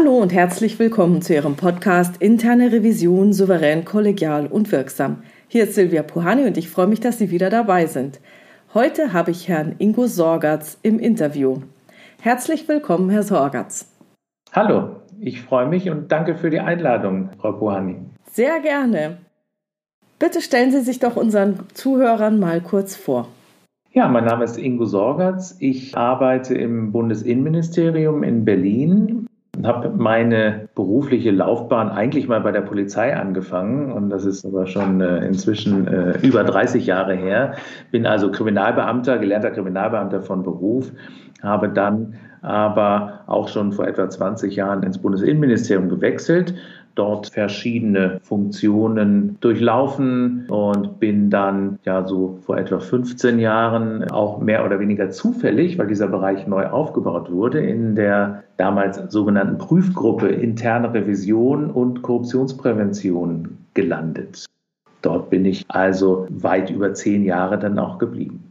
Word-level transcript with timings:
Hallo 0.00 0.18
und 0.18 0.32
herzlich 0.32 0.78
willkommen 0.78 1.22
zu 1.22 1.34
Ihrem 1.34 1.56
Podcast 1.56 2.22
Interne 2.22 2.70
Revision 2.70 3.32
souverän, 3.32 3.84
kollegial 3.84 4.46
und 4.46 4.70
wirksam. 4.70 5.24
Hier 5.48 5.64
ist 5.64 5.74
Silvia 5.74 6.04
Puhani 6.04 6.46
und 6.46 6.56
ich 6.56 6.70
freue 6.70 6.86
mich, 6.86 7.00
dass 7.00 7.18
Sie 7.18 7.32
wieder 7.32 7.50
dabei 7.50 7.86
sind. 7.86 8.20
Heute 8.74 9.12
habe 9.12 9.32
ich 9.32 9.48
Herrn 9.48 9.74
Ingo 9.78 10.06
Sorgatz 10.06 10.78
im 10.82 11.00
Interview. 11.00 11.62
Herzlich 12.20 12.68
willkommen, 12.68 13.10
Herr 13.10 13.24
Sorgatz. 13.24 13.92
Hallo, 14.52 15.00
ich 15.18 15.42
freue 15.42 15.66
mich 15.66 15.90
und 15.90 16.12
danke 16.12 16.36
für 16.36 16.50
die 16.50 16.60
Einladung, 16.60 17.30
Frau 17.40 17.50
Puhani. 17.50 17.96
Sehr 18.30 18.60
gerne. 18.60 19.18
Bitte 20.20 20.42
stellen 20.42 20.70
Sie 20.70 20.82
sich 20.82 21.00
doch 21.00 21.16
unseren 21.16 21.66
Zuhörern 21.74 22.38
mal 22.38 22.60
kurz 22.60 22.94
vor. 22.94 23.26
Ja, 23.90 24.06
mein 24.06 24.26
Name 24.26 24.44
ist 24.44 24.58
Ingo 24.58 24.84
Sorgatz. 24.84 25.56
Ich 25.58 25.96
arbeite 25.96 26.54
im 26.54 26.92
Bundesinnenministerium 26.92 28.22
in 28.22 28.44
Berlin 28.44 29.28
habe 29.64 29.90
meine 29.90 30.68
berufliche 30.74 31.30
Laufbahn 31.30 31.90
eigentlich 31.90 32.28
mal 32.28 32.40
bei 32.40 32.52
der 32.52 32.60
Polizei 32.60 33.16
angefangen. 33.16 33.92
Und 33.92 34.10
das 34.10 34.24
ist 34.24 34.44
aber 34.44 34.66
schon 34.66 35.00
äh, 35.00 35.24
inzwischen 35.26 35.86
äh, 35.86 36.18
über 36.22 36.44
30 36.44 36.86
Jahre 36.86 37.14
her. 37.14 37.54
Bin 37.90 38.06
also 38.06 38.30
Kriminalbeamter, 38.30 39.18
gelernter 39.18 39.50
Kriminalbeamter 39.50 40.22
von 40.22 40.42
Beruf, 40.42 40.92
habe 41.42 41.68
dann 41.68 42.14
aber 42.40 43.24
auch 43.26 43.48
schon 43.48 43.72
vor 43.72 43.86
etwa 43.86 44.08
20 44.08 44.54
Jahren 44.54 44.82
ins 44.82 44.98
Bundesinnenministerium 44.98 45.88
gewechselt 45.88 46.54
dort 46.98 47.28
verschiedene 47.28 48.18
Funktionen 48.22 49.36
durchlaufen 49.40 50.46
und 50.48 50.98
bin 50.98 51.30
dann 51.30 51.78
ja 51.84 52.06
so 52.06 52.38
vor 52.44 52.58
etwa 52.58 52.80
15 52.80 53.38
Jahren 53.38 54.10
auch 54.10 54.40
mehr 54.40 54.64
oder 54.64 54.80
weniger 54.80 55.10
zufällig, 55.10 55.78
weil 55.78 55.86
dieser 55.86 56.08
Bereich 56.08 56.46
neu 56.46 56.66
aufgebaut 56.66 57.30
wurde, 57.30 57.60
in 57.60 57.94
der 57.94 58.42
damals 58.56 59.00
sogenannten 59.10 59.58
Prüfgruppe 59.58 60.28
interne 60.28 60.92
Revision 60.92 61.70
und 61.70 62.02
Korruptionsprävention 62.02 63.56
gelandet. 63.74 64.46
Dort 65.02 65.30
bin 65.30 65.44
ich 65.44 65.64
also 65.68 66.26
weit 66.30 66.70
über 66.70 66.92
zehn 66.94 67.24
Jahre 67.24 67.58
dann 67.58 67.78
auch 67.78 67.98
geblieben. 67.98 68.42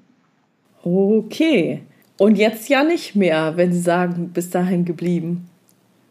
Okay. 0.84 1.82
Und 2.17 2.38
jetzt 2.38 2.70
ja 2.70 2.84
nicht 2.84 3.16
mehr, 3.16 3.58
wenn 3.58 3.73
Sie 3.73 3.82
sagen, 3.82 4.32
bis 4.34 4.50
dahin 4.50 4.86
geblieben. 4.86 5.50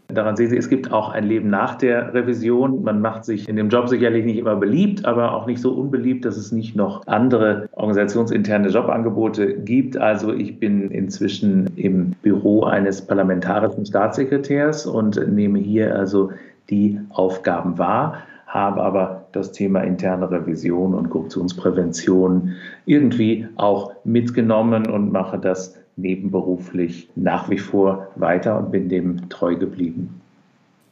Daran 0.09 0.37
sehen 0.37 0.51
Sie, 0.51 0.57
es 0.57 0.69
gibt 0.69 0.93
auch 0.93 1.11
ein 1.11 1.25
Leben 1.25 1.51
nach 1.51 1.75
der 1.75 2.15
Revision. 2.15 2.83
Man 2.83 3.01
macht 3.01 3.25
sich 3.25 3.49
in 3.49 3.57
dem 3.57 3.69
Job 3.69 3.89
sicherlich 3.89 4.25
nicht 4.25 4.39
immer 4.39 4.57
beliebt, 4.57 5.05
aber 5.05 5.35
auch 5.35 5.47
nicht 5.47 5.61
so 5.61 5.73
unbeliebt, 5.73 6.25
dass 6.25 6.37
es 6.37 6.53
nicht 6.53 6.77
noch 6.77 7.07
andere 7.07 7.69
organisationsinterne 7.73 8.69
Jobangebote 8.69 9.55
gibt. 9.59 9.97
Also 9.97 10.33
ich 10.33 10.61
bin 10.61 10.91
inzwischen 10.91 11.71
im 11.77 12.13
Büro 12.23 12.63
eines 12.65 13.03
parlamentarischen 13.03 13.85
Staatssekretärs 13.85 14.87
und 14.87 15.21
nehme 15.33 15.59
hier 15.59 15.97
also 15.97 16.31
die 16.71 17.01
Aufgaben 17.11 17.79
wahr 17.79 18.23
habe 18.47 18.83
aber 18.83 19.27
das 19.33 19.53
Thema 19.53 19.81
interne 19.81 20.31
Revision 20.31 20.95
und 20.95 21.11
Korruptionsprävention 21.11 22.55
irgendwie 22.87 23.47
auch 23.57 23.93
mitgenommen 24.05 24.87
und 24.87 25.13
mache 25.13 25.39
das 25.39 25.77
nebenberuflich 25.97 27.09
nach 27.17 27.51
wie 27.51 27.59
vor 27.59 28.09
weiter 28.17 28.59
und 28.59 28.71
bin 28.71 28.89
dem 28.89 29.29
treu 29.29 29.57
geblieben. 29.57 30.21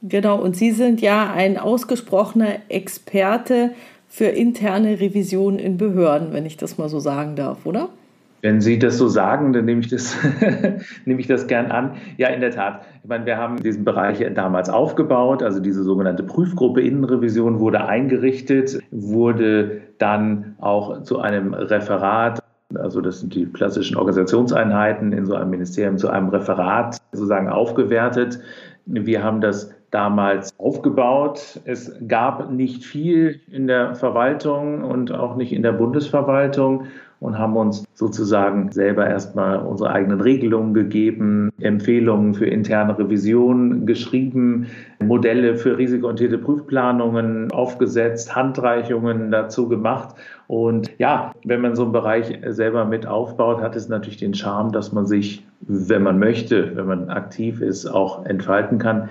Genau, 0.02 0.40
und 0.40 0.56
Sie 0.56 0.70
sind 0.70 1.00
ja 1.00 1.32
ein 1.32 1.56
ausgesprochener 1.56 2.56
Experte 2.68 3.70
für 4.06 4.26
interne 4.26 5.00
Revision 5.00 5.58
in 5.58 5.76
Behörden, 5.76 6.32
wenn 6.32 6.46
ich 6.46 6.56
das 6.56 6.76
mal 6.78 6.88
so 6.88 7.00
sagen 7.00 7.36
darf, 7.36 7.64
oder? 7.64 7.88
Wenn 8.42 8.60
Sie 8.60 8.78
das 8.78 8.98
so 8.98 9.08
sagen, 9.08 9.54
dann 9.54 9.64
nehme 9.64 9.80
ich 9.80 9.88
das, 9.88 10.14
nehme 11.06 11.18
ich 11.18 11.26
das 11.26 11.46
gern 11.46 11.72
an. 11.72 11.92
Ja, 12.18 12.28
in 12.28 12.42
der 12.42 12.50
Tat. 12.50 12.82
Ich 13.02 13.08
meine, 13.08 13.24
wir 13.24 13.38
haben 13.38 13.56
diesen 13.62 13.84
Bereich 13.84 14.22
damals 14.34 14.68
aufgebaut, 14.68 15.42
also 15.42 15.60
diese 15.60 15.82
sogenannte 15.82 16.22
Prüfgruppe 16.22 16.82
Innenrevision 16.82 17.58
wurde 17.58 17.86
eingerichtet, 17.86 18.80
wurde 18.90 19.80
dann 19.96 20.56
auch 20.60 21.02
zu 21.04 21.20
einem 21.20 21.54
Referat 21.54 22.43
also 22.74 23.00
das 23.00 23.20
sind 23.20 23.34
die 23.34 23.46
klassischen 23.46 23.96
Organisationseinheiten 23.96 25.12
in 25.12 25.26
so 25.26 25.34
einem 25.34 25.50
Ministerium 25.50 25.98
zu 25.98 26.08
einem 26.08 26.28
Referat 26.28 26.96
sozusagen 27.12 27.48
aufgewertet. 27.48 28.40
Wir 28.86 29.22
haben 29.22 29.40
das 29.40 29.74
damals 29.90 30.58
aufgebaut. 30.58 31.60
Es 31.64 31.94
gab 32.08 32.50
nicht 32.50 32.84
viel 32.84 33.40
in 33.50 33.66
der 33.66 33.94
Verwaltung 33.94 34.82
und 34.82 35.12
auch 35.12 35.36
nicht 35.36 35.52
in 35.52 35.62
der 35.62 35.72
Bundesverwaltung 35.72 36.86
und 37.24 37.38
haben 37.38 37.56
uns 37.56 37.84
sozusagen 37.94 38.70
selber 38.70 39.06
erstmal 39.06 39.56
unsere 39.56 39.90
eigenen 39.90 40.20
Regelungen 40.20 40.74
gegeben, 40.74 41.50
Empfehlungen 41.58 42.34
für 42.34 42.44
interne 42.44 42.98
Revision 42.98 43.86
geschrieben, 43.86 44.66
Modelle 45.02 45.56
für 45.56 45.78
risikoorientierte 45.78 46.36
Prüfplanungen 46.36 47.50
aufgesetzt, 47.50 48.36
Handreichungen 48.36 49.30
dazu 49.30 49.70
gemacht. 49.70 50.14
Und 50.48 50.90
ja, 50.98 51.32
wenn 51.46 51.62
man 51.62 51.74
so 51.74 51.84
einen 51.84 51.92
Bereich 51.92 52.38
selber 52.46 52.84
mit 52.84 53.06
aufbaut, 53.06 53.62
hat 53.62 53.74
es 53.74 53.88
natürlich 53.88 54.18
den 54.18 54.34
Charme, 54.34 54.72
dass 54.72 54.92
man 54.92 55.06
sich, 55.06 55.46
wenn 55.60 56.02
man 56.02 56.18
möchte, 56.18 56.76
wenn 56.76 56.86
man 56.86 57.08
aktiv 57.08 57.62
ist, 57.62 57.86
auch 57.86 58.26
entfalten 58.26 58.76
kann. 58.76 59.08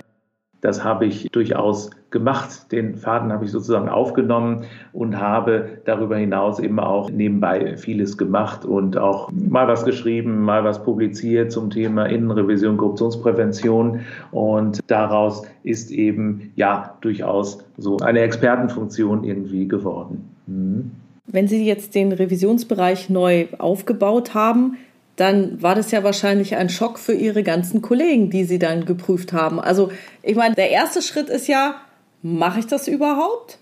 Das 0.64 0.82
habe 0.82 1.04
ich 1.04 1.28
durchaus 1.30 1.90
gemacht. 2.10 2.72
Den 2.72 2.94
Faden 2.94 3.30
habe 3.30 3.44
ich 3.44 3.50
sozusagen 3.50 3.90
aufgenommen 3.90 4.62
und 4.94 5.20
habe 5.20 5.82
darüber 5.84 6.16
hinaus 6.16 6.58
eben 6.58 6.80
auch 6.80 7.10
nebenbei 7.10 7.76
vieles 7.76 8.16
gemacht 8.16 8.64
und 8.64 8.96
auch 8.96 9.30
mal 9.30 9.68
was 9.68 9.84
geschrieben, 9.84 10.40
mal 10.40 10.64
was 10.64 10.82
publiziert 10.82 11.52
zum 11.52 11.68
Thema 11.68 12.06
Innenrevision, 12.06 12.78
Korruptionsprävention. 12.78 14.00
Und 14.30 14.80
daraus 14.86 15.42
ist 15.64 15.90
eben 15.90 16.52
ja 16.56 16.96
durchaus 17.02 17.62
so 17.76 17.98
eine 17.98 18.20
Expertenfunktion 18.20 19.22
irgendwie 19.22 19.68
geworden. 19.68 20.24
Mhm. 20.46 20.92
Wenn 21.26 21.46
Sie 21.46 21.62
jetzt 21.66 21.94
den 21.94 22.10
Revisionsbereich 22.10 23.10
neu 23.10 23.48
aufgebaut 23.58 24.32
haben, 24.32 24.78
dann 25.16 25.62
war 25.62 25.74
das 25.74 25.90
ja 25.90 26.02
wahrscheinlich 26.02 26.56
ein 26.56 26.68
Schock 26.68 26.98
für 26.98 27.12
ihre 27.12 27.42
ganzen 27.42 27.82
Kollegen, 27.82 28.30
die 28.30 28.44
sie 28.44 28.58
dann 28.58 28.84
geprüft 28.84 29.32
haben. 29.32 29.60
Also 29.60 29.90
ich 30.22 30.36
meine, 30.36 30.54
der 30.54 30.70
erste 30.70 31.02
Schritt 31.02 31.28
ist 31.28 31.46
ja, 31.46 31.76
mache 32.22 32.60
ich 32.60 32.66
das 32.66 32.88
überhaupt? 32.88 33.58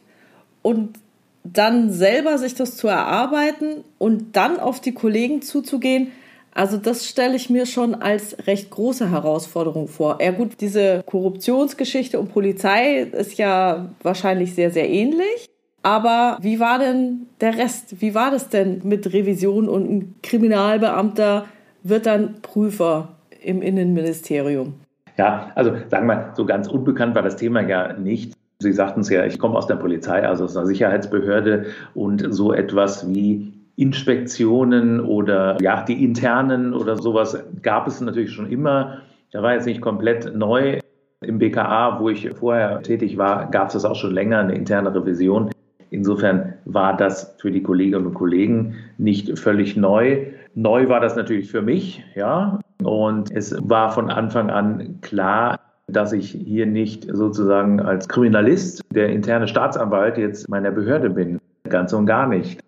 Und 0.62 0.98
dann 1.44 1.90
selber 1.90 2.38
sich 2.38 2.54
das 2.54 2.76
zu 2.76 2.88
erarbeiten 2.88 3.84
und 3.98 4.36
dann 4.36 4.60
auf 4.60 4.80
die 4.80 4.94
Kollegen 4.94 5.42
zuzugehen, 5.42 6.12
also 6.54 6.76
das 6.76 7.06
stelle 7.06 7.34
ich 7.34 7.48
mir 7.48 7.64
schon 7.64 7.94
als 7.94 8.46
recht 8.46 8.70
große 8.70 9.10
Herausforderung 9.10 9.88
vor. 9.88 10.18
Ja 10.20 10.32
gut, 10.32 10.60
diese 10.60 11.02
Korruptionsgeschichte 11.06 12.20
und 12.20 12.30
Polizei 12.30 13.00
ist 13.00 13.38
ja 13.38 13.88
wahrscheinlich 14.02 14.54
sehr, 14.54 14.70
sehr 14.70 14.88
ähnlich. 14.88 15.48
Aber 15.82 16.38
wie 16.40 16.60
war 16.60 16.78
denn 16.78 17.26
der 17.40 17.58
Rest? 17.58 18.00
Wie 18.00 18.14
war 18.14 18.30
das 18.30 18.48
denn 18.48 18.82
mit 18.84 19.12
Revision 19.12 19.68
und 19.68 19.90
ein 19.90 20.14
Kriminalbeamter 20.22 21.46
wird 21.82 22.06
dann 22.06 22.40
Prüfer 22.40 23.08
im 23.42 23.62
Innenministerium? 23.62 24.74
Ja, 25.18 25.50
also 25.54 25.72
sagen 25.88 26.06
wir 26.06 26.14
mal, 26.14 26.30
so 26.34 26.46
ganz 26.46 26.68
unbekannt 26.68 27.14
war 27.14 27.22
das 27.22 27.36
Thema 27.36 27.60
ja 27.62 27.92
nicht. 27.94 28.34
Sie 28.60 28.72
sagten 28.72 29.00
es 29.00 29.10
ja, 29.10 29.26
ich 29.26 29.38
komme 29.38 29.56
aus 29.56 29.66
der 29.66 29.74
Polizei, 29.74 30.26
also 30.26 30.44
aus 30.44 30.56
einer 30.56 30.66
Sicherheitsbehörde 30.66 31.66
und 31.94 32.24
so 32.32 32.52
etwas 32.52 33.12
wie 33.12 33.52
Inspektionen 33.76 35.00
oder 35.00 35.60
ja, 35.60 35.82
die 35.82 36.04
internen 36.04 36.72
oder 36.72 36.96
sowas 36.96 37.42
gab 37.62 37.88
es 37.88 38.00
natürlich 38.00 38.30
schon 38.30 38.50
immer. 38.50 38.98
Da 39.32 39.42
war 39.42 39.54
jetzt 39.54 39.66
nicht 39.66 39.80
komplett 39.80 40.34
neu. 40.36 40.78
Im 41.22 41.38
BKA, 41.38 42.00
wo 42.00 42.08
ich 42.08 42.28
vorher 42.34 42.82
tätig 42.82 43.16
war, 43.16 43.50
gab 43.50 43.68
es 43.68 43.74
das 43.74 43.84
auch 43.84 43.94
schon 43.94 44.12
länger, 44.12 44.40
eine 44.40 44.54
interne 44.54 44.94
Revision. 44.94 45.50
Insofern 45.92 46.54
war 46.64 46.96
das 46.96 47.34
für 47.38 47.50
die 47.50 47.62
Kolleginnen 47.62 48.06
und 48.06 48.14
Kollegen 48.14 48.76
nicht 48.96 49.38
völlig 49.38 49.76
neu. 49.76 50.26
Neu 50.54 50.88
war 50.88 51.00
das 51.00 51.16
natürlich 51.16 51.50
für 51.50 51.60
mich, 51.60 52.02
ja. 52.14 52.58
Und 52.82 53.30
es 53.30 53.54
war 53.68 53.92
von 53.92 54.10
Anfang 54.10 54.48
an 54.48 54.98
klar, 55.02 55.60
dass 55.88 56.14
ich 56.14 56.30
hier 56.30 56.64
nicht 56.64 57.06
sozusagen 57.12 57.78
als 57.80 58.08
Kriminalist, 58.08 58.82
der 58.94 59.10
interne 59.10 59.46
Staatsanwalt 59.46 60.16
jetzt 60.16 60.48
meiner 60.48 60.70
Behörde 60.70 61.10
bin. 61.10 61.38
Ganz 61.68 61.92
und 61.92 62.06
gar 62.06 62.26
nicht. 62.26 62.60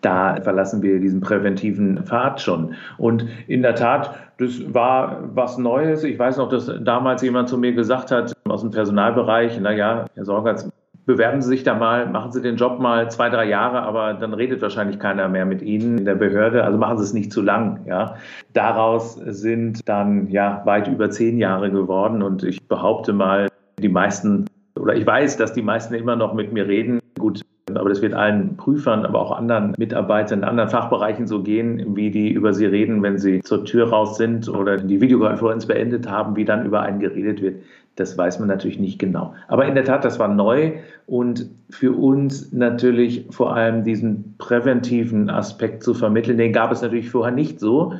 Da 0.00 0.40
verlassen 0.40 0.82
wir 0.82 0.98
diesen 0.98 1.20
präventiven 1.20 2.02
Pfad 2.04 2.40
schon. 2.40 2.74
Und 2.96 3.26
in 3.46 3.60
der 3.60 3.74
Tat, 3.74 4.14
das 4.38 4.62
war 4.72 5.28
was 5.34 5.58
Neues. 5.58 6.02
Ich 6.02 6.18
weiß 6.18 6.38
noch, 6.38 6.48
dass 6.48 6.72
damals 6.80 7.20
jemand 7.20 7.50
zu 7.50 7.58
mir 7.58 7.74
gesagt 7.74 8.10
hat, 8.10 8.32
aus 8.48 8.62
dem 8.62 8.70
Personalbereich, 8.70 9.58
na 9.60 9.72
ja, 9.72 10.06
Herr 10.14 10.24
Sorgatz, 10.24 10.69
bewerben 11.10 11.42
Sie 11.42 11.48
sich 11.48 11.64
da 11.64 11.74
mal, 11.74 12.06
machen 12.06 12.30
Sie 12.30 12.40
den 12.40 12.56
Job 12.56 12.78
mal 12.78 13.10
zwei, 13.10 13.30
drei 13.30 13.48
Jahre, 13.48 13.82
aber 13.82 14.14
dann 14.14 14.32
redet 14.32 14.62
wahrscheinlich 14.62 14.98
keiner 14.98 15.28
mehr 15.28 15.44
mit 15.44 15.60
Ihnen 15.60 15.98
in 15.98 16.04
der 16.04 16.14
Behörde. 16.14 16.62
Also 16.64 16.78
machen 16.78 16.98
Sie 16.98 17.04
es 17.04 17.12
nicht 17.12 17.32
zu 17.32 17.42
lang. 17.42 17.80
Ja. 17.86 18.14
Daraus 18.52 19.14
sind 19.14 19.88
dann 19.88 20.28
ja 20.28 20.62
weit 20.64 20.86
über 20.86 21.10
zehn 21.10 21.38
Jahre 21.38 21.70
geworden 21.70 22.22
und 22.22 22.44
ich 22.44 22.66
behaupte 22.68 23.12
mal, 23.12 23.48
die 23.80 23.88
meisten 23.88 24.46
oder 24.78 24.94
ich 24.94 25.06
weiß, 25.06 25.36
dass 25.36 25.52
die 25.52 25.62
meisten 25.62 25.94
immer 25.94 26.16
noch 26.16 26.32
mit 26.32 26.52
mir 26.52 26.68
reden. 26.68 27.00
Gut, 27.18 27.42
aber 27.74 27.88
das 27.88 28.02
wird 28.02 28.14
allen 28.14 28.56
Prüfern, 28.56 29.04
aber 29.04 29.20
auch 29.20 29.32
anderen 29.32 29.74
Mitarbeitern 29.76 30.40
in 30.40 30.44
anderen 30.44 30.70
Fachbereichen 30.70 31.26
so 31.26 31.42
gehen, 31.42 31.96
wie 31.96 32.10
die 32.10 32.30
über 32.30 32.54
sie 32.54 32.66
reden, 32.66 33.02
wenn 33.02 33.18
sie 33.18 33.40
zur 33.40 33.64
Tür 33.64 33.90
raus 33.90 34.16
sind 34.16 34.48
oder 34.48 34.76
die 34.76 35.00
Videokonferenz 35.00 35.66
beendet 35.66 36.08
haben, 36.08 36.36
wie 36.36 36.44
dann 36.44 36.64
über 36.64 36.82
einen 36.82 37.00
geredet 37.00 37.42
wird. 37.42 37.62
Das 37.96 38.16
weiß 38.16 38.38
man 38.38 38.48
natürlich 38.48 38.78
nicht 38.78 38.98
genau. 38.98 39.34
Aber 39.48 39.66
in 39.66 39.74
der 39.74 39.84
Tat, 39.84 40.04
das 40.04 40.18
war 40.18 40.28
neu 40.28 40.78
und 41.06 41.50
für 41.70 41.92
uns 41.92 42.52
natürlich 42.52 43.26
vor 43.30 43.54
allem 43.54 43.84
diesen 43.84 44.36
präventiven 44.38 45.28
Aspekt 45.28 45.82
zu 45.82 45.94
vermitteln, 45.94 46.38
den 46.38 46.52
gab 46.52 46.72
es 46.72 46.82
natürlich 46.82 47.10
vorher 47.10 47.34
nicht 47.34 47.60
so, 47.60 47.94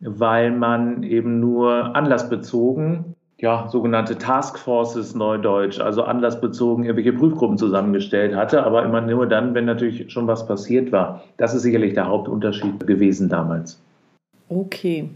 weil 0.00 0.50
man 0.50 1.02
eben 1.02 1.40
nur 1.40 1.94
anlassbezogen 1.94 3.14
ja, 3.42 3.66
sogenannte 3.68 4.16
Taskforces 4.16 5.16
Neudeutsch, 5.16 5.80
also 5.80 6.04
anlassbezogen 6.04 6.84
irgendwelche 6.84 7.12
Prüfgruppen 7.12 7.58
zusammengestellt 7.58 8.36
hatte, 8.36 8.64
aber 8.64 8.84
immer 8.84 9.00
nur 9.00 9.26
dann, 9.26 9.52
wenn 9.54 9.64
natürlich 9.64 10.12
schon 10.12 10.28
was 10.28 10.46
passiert 10.46 10.92
war. 10.92 11.24
Das 11.38 11.52
ist 11.52 11.62
sicherlich 11.62 11.94
der 11.94 12.06
Hauptunterschied 12.06 12.86
gewesen 12.86 13.28
damals. 13.28 13.82
Okay. 14.48 15.10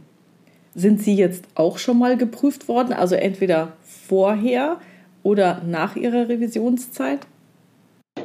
Sind 0.79 1.01
Sie 1.01 1.17
jetzt 1.17 1.49
auch 1.55 1.79
schon 1.79 1.99
mal 1.99 2.19
geprüft 2.19 2.69
worden, 2.69 2.93
also 2.93 3.15
entweder 3.15 3.73
vorher 3.83 4.77
oder 5.23 5.63
nach 5.67 5.97
Ihrer 5.97 6.29
Revisionszeit? 6.29 7.21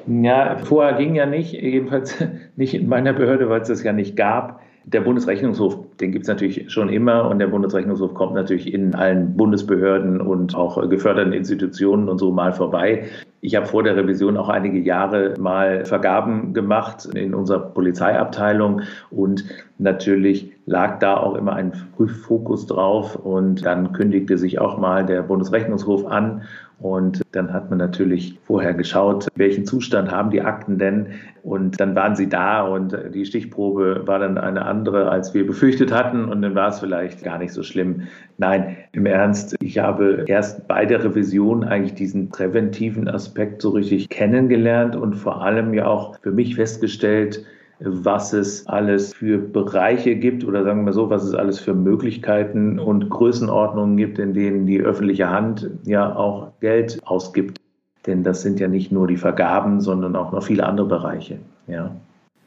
Ja, 0.06 0.58
vorher 0.58 0.98
ging 0.98 1.16
ja 1.16 1.26
nicht, 1.26 1.54
jedenfalls 1.54 2.22
nicht 2.58 2.74
in 2.74 2.90
meiner 2.90 3.14
Behörde, 3.14 3.48
weil 3.48 3.62
es 3.62 3.70
das 3.70 3.84
ja 3.84 3.94
nicht 3.94 4.18
gab. 4.18 4.60
Der 4.84 5.02
Bundesrechnungshof, 5.02 5.78
den 5.98 6.12
gibt 6.12 6.24
es 6.24 6.28
natürlich 6.28 6.72
schon 6.72 6.90
immer 6.90 7.30
und 7.30 7.38
der 7.38 7.48
Bundesrechnungshof 7.48 8.16
kommt 8.16 8.34
natürlich 8.34 8.74
in 8.74 8.96
allen 8.96 9.38
Bundesbehörden 9.38 10.20
und 10.20 10.56
auch 10.56 10.90
geförderten 10.90 11.34
Institutionen 11.34 12.10
und 12.10 12.18
so 12.18 12.32
mal 12.32 12.52
vorbei. 12.52 13.06
Ich 13.42 13.56
habe 13.56 13.68
vor 13.68 13.84
der 13.84 13.96
Revision 13.96 14.38
auch 14.38 14.50
einige 14.50 14.80
Jahre 14.80 15.36
mal 15.40 15.86
Vergaben 15.86 16.56
gemacht 16.56 17.06
in 17.06 17.36
unserer 17.36 17.60
Polizeiabteilung 17.60 18.82
und 19.12 19.46
natürlich 19.78 20.52
lag 20.66 20.98
da 20.98 21.18
auch 21.18 21.36
immer 21.36 21.54
ein 21.54 21.74
Prüffokus 21.96 22.66
drauf 22.66 23.16
und 23.16 23.64
dann 23.64 23.94
kündigte 23.94 24.40
sich 24.40 24.60
auch 24.60 24.80
mal 24.80 25.06
der 25.06 25.22
Bundesrechnungshof 25.22 26.08
an 26.08 26.42
und 26.82 27.22
dann 27.32 27.54
hat 27.54 27.70
man 27.70 27.78
natürlich 27.78 28.40
vorher 28.44 28.74
geschaut, 28.74 29.28
welchen 29.36 29.66
Zustand 29.66 30.12
haben 30.12 30.32
die 30.32 30.42
Akten 30.42 30.80
denn. 30.80 31.08
Und 31.44 31.80
dann 31.80 31.96
waren 31.96 32.16
sie 32.16 32.28
da 32.28 32.64
und 32.64 32.98
die 33.14 33.26
Stichprobe 33.26 34.02
war 34.06 34.18
dann 34.18 34.40
eine 34.40 34.66
andere, 34.66 35.10
als 35.10 35.34
wir 35.36 35.46
befürchtet 35.46 35.92
hatten. 35.94 36.26
Und 36.26 36.42
dann 36.42 36.56
war 36.56 36.70
es 36.70 36.80
vielleicht 36.80 37.24
gar 37.24 37.38
nicht 37.38 37.54
so 37.54 37.62
schlimm. 37.62 38.08
Nein, 38.40 38.78
im 38.94 39.06
Ernst, 39.06 39.56
ich 39.62 39.78
habe 39.78 40.26
erst 40.28 40.68
bei 40.68 40.88
der 40.88 41.04
Revision 41.04 41.64
eigentlich 41.64 41.94
diesen 41.94 42.30
präventiven 42.30 43.08
Aspekt 43.08 43.62
so 43.62 43.70
richtig 43.70 44.10
kennengelernt 44.10 44.96
und 44.96 45.14
vor 45.14 45.44
allem 45.44 45.76
ja 45.76 45.86
auch 45.86 46.18
für 46.20 46.32
mich 46.32 46.56
festgestellt, 46.56 47.46
was 47.84 48.34
es 48.34 48.68
alles 48.68 49.14
für 49.14 49.40
Bereiche 49.40 50.16
gibt 50.16 50.46
oder 50.46 50.64
sagen 50.64 50.86
wir 50.86 50.94
so, 50.94 51.10
was 51.10 51.24
es 51.24 51.34
alles 51.34 51.60
für 51.60 51.74
Möglichkeiten 51.74 52.80
und 52.80 53.10
Größenordnungen 53.10 53.98
gibt, 53.98 54.20
in 54.20 54.34
denen 54.34 54.66
die 54.66 54.82
öffentliche 54.82 55.30
Hand 55.30 55.70
ja 55.84 56.16
auch 56.16 56.52
Geld 56.60 57.00
ausgibt. 57.06 57.60
Denn 58.06 58.24
das 58.24 58.42
sind 58.42 58.60
ja 58.60 58.68
nicht 58.68 58.92
nur 58.92 59.08
die 59.08 59.18
Vergaben, 59.18 59.82
sondern 59.82 60.16
auch 60.16 60.32
noch 60.32 60.44
viele 60.44 60.66
andere 60.66 60.88
Bereiche. 60.88 61.40
Ja. 61.68 61.96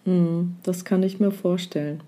Hm, 0.05 0.57
das 0.63 0.85
kann 0.85 1.03
ich 1.03 1.21
mir 1.21 1.31
vorstellen. 1.31 2.01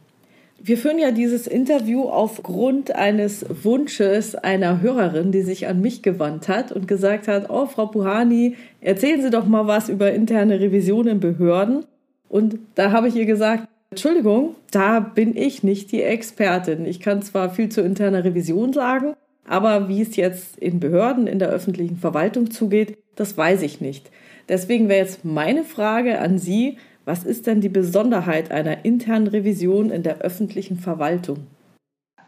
Wir 0.62 0.79
führen 0.79 0.99
ja 0.99 1.11
dieses 1.11 1.46
Interview 1.46 2.05
aufgrund 2.05 2.94
eines 2.94 3.44
Wunsches 3.62 4.34
einer 4.34 4.81
Hörerin, 4.81 5.31
die 5.31 5.43
sich 5.43 5.69
an 5.69 5.81
mich 5.81 6.02
gewandt 6.02 6.49
hat 6.49 6.72
und 6.72 6.88
gesagt 6.88 7.29
hat, 7.29 7.50
oh, 7.50 7.67
Frau 7.67 7.87
Puhani, 7.87 8.56
erzählen 8.81 9.20
Sie 9.20 9.31
doch 9.31 9.46
mal 9.46 9.67
was 9.67 9.88
über 9.88 10.12
interne 10.12 10.58
Revision 10.58 11.08
in 11.08 11.20
Behörden. 11.20 11.84
Und 12.28 12.58
da 12.75 12.93
habe 12.93 13.08
ich 13.08 13.17
ihr 13.17 13.26
gesagt, 13.26 13.69
Entschuldigung, 13.90 14.56
da 14.70 15.00
bin 15.00 15.37
ich 15.37 15.62
nicht 15.62 15.93
die 15.93 16.02
Expertin. 16.02 16.84
Ich 16.84 17.00
kann 17.00 17.23
zwar 17.23 17.50
viel 17.50 17.69
zu 17.69 17.81
interner 17.82 18.25
Revision 18.25 18.73
sagen, 18.73 19.14
aber 19.46 19.88
wie 19.88 20.02
es 20.02 20.17
jetzt 20.17 20.58
in 20.58 20.81
Behörden, 20.81 21.26
in 21.26 21.38
der 21.38 21.49
öffentlichen 21.49 21.96
Verwaltung 21.96 22.50
zugeht, 22.50 22.99
das 23.14 23.37
weiß 23.37 23.62
ich 23.62 23.81
nicht. 23.81 24.11
Deswegen 24.49 24.88
wäre 24.88 25.00
jetzt 25.00 25.25
meine 25.25 25.64
Frage 25.64 26.20
an 26.20 26.38
Sie, 26.38 26.78
was 27.05 27.25
ist 27.25 27.46
denn 27.46 27.61
die 27.61 27.69
Besonderheit 27.69 28.50
einer 28.50 28.84
internen 28.84 29.29
Revision 29.29 29.90
in 29.90 30.02
der 30.02 30.19
öffentlichen 30.19 30.76
Verwaltung? 30.76 31.46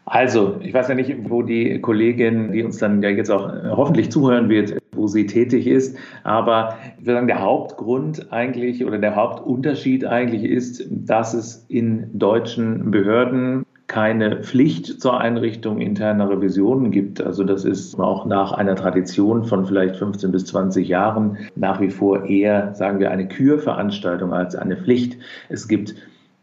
Also, 0.05 0.57
ich 0.61 0.73
weiß 0.73 0.87
ja 0.87 0.95
nicht, 0.95 1.29
wo 1.29 1.43
die 1.43 1.79
Kollegin, 1.81 2.51
die 2.51 2.63
uns 2.63 2.77
dann 2.77 3.03
ja 3.03 3.09
jetzt 3.09 3.29
auch 3.29 3.51
hoffentlich 3.75 4.09
zuhören 4.09 4.49
wird, 4.49 4.79
wo 4.99 5.07
sie 5.07 5.25
tätig 5.25 5.65
ist. 5.65 5.97
Aber 6.23 6.75
ich 6.99 7.05
würde 7.05 7.15
sagen, 7.15 7.27
der 7.27 7.41
Hauptgrund 7.41 8.31
eigentlich 8.31 8.85
oder 8.85 8.99
der 8.99 9.15
Hauptunterschied 9.15 10.05
eigentlich 10.05 10.43
ist, 10.43 10.85
dass 10.91 11.33
es 11.33 11.65
in 11.69 12.17
deutschen 12.17 12.91
Behörden 12.91 13.65
keine 13.87 14.43
Pflicht 14.43 15.01
zur 15.01 15.19
Einrichtung 15.19 15.81
interner 15.81 16.29
Revisionen 16.29 16.91
gibt. 16.91 17.21
Also 17.21 17.43
das 17.43 17.65
ist 17.65 17.99
auch 17.99 18.27
nach 18.27 18.51
einer 18.51 18.75
Tradition 18.75 19.45
von 19.45 19.65
vielleicht 19.65 19.95
15 19.95 20.31
bis 20.31 20.45
20 20.45 20.87
Jahren 20.87 21.37
nach 21.55 21.81
wie 21.81 21.89
vor 21.89 22.25
eher, 22.25 22.75
sagen 22.75 22.99
wir, 22.99 23.09
eine 23.09 23.27
Kürveranstaltung 23.27 24.31
als 24.31 24.55
eine 24.55 24.77
Pflicht. 24.77 25.17
Es 25.49 25.67
gibt 25.67 25.95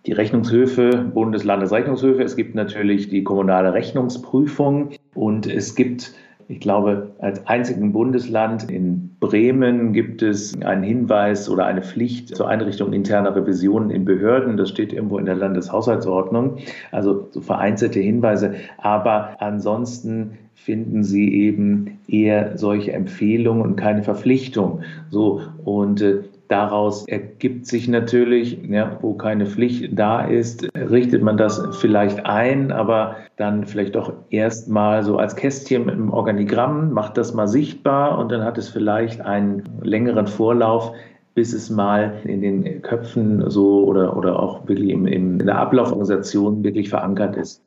die 0.06 0.12
Rechnungshöfe, 0.12 0.90
Bundeslandesrechnungshöfe, 1.14 2.22
es 2.22 2.34
gibt 2.34 2.56
natürlich 2.56 3.08
die 3.08 3.22
kommunale 3.22 3.72
Rechnungsprüfung 3.72 4.90
und 5.14 5.46
es 5.46 5.76
gibt 5.76 6.14
ich 6.48 6.60
glaube, 6.60 7.12
als 7.18 7.44
einzigen 7.46 7.92
Bundesland 7.92 8.70
in 8.70 9.16
Bremen 9.18 9.92
gibt 9.92 10.22
es 10.22 10.60
einen 10.62 10.84
Hinweis 10.84 11.48
oder 11.48 11.66
eine 11.66 11.82
Pflicht 11.82 12.36
zur 12.36 12.48
Einrichtung 12.48 12.92
interner 12.92 13.34
Revisionen 13.34 13.90
in 13.90 14.04
Behörden. 14.04 14.56
Das 14.56 14.68
steht 14.68 14.92
irgendwo 14.92 15.18
in 15.18 15.26
der 15.26 15.34
Landeshaushaltsordnung. 15.34 16.58
Also 16.92 17.28
so 17.32 17.40
vereinzelte 17.40 17.98
Hinweise. 17.98 18.54
Aber 18.78 19.40
ansonsten 19.40 20.38
finden 20.54 21.02
Sie 21.02 21.34
eben 21.34 21.98
eher 22.06 22.56
solche 22.56 22.92
Empfehlungen 22.92 23.62
und 23.62 23.76
keine 23.76 24.04
Verpflichtung. 24.04 24.82
So. 25.10 25.42
Und 25.64 26.00
äh, 26.00 26.22
Daraus 26.48 27.08
ergibt 27.08 27.66
sich 27.66 27.88
natürlich, 27.88 28.58
ja, 28.68 28.98
wo 29.00 29.14
keine 29.14 29.46
Pflicht 29.46 29.98
da 29.98 30.22
ist, 30.24 30.68
richtet 30.76 31.22
man 31.22 31.36
das 31.36 31.76
vielleicht 31.80 32.24
ein, 32.24 32.70
aber 32.70 33.16
dann 33.36 33.66
vielleicht 33.66 33.96
doch 33.96 34.12
erstmal 34.30 35.02
so 35.02 35.18
als 35.18 35.34
Kästchen 35.34 35.88
im 35.88 36.12
Organigramm, 36.12 36.92
macht 36.92 37.16
das 37.16 37.34
mal 37.34 37.48
sichtbar 37.48 38.18
und 38.18 38.30
dann 38.30 38.44
hat 38.44 38.58
es 38.58 38.68
vielleicht 38.68 39.20
einen 39.20 39.64
längeren 39.82 40.28
Vorlauf, 40.28 40.92
bis 41.34 41.52
es 41.52 41.68
mal 41.68 42.14
in 42.24 42.40
den 42.40 42.80
Köpfen 42.82 43.50
so 43.50 43.84
oder, 43.84 44.16
oder 44.16 44.40
auch 44.40 44.68
wirklich 44.68 44.90
im, 44.90 45.06
im, 45.06 45.40
in 45.40 45.46
der 45.46 45.58
Ablauforganisation 45.58 46.62
wirklich 46.62 46.88
verankert 46.88 47.36
ist. 47.36 47.62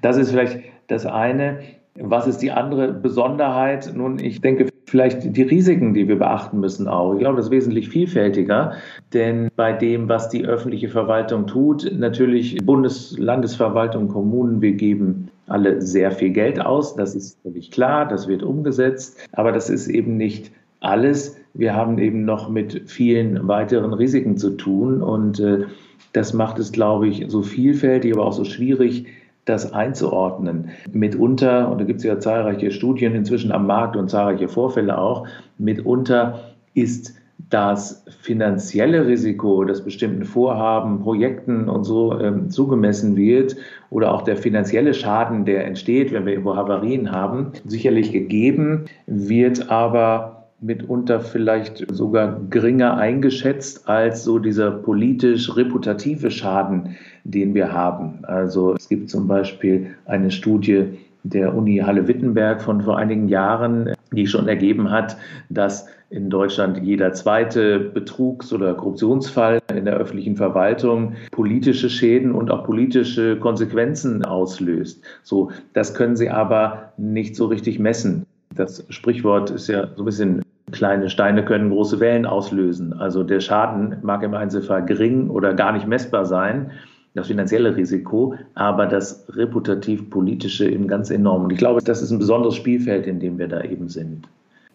Das 0.00 0.16
ist 0.16 0.30
vielleicht 0.30 0.58
das 0.88 1.04
eine. 1.04 1.60
Was 2.00 2.26
ist 2.26 2.38
die 2.38 2.50
andere 2.50 2.92
Besonderheit? 2.92 3.92
Nun, 3.94 4.18
ich 4.18 4.40
denke, 4.40 4.71
vielleicht 4.92 5.34
die 5.34 5.42
Risiken, 5.42 5.94
die 5.94 6.06
wir 6.06 6.18
beachten 6.18 6.60
müssen 6.60 6.86
auch. 6.86 7.14
Ich 7.14 7.20
glaube, 7.20 7.36
das 7.36 7.46
ist 7.46 7.50
wesentlich 7.50 7.88
vielfältiger, 7.88 8.74
denn 9.14 9.48
bei 9.56 9.72
dem, 9.72 10.10
was 10.10 10.28
die 10.28 10.44
öffentliche 10.44 10.90
Verwaltung 10.90 11.46
tut, 11.46 11.90
natürlich 11.98 12.58
Bundes-, 12.58 13.16
Landesverwaltung, 13.18 14.08
Kommunen, 14.08 14.60
wir 14.60 14.72
geben 14.72 15.28
alle 15.46 15.80
sehr 15.80 16.10
viel 16.10 16.28
Geld 16.28 16.60
aus. 16.60 16.94
Das 16.94 17.14
ist 17.14 17.40
völlig 17.40 17.70
klar, 17.70 18.06
das 18.06 18.28
wird 18.28 18.42
umgesetzt, 18.42 19.16
aber 19.32 19.50
das 19.50 19.70
ist 19.70 19.88
eben 19.88 20.18
nicht 20.18 20.52
alles. 20.80 21.38
Wir 21.54 21.74
haben 21.74 21.96
eben 21.96 22.26
noch 22.26 22.50
mit 22.50 22.82
vielen 22.84 23.48
weiteren 23.48 23.94
Risiken 23.94 24.36
zu 24.36 24.50
tun 24.50 25.00
und 25.00 25.40
äh, 25.40 25.64
das 26.12 26.34
macht 26.34 26.58
es, 26.58 26.70
glaube 26.70 27.08
ich, 27.08 27.24
so 27.28 27.40
vielfältig, 27.40 28.12
aber 28.12 28.26
auch 28.26 28.34
so 28.34 28.44
schwierig, 28.44 29.06
das 29.44 29.72
einzuordnen. 29.72 30.70
Mitunter, 30.92 31.70
und 31.70 31.80
da 31.80 31.84
gibt 31.84 31.98
es 31.98 32.04
ja 32.04 32.18
zahlreiche 32.18 32.70
Studien 32.70 33.14
inzwischen 33.14 33.52
am 33.52 33.66
Markt 33.66 33.96
und 33.96 34.08
zahlreiche 34.08 34.48
Vorfälle 34.48 34.96
auch, 34.98 35.26
mitunter 35.58 36.40
ist 36.74 37.14
das 37.50 38.04
finanzielle 38.20 39.06
Risiko, 39.06 39.64
das 39.64 39.84
bestimmten 39.84 40.24
Vorhaben, 40.24 41.00
Projekten 41.00 41.68
und 41.68 41.84
so 41.84 42.18
ähm, 42.18 42.50
zugemessen 42.50 43.16
wird 43.16 43.56
oder 43.90 44.14
auch 44.14 44.22
der 44.22 44.36
finanzielle 44.36 44.94
Schaden, 44.94 45.44
der 45.44 45.66
entsteht, 45.66 46.12
wenn 46.12 46.24
wir 46.24 46.32
irgendwo 46.32 46.56
Havarien 46.56 47.10
haben, 47.10 47.52
sicherlich 47.66 48.12
gegeben, 48.12 48.86
wird 49.06 49.70
aber 49.70 50.41
mitunter 50.62 51.20
vielleicht 51.20 51.84
sogar 51.92 52.40
geringer 52.48 52.96
eingeschätzt 52.96 53.88
als 53.88 54.24
so 54.24 54.38
dieser 54.38 54.70
politisch-reputative 54.70 56.30
Schaden, 56.30 56.96
den 57.24 57.54
wir 57.54 57.72
haben. 57.72 58.20
Also 58.22 58.74
es 58.74 58.88
gibt 58.88 59.10
zum 59.10 59.26
Beispiel 59.26 59.88
eine 60.06 60.30
Studie 60.30 60.98
der 61.24 61.54
Uni 61.54 61.78
Halle-Wittenberg 61.78 62.62
von 62.62 62.82
vor 62.82 62.98
einigen 62.98 63.28
Jahren, 63.28 63.90
die 64.12 64.26
schon 64.26 64.48
ergeben 64.48 64.90
hat, 64.90 65.16
dass 65.50 65.86
in 66.10 66.28
Deutschland 66.28 66.78
jeder 66.82 67.12
zweite 67.12 67.78
Betrugs- 67.80 68.52
oder 68.52 68.74
Korruptionsfall 68.74 69.60
in 69.74 69.86
der 69.86 69.94
öffentlichen 69.94 70.36
Verwaltung 70.36 71.14
politische 71.30 71.88
Schäden 71.88 72.32
und 72.32 72.50
auch 72.50 72.64
politische 72.64 73.38
Konsequenzen 73.38 74.24
auslöst. 74.24 75.02
So, 75.22 75.50
das 75.72 75.94
können 75.94 76.16
Sie 76.16 76.28
aber 76.28 76.92
nicht 76.98 77.34
so 77.34 77.46
richtig 77.46 77.78
messen. 77.78 78.26
Das 78.54 78.84
Sprichwort 78.90 79.50
ist 79.50 79.68
ja 79.68 79.88
so 79.96 80.02
ein 80.02 80.04
bisschen 80.04 80.42
Kleine 80.72 81.10
Steine 81.10 81.44
können 81.44 81.70
große 81.70 82.00
Wellen 82.00 82.26
auslösen. 82.26 82.92
Also 82.92 83.22
der 83.22 83.40
Schaden 83.40 83.96
mag 84.02 84.22
im 84.22 84.34
Einzelfall 84.34 84.84
gering 84.84 85.30
oder 85.30 85.54
gar 85.54 85.72
nicht 85.72 85.86
messbar 85.86 86.26
sein, 86.26 86.70
das 87.14 87.26
finanzielle 87.26 87.76
Risiko, 87.76 88.34
aber 88.54 88.86
das 88.86 89.24
reputativ-politische 89.28 90.68
eben 90.68 90.88
ganz 90.88 91.10
enorm. 91.10 91.44
Und 91.44 91.52
ich 91.52 91.58
glaube, 91.58 91.82
das 91.82 92.02
ist 92.02 92.10
ein 92.10 92.18
besonderes 92.18 92.56
Spielfeld, 92.56 93.06
in 93.06 93.20
dem 93.20 93.38
wir 93.38 93.48
da 93.48 93.62
eben 93.62 93.88
sind. 93.88 94.26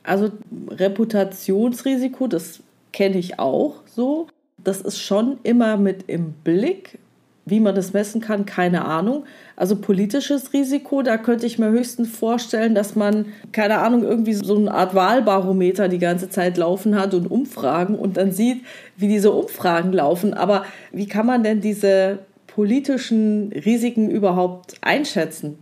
Also 0.03 0.29
Reputationsrisiko, 0.69 2.27
das 2.27 2.61
kenne 2.93 3.17
ich 3.17 3.39
auch 3.39 3.81
so. 3.87 4.27
Das 4.63 4.81
ist 4.81 4.99
schon 4.99 5.37
immer 5.43 5.77
mit 5.77 6.05
im 6.07 6.33
Blick. 6.43 6.99
Wie 7.49 7.59
man 7.61 7.75
das 7.75 7.93
messen 7.93 8.19
kann, 8.19 8.45
keine 8.45 8.85
Ahnung. 8.85 9.23
Also 9.55 9.77
politisches 9.77 10.51
Risiko, 10.53 11.01
da 11.01 11.17
könnte 11.17 11.45
ich 11.45 11.57
mir 11.57 11.69
höchstens 11.69 12.15
vorstellen, 12.15 12.75
dass 12.75 12.95
man, 12.95 13.27
keine 13.53 13.79
Ahnung, 13.79 14.03
irgendwie 14.03 14.33
so 14.33 14.57
eine 14.57 14.73
Art 14.73 14.93
Wahlbarometer 14.93 15.87
die 15.87 15.97
ganze 15.97 16.29
Zeit 16.29 16.57
laufen 16.57 16.99
hat 16.99 17.13
und 17.13 17.31
Umfragen 17.31 17.95
und 17.95 18.17
dann 18.17 18.31
sieht, 18.31 18.65
wie 18.97 19.07
diese 19.07 19.31
Umfragen 19.31 19.93
laufen. 19.93 20.33
Aber 20.33 20.65
wie 20.91 21.07
kann 21.07 21.25
man 21.25 21.43
denn 21.43 21.61
diese 21.61 22.19
politischen 22.47 23.53
Risiken 23.53 24.09
überhaupt 24.09 24.75
einschätzen? 24.81 25.57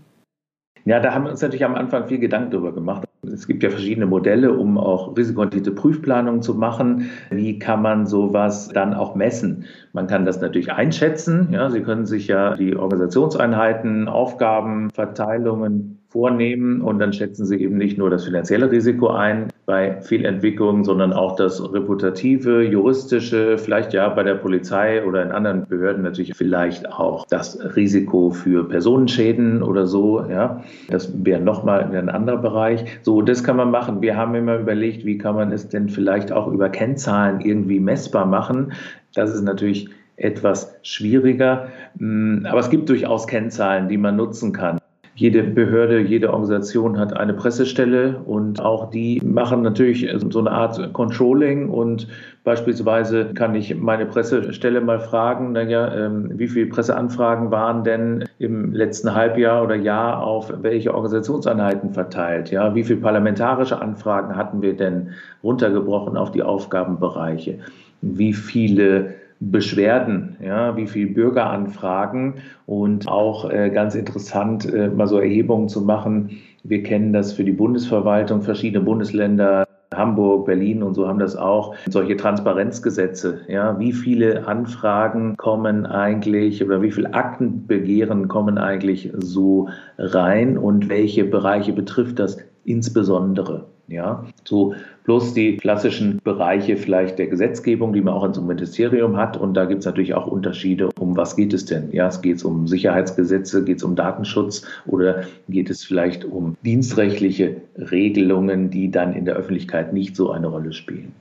Ja, 0.85 0.99
da 0.99 1.13
haben 1.13 1.25
wir 1.25 1.31
uns 1.31 1.41
natürlich 1.41 1.65
am 1.65 1.75
Anfang 1.75 2.07
viel 2.07 2.19
Gedanken 2.19 2.51
darüber 2.51 2.73
gemacht. 2.73 3.04
Es 3.33 3.47
gibt 3.47 3.63
ja 3.63 3.69
verschiedene 3.69 4.05
Modelle, 4.05 4.53
um 4.53 4.77
auch 4.77 5.15
risikoorientierte 5.15 5.71
Prüfplanungen 5.71 6.41
zu 6.41 6.55
machen. 6.55 7.09
Wie 7.29 7.59
kann 7.59 7.81
man 7.81 8.05
sowas 8.05 8.69
dann 8.69 8.93
auch 8.93 9.15
messen? 9.15 9.65
Man 9.93 10.07
kann 10.07 10.25
das 10.25 10.41
natürlich 10.41 10.71
einschätzen. 10.71 11.49
Ja, 11.51 11.69
Sie 11.69 11.81
können 11.81 12.05
sich 12.05 12.27
ja 12.27 12.55
die 12.55 12.75
Organisationseinheiten, 12.75 14.07
Aufgaben, 14.07 14.89
Verteilungen 14.91 15.99
vornehmen 16.15 16.79
und 16.79 16.99
dann 16.99 17.11
schätzen 17.11 17.45
Sie 17.45 17.57
eben 17.61 17.75
nicht 17.75 17.97
nur 17.97 18.09
das 18.09 18.23
finanzielle 18.23 18.71
Risiko 18.71 19.09
ein 19.09 19.49
bei 19.65 19.99
Fehlentwicklungen, 20.01 20.85
sondern 20.85 21.11
auch 21.11 21.35
das 21.35 21.61
reputative, 21.73 22.63
juristische, 22.63 23.57
vielleicht 23.57 23.91
ja 23.93 24.07
bei 24.07 24.23
der 24.23 24.35
Polizei 24.35 25.03
oder 25.03 25.21
in 25.21 25.33
anderen 25.33 25.65
Behörden 25.67 26.03
natürlich 26.03 26.33
vielleicht 26.33 26.89
auch 26.89 27.25
das 27.27 27.59
Risiko 27.75 28.29
für 28.29 28.63
Personenschäden 28.63 29.61
oder 29.61 29.87
so. 29.87 30.25
Ja, 30.29 30.63
das 30.87 31.11
wäre 31.25 31.41
nochmal 31.41 31.93
ein 31.93 32.07
anderer 32.07 32.37
Bereich. 32.37 32.85
So, 33.01 33.21
das 33.21 33.43
kann 33.43 33.57
man 33.57 33.69
machen. 33.69 34.01
Wir 34.01 34.15
haben 34.15 34.35
immer 34.35 34.57
überlegt, 34.57 35.05
wie 35.05 35.17
kann 35.17 35.35
man 35.35 35.51
es 35.51 35.67
denn 35.67 35.89
vielleicht 35.89 36.31
auch 36.31 36.47
über 36.47 36.69
Kennzahlen 36.69 37.41
irgendwie 37.41 37.81
messbar 37.81 38.25
machen. 38.25 38.71
Das 39.13 39.35
ist 39.35 39.41
natürlich 39.41 39.89
etwas 40.15 40.73
schwieriger. 40.81 41.67
Hm, 41.97 42.45
aber 42.49 42.61
es 42.61 42.69
gibt 42.69 42.87
durchaus 42.87 43.27
Kennzahlen, 43.27 43.89
die 43.89 43.97
man 43.97 44.15
nutzen 44.15 44.53
kann. 44.53 44.79
Jede 45.17 45.43
Behörde, 45.43 46.01
jede 46.01 46.33
Organisation 46.33 46.99
hat 46.99 47.15
eine 47.15 47.33
Pressestelle 47.33 48.19
und 48.25 48.59
auch 48.59 48.89
die 48.89 49.21
machen 49.23 49.61
natürlich 49.61 50.13
so 50.29 50.39
eine 50.39 50.51
Art 50.51 50.91
Controlling 50.91 51.69
und 51.69 52.09
beispielsweise 52.43 53.33
kann 53.33 53.55
ich 53.55 53.73
meine 53.77 54.07
Pressestelle 54.07 54.81
mal 54.81 54.99
fragen, 54.99 55.53
naja, 55.53 55.95
ähm, 55.95 56.31
wie 56.33 56.49
viele 56.49 56.65
Presseanfragen 56.65 57.49
waren 57.49 57.85
denn 57.85 58.25
im 58.39 58.73
letzten 58.73 59.15
Halbjahr 59.15 59.63
oder 59.63 59.75
Jahr 59.75 60.21
auf 60.21 60.51
welche 60.61 60.93
Organisationseinheiten 60.93 61.91
verteilt? 61.91 62.51
Ja, 62.51 62.75
wie 62.75 62.83
viele 62.83 62.99
parlamentarische 62.99 63.81
Anfragen 63.81 64.35
hatten 64.35 64.61
wir 64.61 64.75
denn 64.75 65.11
runtergebrochen 65.41 66.17
auf 66.17 66.33
die 66.33 66.43
Aufgabenbereiche? 66.43 67.59
Wie 68.01 68.33
viele 68.33 69.13
Beschwerden, 69.39 70.37
ja, 70.43 70.77
wie 70.77 70.87
viele 70.87 71.11
Bürgeranfragen 71.11 72.35
und 72.65 73.07
auch 73.07 73.49
äh, 73.49 73.69
ganz 73.69 73.95
interessant, 73.95 74.71
äh, 74.71 74.89
mal 74.89 75.07
so 75.07 75.19
Erhebungen 75.19 75.67
zu 75.67 75.81
machen. 75.81 76.37
Wir 76.63 76.83
kennen 76.83 77.13
das 77.13 77.33
für 77.33 77.43
die 77.43 77.51
Bundesverwaltung, 77.51 78.41
verschiedene 78.41 78.83
Bundesländer, 78.83 79.65
Hamburg, 79.93 80.45
Berlin 80.45 80.83
und 80.83 80.93
so 80.93 81.07
haben 81.07 81.19
das 81.19 81.35
auch 81.35 81.75
solche 81.87 82.17
Transparenzgesetze. 82.17 83.41
Ja, 83.47 83.79
wie 83.79 83.93
viele 83.93 84.47
Anfragen 84.47 85.37
kommen 85.37 85.85
eigentlich 85.85 86.63
oder 86.63 86.81
wie 86.81 86.91
viele 86.91 87.13
Aktenbegehren 87.13 88.27
kommen 88.27 88.57
eigentlich 88.57 89.11
so 89.17 89.69
rein 89.97 90.57
und 90.57 90.89
welche 90.89 91.25
Bereiche 91.25 91.73
betrifft 91.73 92.19
das 92.19 92.37
insbesondere? 92.63 93.67
Ja, 93.87 94.25
so 94.43 94.73
plus 95.03 95.35
die 95.35 95.57
klassischen 95.57 96.19
Bereiche 96.23 96.75
vielleicht 96.75 97.19
der 97.19 97.27
Gesetzgebung, 97.27 97.93
die 97.93 98.01
man 98.01 98.15
auch 98.15 98.23
in 98.23 98.33
so 98.33 98.41
einem 98.41 98.47
Ministerium 98.47 99.17
hat. 99.17 99.37
Und 99.37 99.53
da 99.53 99.65
gibt 99.65 99.81
es 99.81 99.85
natürlich 99.85 100.15
auch 100.15 100.25
Unterschiede. 100.25 100.89
Um 100.99 101.15
was 101.15 101.35
geht 101.35 101.53
es 101.53 101.65
denn? 101.65 101.91
Ja, 101.91 102.07
es 102.07 102.21
geht 102.21 102.43
um 102.43 102.67
Sicherheitsgesetze, 102.67 103.63
geht 103.63 103.77
es 103.77 103.83
um 103.83 103.95
Datenschutz 103.95 104.65
oder 104.87 105.23
geht 105.47 105.69
es 105.69 105.83
vielleicht 105.83 106.25
um 106.25 106.57
dienstrechtliche 106.63 107.57
Regelungen, 107.77 108.71
die 108.71 108.89
dann 108.89 109.13
in 109.13 109.25
der 109.25 109.35
Öffentlichkeit 109.35 109.93
nicht 109.93 110.15
so 110.15 110.31
eine 110.31 110.47
Rolle 110.47 110.73
spielen? 110.73 111.13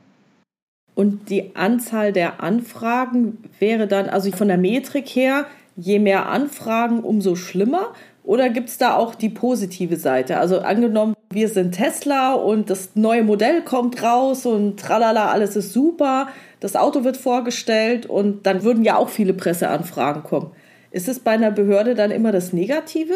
Und 0.94 1.28
die 1.28 1.56
Anzahl 1.56 2.12
der 2.12 2.42
Anfragen 2.42 3.38
wäre 3.58 3.86
dann, 3.86 4.08
also 4.08 4.30
von 4.30 4.48
der 4.48 4.58
Metrik 4.58 5.08
her, 5.08 5.46
je 5.76 5.98
mehr 5.98 6.28
Anfragen, 6.28 7.00
umso 7.00 7.34
schlimmer. 7.34 7.92
Oder 8.22 8.48
gibt 8.48 8.70
es 8.70 8.78
da 8.78 8.94
auch 8.94 9.14
die 9.14 9.28
positive 9.28 9.96
Seite? 9.96 10.38
Also 10.38 10.60
angenommen, 10.60 11.14
wir 11.34 11.48
sind 11.48 11.72
Tesla 11.72 12.34
und 12.34 12.70
das 12.70 12.94
neue 12.94 13.24
Modell 13.24 13.62
kommt 13.62 14.02
raus 14.02 14.46
und 14.46 14.78
tralala, 14.78 15.30
alles 15.30 15.56
ist 15.56 15.72
super, 15.72 16.28
das 16.60 16.76
Auto 16.76 17.04
wird 17.04 17.16
vorgestellt 17.16 18.06
und 18.06 18.46
dann 18.46 18.62
würden 18.62 18.84
ja 18.84 18.96
auch 18.96 19.08
viele 19.08 19.34
Presseanfragen 19.34 20.22
kommen. 20.22 20.52
Ist 20.90 21.08
es 21.08 21.18
bei 21.18 21.32
einer 21.32 21.50
Behörde 21.50 21.94
dann 21.94 22.10
immer 22.10 22.32
das 22.32 22.52
Negative? 22.52 23.14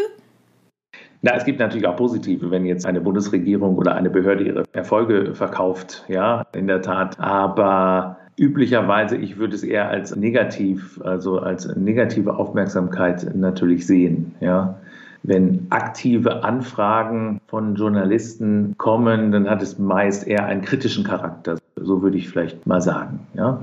Na, 1.22 1.34
es 1.34 1.44
gibt 1.44 1.58
natürlich 1.58 1.86
auch 1.86 1.96
positive, 1.96 2.50
wenn 2.50 2.64
jetzt 2.64 2.86
eine 2.86 3.00
Bundesregierung 3.00 3.76
oder 3.76 3.94
eine 3.94 4.10
Behörde 4.10 4.44
ihre 4.44 4.64
Erfolge 4.72 5.34
verkauft, 5.34 6.04
ja, 6.08 6.46
in 6.54 6.66
der 6.66 6.82
Tat. 6.82 7.18
Aber 7.18 8.18
üblicherweise, 8.36 9.16
ich 9.16 9.36
würde 9.38 9.56
es 9.56 9.64
eher 9.64 9.88
als 9.88 10.14
negativ, 10.14 11.00
also 11.02 11.38
als 11.38 11.74
negative 11.76 12.36
Aufmerksamkeit 12.36 13.34
natürlich 13.34 13.86
sehen, 13.86 14.34
ja. 14.40 14.78
Wenn 15.22 15.66
aktive 15.70 16.44
Anfragen 16.44 17.40
von 17.48 17.74
Journalisten 17.74 18.74
kommen, 18.78 19.32
dann 19.32 19.48
hat 19.48 19.62
es 19.62 19.78
meist 19.78 20.26
eher 20.26 20.44
einen 20.46 20.62
kritischen 20.62 21.04
Charakter. 21.04 21.58
So 21.76 22.02
würde 22.02 22.16
ich 22.16 22.28
vielleicht 22.28 22.66
mal 22.66 22.80
sagen. 22.80 23.20
Ja. 23.34 23.60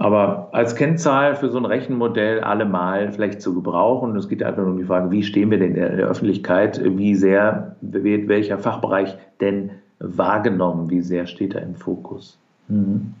Aber 0.00 0.48
als 0.52 0.76
Kennzahl 0.76 1.36
für 1.36 1.50
so 1.50 1.58
ein 1.58 1.66
Rechenmodell 1.66 2.40
allemal 2.40 3.12
vielleicht 3.12 3.42
zu 3.42 3.54
gebrauchen. 3.54 4.16
Es 4.16 4.30
geht 4.30 4.42
einfach 4.42 4.62
nur 4.62 4.72
um 4.72 4.78
die 4.78 4.84
Frage, 4.84 5.10
wie 5.10 5.22
stehen 5.22 5.50
wir 5.50 5.58
denn 5.58 5.74
in 5.74 5.96
der 5.96 6.06
Öffentlichkeit? 6.06 6.80
Wie 6.82 7.14
sehr 7.14 7.76
wird 7.82 8.26
welcher 8.28 8.56
Fachbereich 8.56 9.18
denn 9.42 9.72
wahrgenommen? 9.98 10.88
Wie 10.88 11.02
sehr 11.02 11.26
steht 11.26 11.54
er 11.54 11.62
im 11.62 11.74
Fokus? 11.74 12.38
Mhm. 12.68 13.12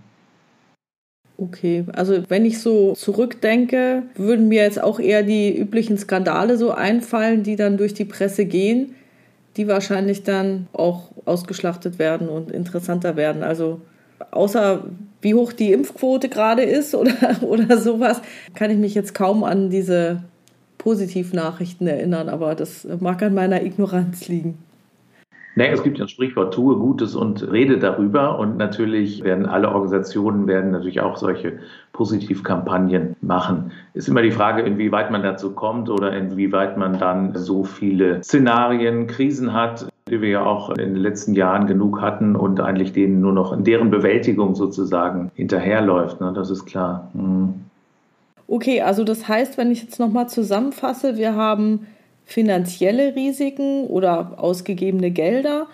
Okay, 1.42 1.86
also 1.94 2.22
wenn 2.28 2.44
ich 2.44 2.60
so 2.60 2.92
zurückdenke, 2.92 4.02
würden 4.14 4.48
mir 4.48 4.62
jetzt 4.62 4.82
auch 4.82 5.00
eher 5.00 5.22
die 5.22 5.56
üblichen 5.56 5.96
Skandale 5.96 6.58
so 6.58 6.70
einfallen, 6.70 7.42
die 7.42 7.56
dann 7.56 7.78
durch 7.78 7.94
die 7.94 8.04
Presse 8.04 8.44
gehen, 8.44 8.94
die 9.56 9.66
wahrscheinlich 9.66 10.22
dann 10.22 10.66
auch 10.74 11.12
ausgeschlachtet 11.24 11.98
werden 11.98 12.28
und 12.28 12.50
interessanter 12.52 13.16
werden. 13.16 13.42
Also 13.42 13.80
außer 14.32 14.84
wie 15.22 15.32
hoch 15.32 15.54
die 15.54 15.72
Impfquote 15.72 16.28
gerade 16.28 16.62
ist 16.62 16.94
oder, 16.94 17.14
oder 17.40 17.78
sowas, 17.78 18.20
kann 18.54 18.70
ich 18.70 18.76
mich 18.76 18.94
jetzt 18.94 19.14
kaum 19.14 19.42
an 19.42 19.70
diese 19.70 20.22
Positivnachrichten 20.76 21.86
erinnern, 21.86 22.28
aber 22.28 22.54
das 22.54 22.86
mag 23.00 23.22
an 23.22 23.32
meiner 23.32 23.62
Ignoranz 23.62 24.28
liegen. 24.28 24.58
Nee, 25.56 25.68
es 25.68 25.82
gibt 25.82 25.98
ja 25.98 26.04
ein 26.04 26.08
Sprichwort, 26.08 26.54
tue 26.54 26.76
Gutes 26.76 27.16
und 27.16 27.50
rede 27.50 27.78
darüber. 27.78 28.38
Und 28.38 28.56
natürlich 28.56 29.24
werden 29.24 29.46
alle 29.46 29.72
Organisationen 29.72 30.46
werden 30.46 30.70
natürlich 30.70 31.00
auch 31.00 31.16
solche 31.16 31.58
Positivkampagnen 31.92 33.16
machen. 33.20 33.72
Ist 33.94 34.08
immer 34.08 34.22
die 34.22 34.30
Frage, 34.30 34.62
inwieweit 34.62 35.10
man 35.10 35.22
dazu 35.22 35.52
kommt 35.52 35.90
oder 35.90 36.12
inwieweit 36.12 36.76
man 36.76 36.98
dann 36.98 37.34
so 37.34 37.64
viele 37.64 38.22
Szenarien, 38.22 39.08
Krisen 39.08 39.52
hat, 39.52 39.88
die 40.08 40.20
wir 40.20 40.28
ja 40.28 40.44
auch 40.44 40.70
in 40.70 40.94
den 40.94 40.96
letzten 40.96 41.34
Jahren 41.34 41.66
genug 41.66 42.00
hatten 42.00 42.36
und 42.36 42.60
eigentlich 42.60 42.92
denen 42.92 43.20
nur 43.20 43.32
noch 43.32 43.52
in 43.52 43.64
deren 43.64 43.90
Bewältigung 43.90 44.54
sozusagen 44.54 45.32
hinterherläuft. 45.34 46.20
Ne? 46.20 46.32
Das 46.34 46.50
ist 46.50 46.64
klar. 46.66 47.10
Mhm. 47.12 47.54
Okay, 48.46 48.82
also 48.82 49.04
das 49.04 49.28
heißt, 49.28 49.58
wenn 49.58 49.70
ich 49.70 49.82
jetzt 49.82 50.00
nochmal 50.00 50.28
zusammenfasse, 50.28 51.16
wir 51.16 51.36
haben 51.36 51.86
finanzielle 52.30 53.16
Risiken 53.16 53.86
oder 53.86 54.34
ausgegebene 54.36 55.10
Gelder, 55.10 55.66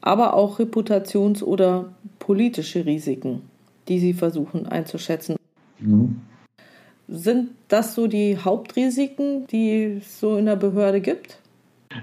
aber 0.00 0.34
auch 0.34 0.60
Reputations- 0.60 1.42
oder 1.42 1.86
politische 2.20 2.86
Risiken, 2.86 3.42
die 3.88 3.98
Sie 3.98 4.12
versuchen 4.12 4.66
einzuschätzen. 4.66 5.34
Mhm. 5.80 6.20
Sind 7.08 7.50
das 7.66 7.96
so 7.96 8.06
die 8.06 8.38
Hauptrisiken, 8.38 9.48
die 9.48 9.98
es 9.98 10.20
so 10.20 10.36
in 10.36 10.46
der 10.46 10.56
Behörde 10.56 11.00
gibt? 11.00 11.38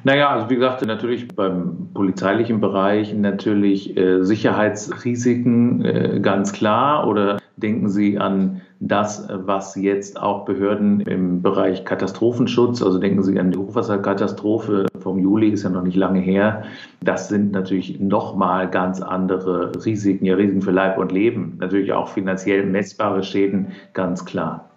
Naja, 0.04 0.30
also 0.30 0.50
wie 0.50 0.56
gesagt, 0.56 0.86
natürlich 0.86 1.28
beim 1.30 1.90
polizeilichen 1.94 2.60
Bereich 2.60 3.14
natürlich 3.14 3.96
äh, 3.96 4.24
Sicherheitsrisiken 4.24 5.86
äh, 5.86 6.20
ganz 6.22 6.52
klar. 6.52 7.08
Oder 7.08 7.41
denken 7.62 7.90
Sie 7.90 8.18
an 8.18 8.62
das, 8.80 9.28
was 9.30 9.76
jetzt 9.76 10.20
auch 10.20 10.46
Behörden 10.46 11.02
im 11.02 11.42
Bereich 11.42 11.86
Katastrophenschutz, 11.86 12.82
also 12.82 13.00
denken 13.00 13.24
Sie 13.24 13.40
an 13.40 13.52
die 13.52 13.58
Hochwasserkatastrophe 13.58 14.88
vom 15.00 15.20
Juli, 15.20 15.50
ist 15.50 15.64
ja 15.64 15.70
noch 15.70 15.84
nicht 15.84 15.96
lange 15.96 16.20
her. 16.20 16.64
Das 17.04 17.30
sind 17.30 17.52
natürlich 17.52 18.00
nochmal 18.00 18.70
ganz 18.70 19.02
andere 19.02 19.72
Risiken, 19.86 20.26
ja 20.26 20.36
Risiken 20.36 20.62
für 20.62 20.72
Leib 20.72 20.98
und 20.98 21.12
Leben. 21.12 21.58
Natürlich 21.60 21.94
auch 21.94 22.10
finanziell 22.10 22.66
messbare 22.66 23.24
Schäden, 23.24 23.68
ganz 23.94 24.26
klar. 24.26 24.72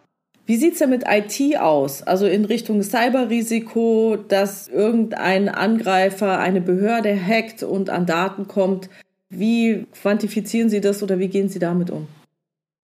Wie 0.46 0.56
sieht 0.56 0.74
es 0.74 0.80
denn 0.80 0.90
mit 0.90 1.04
IT 1.08 1.58
aus? 1.58 2.02
Also 2.02 2.26
in 2.26 2.44
Richtung 2.44 2.82
Cyberrisiko, 2.82 4.18
dass 4.28 4.68
irgendein 4.68 5.48
Angreifer 5.48 6.38
eine 6.38 6.60
Behörde 6.60 7.16
hackt 7.16 7.62
und 7.62 7.88
an 7.88 8.04
Daten 8.04 8.46
kommt. 8.46 8.90
Wie 9.30 9.86
quantifizieren 9.92 10.68
Sie 10.68 10.82
das 10.82 11.02
oder 11.02 11.18
wie 11.18 11.28
gehen 11.28 11.48
Sie 11.48 11.58
damit 11.58 11.90
um? 11.90 12.06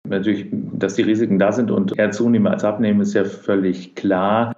Natürlich, 0.09 0.47
dass 0.50 0.95
die 0.95 1.02
Risiken 1.02 1.38
da 1.38 1.52
sind 1.52 1.71
und 1.71 1.99
eher 1.99 2.11
zunehmen 2.11 2.49
als 2.49 2.64
abnehmen, 2.64 3.00
ist 3.00 3.14
ja 3.14 3.25
völlig 3.25 3.95
klar. 3.95 4.57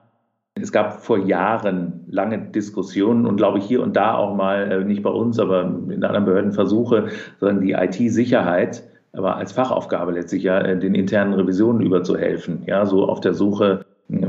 Es 0.55 0.71
gab 0.71 1.03
vor 1.03 1.19
Jahren 1.19 2.05
lange 2.09 2.39
Diskussionen 2.39 3.27
und 3.27 3.37
glaube 3.37 3.59
ich 3.59 3.65
hier 3.65 3.83
und 3.83 3.97
da 3.97 4.15
auch 4.15 4.35
mal, 4.37 4.71
äh, 4.71 4.85
nicht 4.85 5.03
bei 5.03 5.11
uns, 5.11 5.39
aber 5.39 5.63
in 5.63 6.05
anderen 6.05 6.25
Behörden 6.25 6.53
Versuche, 6.53 7.09
sondern 7.41 7.61
die 7.61 7.73
IT-Sicherheit, 7.73 8.85
aber 9.13 9.37
als 9.37 9.53
Fachaufgabe 9.53 10.13
letztlich 10.13 10.45
ja, 10.45 10.61
äh, 10.61 10.79
den 10.79 10.95
internen 10.95 11.35
Revisionen 11.35 11.83
überzuhelfen. 11.83 12.63
Ja, 12.67 12.87
so 12.87 13.09
auf 13.09 13.21
der 13.21 13.35
Suche 13.35 13.85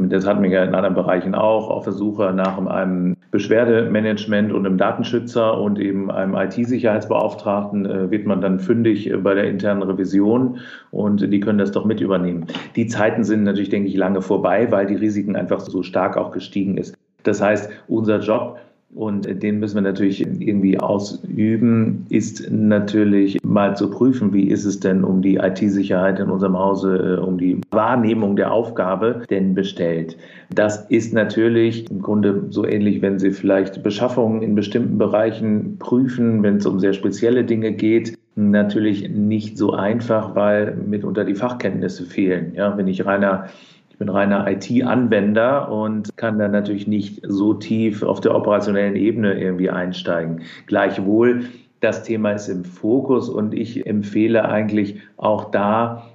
das 0.10 0.26
hatten 0.26 0.44
wir 0.44 0.50
ja 0.50 0.64
in 0.64 0.74
anderen 0.74 0.96
Bereichen 0.96 1.36
auch, 1.36 1.70
auf 1.70 1.84
der 1.84 1.94
Suche 1.94 2.34
nach 2.34 2.58
einem 2.66 3.16
Beschwerdemanagement 3.32 4.52
und 4.52 4.66
einem 4.66 4.78
Datenschützer 4.78 5.60
und 5.60 5.80
eben 5.80 6.12
einem 6.12 6.36
IT-Sicherheitsbeauftragten 6.36 7.86
äh, 7.86 8.12
wird 8.12 8.26
man 8.26 8.42
dann 8.42 8.60
fündig 8.60 9.12
bei 9.24 9.34
der 9.34 9.46
internen 9.46 9.84
Revision 9.84 10.60
und 10.92 11.22
die 11.32 11.40
können 11.40 11.58
das 11.58 11.72
doch 11.72 11.86
mit 11.86 12.02
übernehmen. 12.02 12.46
Die 12.76 12.88
Zeiten 12.88 13.24
sind 13.24 13.44
natürlich, 13.44 13.70
denke 13.70 13.90
ich, 13.90 13.96
lange 13.96 14.22
vorbei, 14.22 14.72
weil 14.72 14.86
die 14.86 14.96
Risiken 14.96 15.36
einfach 15.36 15.60
so 15.60 15.84
stark 15.84 16.18
auch 16.18 16.32
gestiegen 16.32 16.78
ist. 16.78 16.96
Das 17.24 17.42
heißt, 17.42 17.70
unser 17.88 18.20
Job 18.20 18.60
und 18.96 19.42
den 19.42 19.60
müssen 19.60 19.76
wir 19.76 19.82
natürlich 19.82 20.22
irgendwie 20.22 20.80
ausüben, 20.80 22.06
ist 22.10 22.52
natürlich 22.52 23.38
mal 23.44 23.76
zu 23.76 23.90
prüfen, 23.90 24.34
wie 24.34 24.48
ist 24.48 24.66
es 24.66 24.80
denn 24.80 25.04
um 25.04 25.22
die 25.22 25.36
IT-Sicherheit 25.36 26.20
in 26.20 26.30
unserem 26.30 26.58
Hause, 26.58 27.18
äh, 27.20 27.22
um 27.22 27.38
die 27.38 27.62
Wahrnehmung 27.72 28.36
der 28.36 28.52
Aufgabe 28.52 29.24
denn 29.30 29.56
bestellt. 29.56 30.18
Das 30.54 30.86
ist 30.90 31.14
natürlich 31.14 31.90
im 31.90 32.02
Grunde 32.02 32.46
so 32.50 32.66
ähnlich, 32.66 33.02
wenn 33.02 33.20
Sie 33.20 33.32
vielleicht 33.32 33.84
Beschaffungen 33.84 34.42
in 34.42 34.56
bestimmten 34.56 34.98
Bereichen 34.98 35.78
prüfen, 35.80 36.44
wenn 36.44 36.58
es 36.58 36.66
um 36.66 36.80
sehr 36.80 36.94
spezielle 36.94 37.44
Dinge 37.44 37.72
geht 37.72 38.18
natürlich 38.36 39.10
nicht 39.10 39.58
so 39.58 39.74
einfach, 39.74 40.36
weil 40.36 40.76
mitunter 40.76 41.24
die 41.24 41.36
Fachkenntnisse 41.36 42.06
fehlen. 42.06 42.54
Ja, 42.56 42.76
wenn 42.78 42.88
ich 42.88 43.06
reiner 43.06 43.48
ich 43.94 44.00
bin 44.00 44.10
reiner 44.10 44.48
IT-Anwender 44.50 45.72
und 45.72 46.18
kann 46.18 46.40
da 46.40 46.48
natürlich 46.48 46.88
nicht 46.88 47.22
so 47.28 47.54
tief 47.54 48.02
auf 48.02 48.22
der 48.22 48.34
operationellen 48.34 48.96
Ebene 48.96 49.40
irgendwie 49.40 49.70
einsteigen. 49.70 50.42
Gleichwohl, 50.66 51.44
das 51.80 52.02
Thema 52.02 52.32
ist 52.32 52.48
im 52.48 52.66
Fokus 52.66 53.30
und 53.30 53.54
ich 53.54 53.86
empfehle 53.86 54.46
eigentlich 54.46 55.00
auch 55.18 55.52
da 55.52 56.08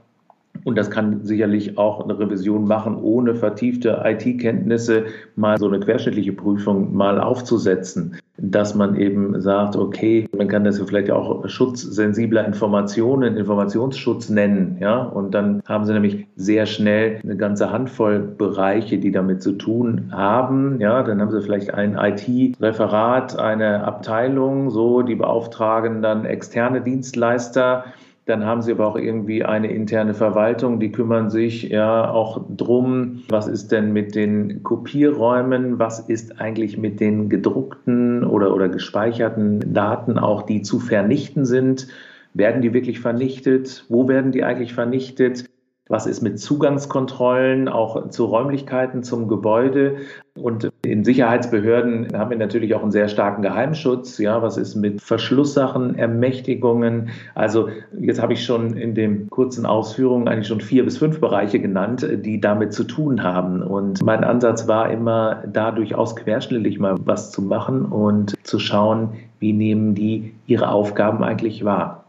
und 0.64 0.76
das 0.76 0.90
kann 0.90 1.24
sicherlich 1.24 1.78
auch 1.78 2.02
eine 2.02 2.18
Revision 2.18 2.66
machen, 2.66 2.96
ohne 2.96 3.36
vertiefte 3.36 4.02
IT-Kenntnisse 4.04 5.06
mal 5.36 5.56
so 5.56 5.68
eine 5.68 5.78
querschnittliche 5.78 6.32
Prüfung 6.32 6.96
mal 6.96 7.20
aufzusetzen, 7.20 8.16
dass 8.38 8.74
man 8.74 8.96
eben 8.96 9.40
sagt, 9.40 9.76
okay, 9.76 10.28
man 10.36 10.48
kann 10.48 10.64
das 10.64 10.78
ja 10.78 10.84
vielleicht 10.84 11.10
auch 11.10 11.48
schutzsensibler 11.48 12.46
Informationen, 12.46 13.36
Informationsschutz 13.36 14.28
nennen, 14.28 14.78
ja, 14.80 15.02
und 15.02 15.34
dann 15.34 15.62
haben 15.66 15.84
sie 15.84 15.92
nämlich 15.92 16.26
sehr 16.36 16.66
schnell 16.66 17.20
eine 17.22 17.36
ganze 17.36 17.70
Handvoll 17.72 18.20
Bereiche, 18.20 18.98
die 18.98 19.10
damit 19.10 19.42
zu 19.42 19.52
tun 19.52 20.10
haben, 20.12 20.80
ja, 20.80 21.02
dann 21.02 21.20
haben 21.20 21.30
sie 21.30 21.42
vielleicht 21.42 21.74
ein 21.74 21.96
IT-Referat, 21.96 23.38
eine 23.38 23.84
Abteilung, 23.84 24.70
so, 24.70 25.02
die 25.02 25.16
beauftragen 25.16 26.00
dann 26.00 26.24
externe 26.24 26.80
Dienstleister, 26.80 27.84
dann 28.28 28.44
haben 28.44 28.60
sie 28.60 28.72
aber 28.72 28.86
auch 28.86 28.96
irgendwie 28.96 29.42
eine 29.42 29.72
interne 29.72 30.12
Verwaltung, 30.12 30.80
die 30.80 30.92
kümmern 30.92 31.30
sich 31.30 31.62
ja 31.62 32.10
auch 32.10 32.44
drum, 32.54 33.22
was 33.30 33.48
ist 33.48 33.72
denn 33.72 33.92
mit 33.94 34.14
den 34.14 34.62
Kopierräumen, 34.62 35.78
was 35.78 35.98
ist 35.98 36.38
eigentlich 36.38 36.76
mit 36.76 37.00
den 37.00 37.30
gedruckten 37.30 38.24
oder, 38.24 38.54
oder 38.54 38.68
gespeicherten 38.68 39.72
Daten 39.72 40.18
auch, 40.18 40.42
die 40.42 40.60
zu 40.60 40.78
vernichten 40.78 41.46
sind. 41.46 41.88
Werden 42.34 42.60
die 42.60 42.74
wirklich 42.74 43.00
vernichtet? 43.00 43.86
Wo 43.88 44.08
werden 44.08 44.30
die 44.30 44.44
eigentlich 44.44 44.74
vernichtet? 44.74 45.46
Was 45.88 46.06
ist 46.06 46.22
mit 46.22 46.38
Zugangskontrollen, 46.38 47.68
auch 47.68 48.10
zu 48.10 48.26
Räumlichkeiten, 48.26 49.02
zum 49.02 49.26
Gebäude? 49.26 49.96
Und 50.34 50.70
in 50.82 51.04
Sicherheitsbehörden 51.04 52.08
haben 52.14 52.30
wir 52.30 52.36
natürlich 52.36 52.74
auch 52.74 52.82
einen 52.82 52.92
sehr 52.92 53.08
starken 53.08 53.42
Geheimschutz. 53.42 54.18
Ja, 54.18 54.42
was 54.42 54.56
ist 54.56 54.76
mit 54.76 55.00
Verschlusssachen, 55.00 55.96
Ermächtigungen? 55.96 57.08
Also 57.34 57.68
jetzt 57.98 58.22
habe 58.22 58.34
ich 58.34 58.44
schon 58.44 58.76
in 58.76 58.94
den 58.94 59.30
kurzen 59.30 59.66
Ausführungen 59.66 60.28
eigentlich 60.28 60.46
schon 60.46 60.60
vier 60.60 60.84
bis 60.84 60.98
fünf 60.98 61.20
Bereiche 61.20 61.58
genannt, 61.58 62.06
die 62.08 62.40
damit 62.40 62.72
zu 62.72 62.84
tun 62.84 63.22
haben. 63.22 63.62
Und 63.62 64.02
mein 64.02 64.24
Ansatz 64.24 64.68
war 64.68 64.90
immer, 64.90 65.42
da 65.50 65.70
durchaus 65.70 66.14
querschnittlich 66.14 66.78
mal 66.78 66.96
was 67.04 67.32
zu 67.32 67.42
machen 67.42 67.86
und 67.86 68.34
zu 68.42 68.58
schauen, 68.58 69.14
wie 69.40 69.52
nehmen 69.52 69.94
die 69.94 70.34
ihre 70.46 70.68
Aufgaben 70.68 71.24
eigentlich 71.24 71.64
wahr. 71.64 72.04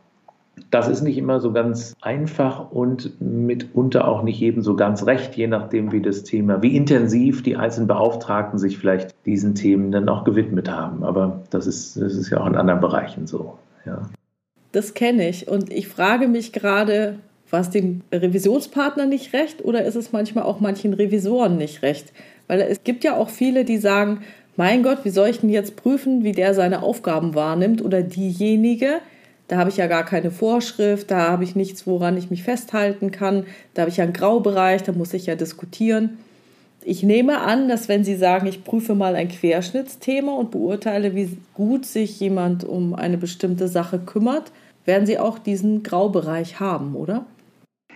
Das 0.72 0.88
ist 0.88 1.02
nicht 1.02 1.18
immer 1.18 1.40
so 1.40 1.52
ganz 1.52 1.96
einfach 2.02 2.72
und 2.72 3.20
mitunter 3.20 4.08
auch 4.08 4.22
nicht 4.22 4.40
jedem 4.40 4.62
so 4.62 4.76
ganz 4.76 5.06
recht, 5.06 5.36
je 5.36 5.48
nachdem, 5.48 5.92
wie 5.92 6.02
das 6.02 6.24
Thema, 6.24 6.62
wie 6.62 6.76
intensiv 6.76 7.42
die 7.42 7.56
einzelnen 7.56 7.88
Beauftragten 7.88 8.60
sich 8.60 8.78
vielleicht 8.78 9.16
diesen 9.26 9.56
Themen 9.56 9.92
dann 9.92 10.08
auch 10.10 10.24
gewidmet 10.24 10.70
haben. 10.70 11.04
Aber 11.04 11.42
das 11.50 11.66
ist, 11.66 11.98
das 12.00 12.14
ist 12.14 12.30
ja 12.30 12.40
auch 12.40 12.48
in 12.48 12.56
anderen 12.56 12.82
Bereichen 12.82 13.26
so. 13.26 13.58
Ja. 13.86 14.10
Das 14.72 14.94
kenne 14.94 15.28
ich 15.28 15.48
und 15.48 15.72
ich 15.72 15.88
frage 15.88 16.28
mich 16.28 16.54
gerade, 16.54 17.16
war 17.50 17.62
es 17.62 17.72
dem 17.72 18.02
Revisionspartner 18.12 19.06
nicht 19.06 19.34
recht 19.34 19.66
oder 19.66 19.84
ist 19.84 19.96
es 19.96 20.12
manchmal 20.12 20.44
auch 20.44 20.60
manchen 20.60 20.94
Revisoren 20.94 21.58
nicht 21.58 21.82
recht? 21.82 22.14
Weil 22.48 22.62
es 22.62 22.84
gibt 22.84 23.04
ja 23.04 23.16
auch 23.16 23.30
viele, 23.30 23.66
die 23.66 23.78
sagen, 23.78 24.22
mein 24.56 24.84
Gott, 24.84 25.00
wie 25.04 25.10
soll 25.10 25.30
ich 25.30 25.40
denn 25.40 25.50
jetzt 25.50 25.76
prüfen, 25.76 26.24
wie 26.24 26.34
der 26.34 26.54
seine 26.54 26.84
Aufgaben 26.84 27.34
wahrnimmt 27.34 27.84
oder 27.84 28.04
diejenige? 28.04 29.00
Da 29.50 29.58
habe 29.58 29.72
ich 29.72 29.78
ja 29.78 29.88
gar 29.88 30.06
keine 30.06 30.30
Vorschrift, 30.30 31.10
da 31.10 31.32
habe 31.32 31.44
ich 31.44 31.56
nichts, 31.56 31.88
woran 31.88 32.16
ich 32.16 32.30
mich 32.30 32.44
festhalten 32.44 33.10
kann. 33.10 33.46
Da 33.74 33.82
habe 33.82 33.90
ich 33.90 33.98
ja 33.98 34.04
einen 34.04 34.14
Graubereich, 34.14 34.84
da 34.84 34.92
muss 34.92 35.12
ich 35.16 35.26
ja 35.26 35.34
diskutieren. 35.34 36.20
Ich 36.84 37.02
nehme 37.02 37.42
an, 37.42 37.68
dass 37.68 37.90
wenn 37.90 38.04
Sie 38.04 38.16
sagen, 38.16 38.46
ich 38.46 38.64
prüfe 38.64 38.94
mal 38.94 39.16
ein 39.16 39.28
Querschnittsthema 39.28 40.34
und 40.34 40.52
beurteile, 40.52 41.16
wie 41.16 41.36
gut 41.56 41.88
sich 41.88 42.20
jemand 42.20 42.64
um 42.64 42.94
eine 42.94 43.18
bestimmte 43.18 43.68
Sache 43.68 43.98
kümmert, 43.98 44.52
werden 44.86 45.08
Sie 45.08 45.18
auch 45.18 45.40
diesen 45.40 45.82
Graubereich 45.82 46.60
haben, 46.60 46.96
oder? 46.96 47.26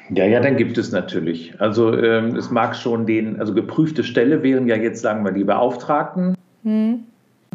Ja, 0.09 0.25
ja, 0.25 0.39
dann 0.39 0.57
gibt 0.57 0.79
es 0.79 0.91
natürlich. 0.91 1.53
Also 1.61 1.95
ähm, 1.95 2.35
es 2.35 2.49
mag 2.49 2.75
schon 2.75 3.05
den, 3.05 3.39
also 3.39 3.53
geprüfte 3.53 4.03
Stelle 4.03 4.41
wären 4.41 4.67
ja 4.67 4.75
jetzt, 4.75 5.03
sagen 5.03 5.23
wir, 5.23 5.31
die 5.31 5.43
Beauftragten. 5.43 6.35
Hm. 6.63 7.03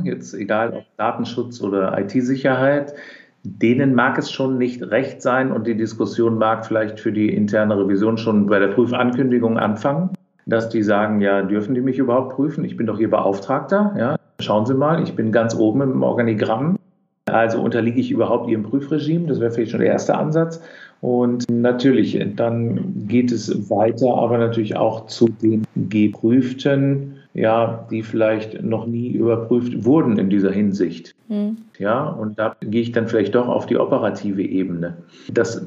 Jetzt 0.04 0.34
egal 0.34 0.72
ob 0.72 0.84
Datenschutz 0.96 1.61
oder 1.61 1.98
IT-Sicherheit 1.98 2.94
denen 3.42 3.94
mag 3.94 4.18
es 4.18 4.31
schon 4.31 4.59
nicht 4.59 4.83
recht 4.83 5.22
sein 5.22 5.53
und 5.53 5.66
die 5.66 5.77
Diskussion 5.77 6.38
mag 6.38 6.66
vielleicht 6.66 7.01
für 7.01 7.12
die 7.12 7.33
interne 7.35 7.79
Revision 7.79 8.18
schon 8.18 8.46
bei 8.46 8.59
der 8.59 8.68
Prüfankündigung 8.68 9.59
anfangen, 9.59 10.11
dass 10.46 10.68
die 10.68 10.83
sagen, 10.83 11.20
ja, 11.20 11.42
dürfen 11.42 11.74
die 11.74 11.81
mich 11.81 11.98
überhaupt 11.98 12.35
prüfen? 12.35 12.64
Ich 12.64 12.77
bin 12.77 12.87
doch 12.87 12.98
Ihr 12.98 13.11
Beauftragter, 13.11 13.94
ja. 13.98 14.16
Schauen 14.40 14.66
Sie 14.66 14.74
mal, 14.74 15.03
ich 15.03 15.16
bin 15.16 15.33
ganz 15.33 15.55
oben 15.57 15.81
im 15.81 16.03
Organigramm. 16.03 16.79
Also 17.27 17.61
unterliege 17.61 18.01
ich 18.01 18.11
überhaupt 18.11 18.48
Ihrem 18.48 18.62
Prüfregime? 18.62 19.27
Das 19.27 19.40
wäre 19.40 19.51
vielleicht 19.51 19.72
schon 19.72 19.81
der 19.81 19.90
erste 19.90 20.16
Ansatz. 20.16 20.62
Und 21.01 21.51
natürlich, 21.51 22.18
dann 22.37 23.07
geht 23.09 23.31
es 23.33 23.70
weiter, 23.70 24.14
aber 24.14 24.38
natürlich 24.38 24.77
auch 24.77 25.07
zu 25.07 25.29
den 25.29 25.64
Geprüften 25.74 27.17
ja, 27.38 27.87
die 27.90 28.03
vielleicht 28.03 28.62
noch 28.62 28.87
nie 28.87 29.11
überprüft 29.11 29.85
wurden 29.85 30.18
in 30.18 30.29
dieser 30.29 30.51
Hinsicht. 30.51 31.14
Mhm. 31.29 31.59
Ja, 31.79 32.09
und 32.09 32.38
da 32.38 32.57
gehe 32.61 32.83
ich 32.83 32.92
dann 32.92 33.07
vielleicht 33.07 33.35
doch 33.35 33.48
auf 33.48 33.66
die 33.66 33.79
operative 33.79 34.42
Ebene. 34.42 34.96
Das 35.33 35.64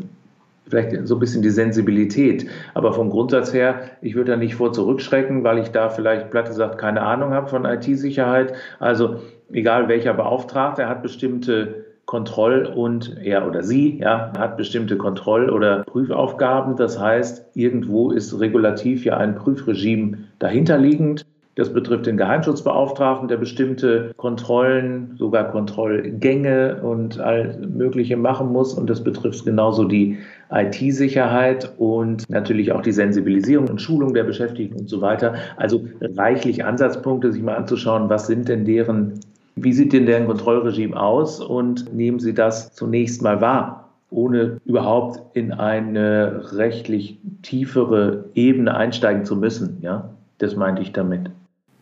vielleicht 0.67 1.07
so 1.07 1.15
ein 1.15 1.19
bisschen 1.19 1.41
die 1.41 1.49
Sensibilität. 1.49 2.47
Aber 2.73 2.93
vom 2.93 3.09
Grundsatz 3.09 3.53
her, 3.53 3.81
ich 4.01 4.15
würde 4.15 4.31
da 4.31 4.37
nicht 4.37 4.55
vor 4.55 4.73
zurückschrecken, 4.73 5.43
weil 5.43 5.59
ich 5.59 5.69
da 5.69 5.89
vielleicht 5.89 6.29
platt 6.31 6.47
gesagt 6.47 6.77
keine 6.77 7.01
Ahnung 7.01 7.31
habe 7.31 7.47
von 7.47 7.65
IT-Sicherheit. 7.65 8.53
Also 8.79 9.17
egal 9.51 9.87
welcher 9.87 10.13
Beauftragter, 10.13 10.83
er 10.83 10.89
hat 10.89 11.03
bestimmte 11.03 11.85
Kontroll- 12.05 12.65
und 12.65 13.17
er 13.23 13.47
oder 13.47 13.63
sie 13.63 13.99
ja, 13.99 14.33
hat 14.37 14.57
bestimmte 14.57 14.97
Kontroll- 14.97 15.49
oder 15.49 15.83
Prüfaufgaben. 15.83 16.75
Das 16.75 16.99
heißt, 16.99 17.55
irgendwo 17.55 18.11
ist 18.11 18.39
regulativ 18.39 19.05
ja 19.05 19.17
ein 19.17 19.35
Prüfregime 19.35 20.17
dahinterliegend. 20.39 21.25
Das 21.55 21.73
betrifft 21.73 22.05
den 22.05 22.15
Geheimschutzbeauftragten, 22.15 23.27
der 23.27 23.35
bestimmte 23.35 24.13
Kontrollen, 24.15 25.15
sogar 25.17 25.51
Kontrollgänge 25.51 26.81
und 26.81 27.19
all 27.19 27.57
Mögliche 27.57 28.15
machen 28.15 28.53
muss. 28.53 28.73
Und 28.73 28.89
das 28.89 29.03
betrifft 29.03 29.43
genauso 29.43 29.83
die 29.83 30.17
IT-Sicherheit 30.49 31.73
und 31.77 32.29
natürlich 32.29 32.71
auch 32.71 32.81
die 32.81 32.93
Sensibilisierung 32.93 33.67
und 33.67 33.81
Schulung 33.81 34.13
der 34.13 34.23
Beschäftigten 34.23 34.79
und 34.79 34.89
so 34.89 35.01
weiter. 35.01 35.35
Also 35.57 35.83
reichlich 36.01 36.63
Ansatzpunkte, 36.63 37.33
sich 37.33 37.43
mal 37.43 37.55
anzuschauen, 37.55 38.09
was 38.09 38.27
sind 38.27 38.47
denn 38.47 38.63
deren, 38.63 39.19
wie 39.55 39.73
sieht 39.73 39.91
denn 39.91 40.05
deren 40.05 40.27
Kontrollregime 40.27 40.97
aus 40.97 41.41
und 41.41 41.93
nehmen 41.93 42.19
Sie 42.19 42.33
das 42.33 42.73
zunächst 42.73 43.21
mal 43.21 43.41
wahr 43.41 43.89
ohne 44.13 44.59
überhaupt 44.65 45.37
in 45.37 45.53
eine 45.53 46.41
rechtlich 46.53 47.17
tiefere 47.43 48.25
Ebene 48.35 48.75
einsteigen 48.75 49.23
zu 49.23 49.37
müssen. 49.37 49.77
Ja, 49.81 50.09
das 50.37 50.55
meinte 50.55 50.81
ich 50.81 50.91
damit. 50.91 51.31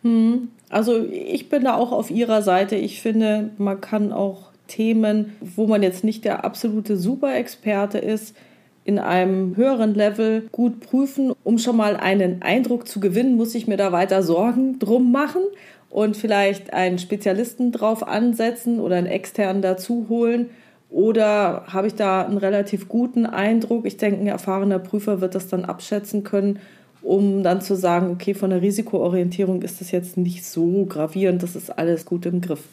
Hm. 0.02 0.48
Also 0.68 1.04
ich 1.04 1.48
bin 1.48 1.64
da 1.64 1.74
auch 1.74 1.92
auf 1.92 2.10
Ihrer 2.10 2.42
Seite. 2.42 2.76
Ich 2.76 3.02
finde, 3.02 3.50
man 3.58 3.80
kann 3.80 4.12
auch 4.12 4.50
Themen, 4.68 5.36
wo 5.40 5.66
man 5.66 5.82
jetzt 5.82 6.04
nicht 6.04 6.24
der 6.24 6.44
absolute 6.44 6.96
Superexperte 6.96 7.98
ist, 7.98 8.36
in 8.84 8.98
einem 8.98 9.56
höheren 9.56 9.94
Level 9.94 10.48
gut 10.52 10.80
prüfen. 10.80 11.32
Um 11.44 11.58
schon 11.58 11.76
mal 11.76 11.96
einen 11.96 12.42
Eindruck 12.42 12.88
zu 12.88 13.00
gewinnen, 13.00 13.36
muss 13.36 13.54
ich 13.54 13.66
mir 13.66 13.76
da 13.76 13.92
weiter 13.92 14.22
Sorgen 14.22 14.78
drum 14.78 15.12
machen 15.12 15.42
und 15.90 16.16
vielleicht 16.16 16.72
einen 16.72 16.98
Spezialisten 16.98 17.72
drauf 17.72 18.06
ansetzen 18.06 18.80
oder 18.80 18.96
einen 18.96 19.06
externen 19.06 19.60
dazu 19.60 20.06
holen. 20.08 20.50
Oder 20.88 21.64
habe 21.66 21.86
ich 21.86 21.94
da 21.94 22.24
einen 22.24 22.38
relativ 22.38 22.88
guten 22.88 23.26
Eindruck? 23.26 23.86
Ich 23.86 23.96
denke, 23.96 24.20
ein 24.20 24.26
erfahrener 24.26 24.78
Prüfer 24.78 25.20
wird 25.20 25.34
das 25.34 25.48
dann 25.48 25.64
abschätzen 25.64 26.24
können, 26.24 26.58
um 27.02 27.42
dann 27.42 27.60
zu 27.60 27.76
sagen, 27.76 28.10
okay, 28.10 28.34
von 28.34 28.50
der 28.50 28.62
Risikoorientierung 28.62 29.62
ist 29.62 29.80
das 29.80 29.90
jetzt 29.90 30.16
nicht 30.16 30.44
so 30.44 30.84
gravierend, 30.86 31.42
das 31.42 31.56
ist 31.56 31.70
alles 31.70 32.04
gut 32.04 32.26
im 32.26 32.40
Griff. 32.40 32.64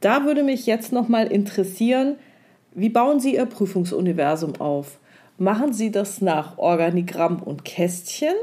Da 0.00 0.24
würde 0.24 0.42
mich 0.42 0.66
jetzt 0.66 0.92
nochmal 0.92 1.28
interessieren, 1.28 2.16
wie 2.74 2.88
bauen 2.88 3.20
Sie 3.20 3.34
Ihr 3.36 3.46
Prüfungsuniversum 3.46 4.60
auf? 4.60 4.98
Machen 5.38 5.72
Sie 5.72 5.90
das 5.90 6.20
nach 6.20 6.58
Organigramm 6.58 7.42
und 7.42 7.64
Kästchen? 7.64 8.34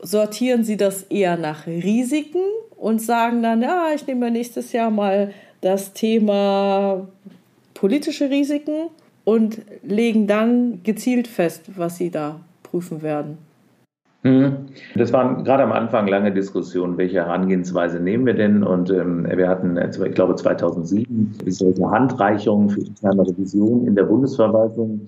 Sortieren 0.00 0.64
Sie 0.64 0.76
das 0.76 1.02
eher 1.04 1.36
nach 1.36 1.66
Risiken 1.66 2.42
und 2.76 3.02
sagen 3.02 3.42
dann, 3.42 3.62
ja, 3.62 3.88
ich 3.94 4.06
nehme 4.06 4.30
nächstes 4.30 4.72
Jahr 4.72 4.90
mal 4.90 5.32
das 5.60 5.92
Thema 5.92 7.06
politische 7.74 8.30
Risiken 8.30 8.88
und 9.24 9.60
legen 9.82 10.26
dann 10.26 10.82
gezielt 10.82 11.28
fest, 11.28 11.62
was 11.76 11.96
Sie 11.96 12.10
da 12.10 12.40
prüfen 12.62 13.02
werden? 13.02 13.49
Mhm. 14.22 14.66
Das 14.96 15.12
waren 15.12 15.44
gerade 15.44 15.62
am 15.62 15.72
Anfang 15.72 16.06
lange 16.06 16.32
Diskussionen, 16.32 16.98
welche 16.98 17.16
Herangehensweise 17.16 18.00
nehmen 18.00 18.26
wir 18.26 18.34
denn? 18.34 18.62
Und 18.62 18.90
ähm, 18.90 19.26
wir 19.34 19.48
hatten, 19.48 19.76
äh, 19.78 19.88
ich 19.88 20.14
glaube, 20.14 20.34
2007 20.34 21.38
solche 21.46 21.90
Handreichungen 21.90 22.68
für 22.68 22.80
interne 22.80 23.22
Revision 23.22 23.86
in 23.86 23.94
der 23.94 24.04
Bundesverwaltung 24.04 25.06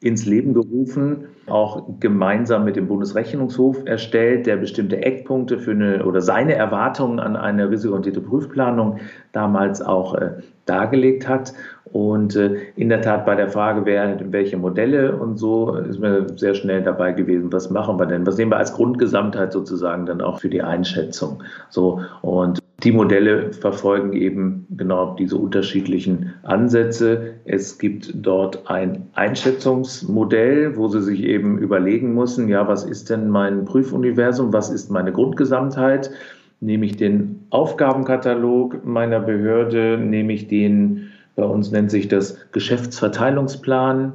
ins 0.00 0.26
Leben 0.26 0.52
gerufen, 0.52 1.28
auch 1.46 1.84
gemeinsam 2.00 2.64
mit 2.64 2.76
dem 2.76 2.88
Bundesrechnungshof 2.88 3.86
erstellt, 3.86 4.46
der 4.46 4.56
bestimmte 4.56 5.02
Eckpunkte 5.02 5.58
für 5.58 5.70
eine 5.70 6.04
oder 6.04 6.20
seine 6.20 6.54
Erwartungen 6.54 7.18
an 7.18 7.36
eine 7.36 7.70
risikoorientierte 7.70 8.20
Prüfplanung 8.20 8.98
damals 9.32 9.80
auch 9.80 10.14
äh, 10.14 10.32
dargelegt 10.66 11.28
hat. 11.28 11.54
Und 11.84 12.34
äh, 12.34 12.56
in 12.76 12.88
der 12.88 13.02
Tat 13.02 13.24
bei 13.24 13.34
der 13.34 13.48
Frage, 13.48 13.86
wer, 13.86 14.18
welche 14.32 14.56
Modelle 14.56 15.16
und 15.16 15.38
so, 15.38 15.76
ist 15.76 16.00
mir 16.00 16.26
sehr 16.36 16.54
schnell 16.54 16.82
dabei 16.82 17.12
gewesen, 17.12 17.52
was 17.52 17.70
machen 17.70 17.98
wir 17.98 18.06
denn? 18.06 18.26
Was 18.26 18.36
nehmen 18.36 18.50
wir 18.50 18.58
als 18.58 18.72
Grundgesamtheit 18.72 19.52
sozusagen 19.52 20.06
dann 20.06 20.20
auch 20.20 20.40
für 20.40 20.48
die 20.48 20.62
Einschätzung? 20.62 21.42
So, 21.70 22.00
und 22.22 22.63
die 22.82 22.92
Modelle 22.92 23.52
verfolgen 23.52 24.12
eben 24.12 24.66
genau 24.76 25.14
diese 25.14 25.36
unterschiedlichen 25.36 26.34
Ansätze. 26.42 27.34
Es 27.44 27.78
gibt 27.78 28.12
dort 28.14 28.68
ein 28.68 29.06
Einschätzungsmodell, 29.14 30.76
wo 30.76 30.88
Sie 30.88 31.02
sich 31.02 31.22
eben 31.22 31.58
überlegen 31.58 32.14
müssen, 32.14 32.48
ja, 32.48 32.66
was 32.66 32.84
ist 32.84 33.10
denn 33.10 33.28
mein 33.28 33.64
Prüfuniversum, 33.64 34.52
was 34.52 34.70
ist 34.70 34.90
meine 34.90 35.12
Grundgesamtheit? 35.12 36.10
Nehme 36.60 36.86
ich 36.86 36.96
den 36.96 37.46
Aufgabenkatalog 37.50 38.84
meiner 38.84 39.20
Behörde, 39.20 39.96
nehme 39.98 40.32
ich 40.32 40.48
den, 40.48 41.10
bei 41.36 41.44
uns 41.44 41.70
nennt 41.70 41.90
sich 41.90 42.08
das 42.08 42.38
Geschäftsverteilungsplan, 42.52 44.14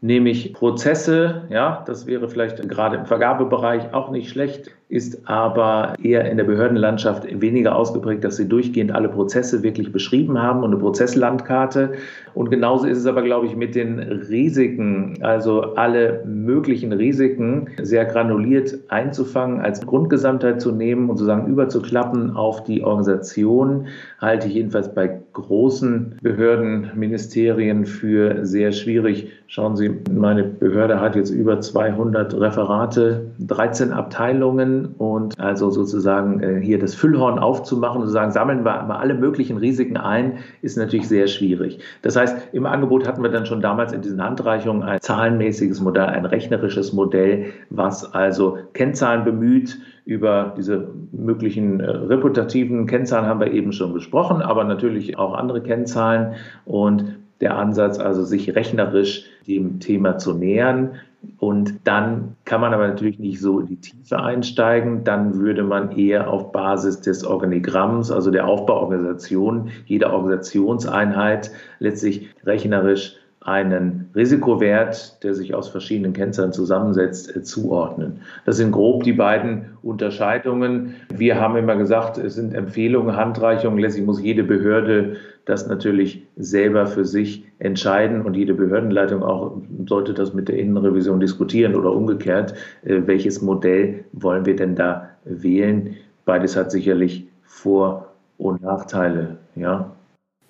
nehme 0.00 0.30
ich 0.30 0.52
Prozesse, 0.52 1.42
ja, 1.50 1.82
das 1.86 2.06
wäre 2.06 2.28
vielleicht 2.28 2.68
gerade 2.68 2.96
im 2.96 3.06
Vergabebereich 3.06 3.92
auch 3.92 4.10
nicht 4.10 4.30
schlecht, 4.30 4.70
ist 4.88 5.28
aber 5.28 5.94
eher 6.02 6.30
in 6.30 6.38
der 6.38 6.44
Behördenlandschaft 6.44 7.26
weniger 7.40 7.76
ausgeprägt, 7.76 8.24
dass 8.24 8.36
sie 8.36 8.48
durchgehend 8.48 8.90
alle 8.90 9.10
Prozesse 9.10 9.62
wirklich 9.62 9.92
beschrieben 9.92 10.40
haben 10.40 10.62
und 10.62 10.70
eine 10.70 10.80
Prozesslandkarte. 10.80 11.92
Und 12.32 12.50
genauso 12.50 12.86
ist 12.86 12.98
es 12.98 13.06
aber, 13.06 13.22
glaube 13.22 13.46
ich, 13.46 13.54
mit 13.54 13.74
den 13.74 13.98
Risiken, 13.98 15.18
also 15.20 15.74
alle 15.74 16.24
möglichen 16.24 16.92
Risiken 16.92 17.68
sehr 17.82 18.06
granuliert 18.06 18.78
einzufangen, 18.88 19.60
als 19.60 19.84
Grundgesamtheit 19.84 20.62
zu 20.62 20.72
nehmen 20.72 21.10
und 21.10 21.18
sozusagen 21.18 21.48
überzuklappen 21.52 22.34
auf 22.34 22.64
die 22.64 22.82
Organisation, 22.82 23.88
halte 24.20 24.48
ich 24.48 24.54
jedenfalls 24.54 24.94
bei 24.94 25.20
großen 25.34 26.16
Behörden, 26.22 26.92
Ministerien 26.96 27.84
für 27.84 28.46
sehr 28.46 28.72
schwierig. 28.72 29.32
Schauen 29.48 29.76
Sie, 29.76 29.90
meine 30.10 30.44
Behörde 30.44 31.00
hat 31.00 31.14
jetzt 31.14 31.30
über 31.30 31.60
200 31.60 32.38
Referate, 32.38 33.26
13 33.38 33.92
Abteilungen 33.92 34.77
und 34.86 35.38
also 35.38 35.70
sozusagen 35.70 36.40
äh, 36.40 36.60
hier 36.60 36.78
das 36.78 36.94
Füllhorn 36.94 37.38
aufzumachen 37.38 38.00
und 38.00 38.06
zu 38.06 38.12
sagen, 38.12 38.32
sammeln 38.32 38.64
wir 38.64 38.82
mal 38.82 38.96
alle 38.96 39.14
möglichen 39.14 39.56
Risiken 39.58 39.96
ein, 39.96 40.38
ist 40.62 40.76
natürlich 40.76 41.08
sehr 41.08 41.26
schwierig. 41.26 41.80
Das 42.02 42.16
heißt, 42.16 42.36
im 42.52 42.66
Angebot 42.66 43.06
hatten 43.06 43.22
wir 43.22 43.30
dann 43.30 43.46
schon 43.46 43.60
damals 43.60 43.92
in 43.92 44.02
diesen 44.02 44.22
Handreichungen 44.22 44.82
ein 44.82 45.00
zahlenmäßiges 45.00 45.80
Modell, 45.80 46.06
ein 46.06 46.24
rechnerisches 46.24 46.92
Modell, 46.92 47.46
was 47.70 48.14
also 48.14 48.58
Kennzahlen 48.72 49.24
bemüht, 49.24 49.78
über 50.04 50.54
diese 50.56 50.88
möglichen 51.12 51.80
äh, 51.80 51.90
reputativen 51.90 52.86
Kennzahlen 52.86 53.26
haben 53.26 53.40
wir 53.40 53.52
eben 53.52 53.72
schon 53.72 53.92
gesprochen, 53.92 54.40
aber 54.40 54.64
natürlich 54.64 55.18
auch 55.18 55.34
andere 55.34 55.62
Kennzahlen 55.62 56.36
und 56.64 57.18
der 57.40 57.56
Ansatz, 57.56 57.98
also 57.98 58.24
sich 58.24 58.54
rechnerisch 58.54 59.26
dem 59.46 59.80
Thema 59.80 60.18
zu 60.18 60.34
nähern. 60.34 60.92
Und 61.38 61.74
dann 61.84 62.36
kann 62.44 62.60
man 62.60 62.74
aber 62.74 62.88
natürlich 62.88 63.18
nicht 63.18 63.40
so 63.40 63.60
in 63.60 63.66
die 63.66 63.76
Tiefe 63.76 64.20
einsteigen. 64.20 65.04
Dann 65.04 65.38
würde 65.38 65.62
man 65.62 65.92
eher 65.96 66.30
auf 66.30 66.52
Basis 66.52 67.00
des 67.00 67.24
Organigramms, 67.24 68.10
also 68.10 68.30
der 68.30 68.46
Aufbauorganisation, 68.46 69.70
jeder 69.86 70.12
Organisationseinheit 70.12 71.50
letztlich 71.78 72.28
rechnerisch 72.44 73.16
einen 73.40 74.10
Risikowert, 74.14 75.22
der 75.22 75.34
sich 75.34 75.54
aus 75.54 75.68
verschiedenen 75.68 76.12
Kennzahlen 76.12 76.52
zusammensetzt, 76.52 77.34
äh, 77.34 77.42
zuordnen. 77.42 78.20
Das 78.44 78.56
sind 78.58 78.72
grob 78.72 79.04
die 79.04 79.12
beiden 79.12 79.78
Unterscheidungen. 79.82 80.96
Wir 81.14 81.40
haben 81.40 81.56
immer 81.56 81.76
gesagt, 81.76 82.18
es 82.18 82.34
sind 82.34 82.52
Empfehlungen, 82.52 83.16
Handreichungen. 83.16 83.78
Letztlich 83.78 84.04
muss 84.04 84.20
jede 84.20 84.44
Behörde 84.44 85.16
das 85.48 85.66
natürlich 85.66 86.26
selber 86.36 86.86
für 86.86 87.04
sich 87.04 87.44
entscheiden 87.58 88.22
und 88.22 88.34
jede 88.34 88.54
Behördenleitung 88.54 89.22
auch 89.22 89.56
sollte 89.86 90.12
das 90.12 90.34
mit 90.34 90.48
der 90.48 90.58
Innenrevision 90.58 91.20
diskutieren 91.20 91.74
oder 91.74 91.92
umgekehrt, 91.92 92.54
äh, 92.84 93.00
welches 93.06 93.40
Modell 93.40 94.04
wollen 94.12 94.44
wir 94.44 94.56
denn 94.56 94.76
da 94.76 95.08
wählen. 95.24 95.96
Beides 96.26 96.54
hat 96.54 96.70
sicherlich 96.70 97.26
Vor- 97.42 98.12
und 98.36 98.62
Nachteile, 98.62 99.38
ja. 99.54 99.90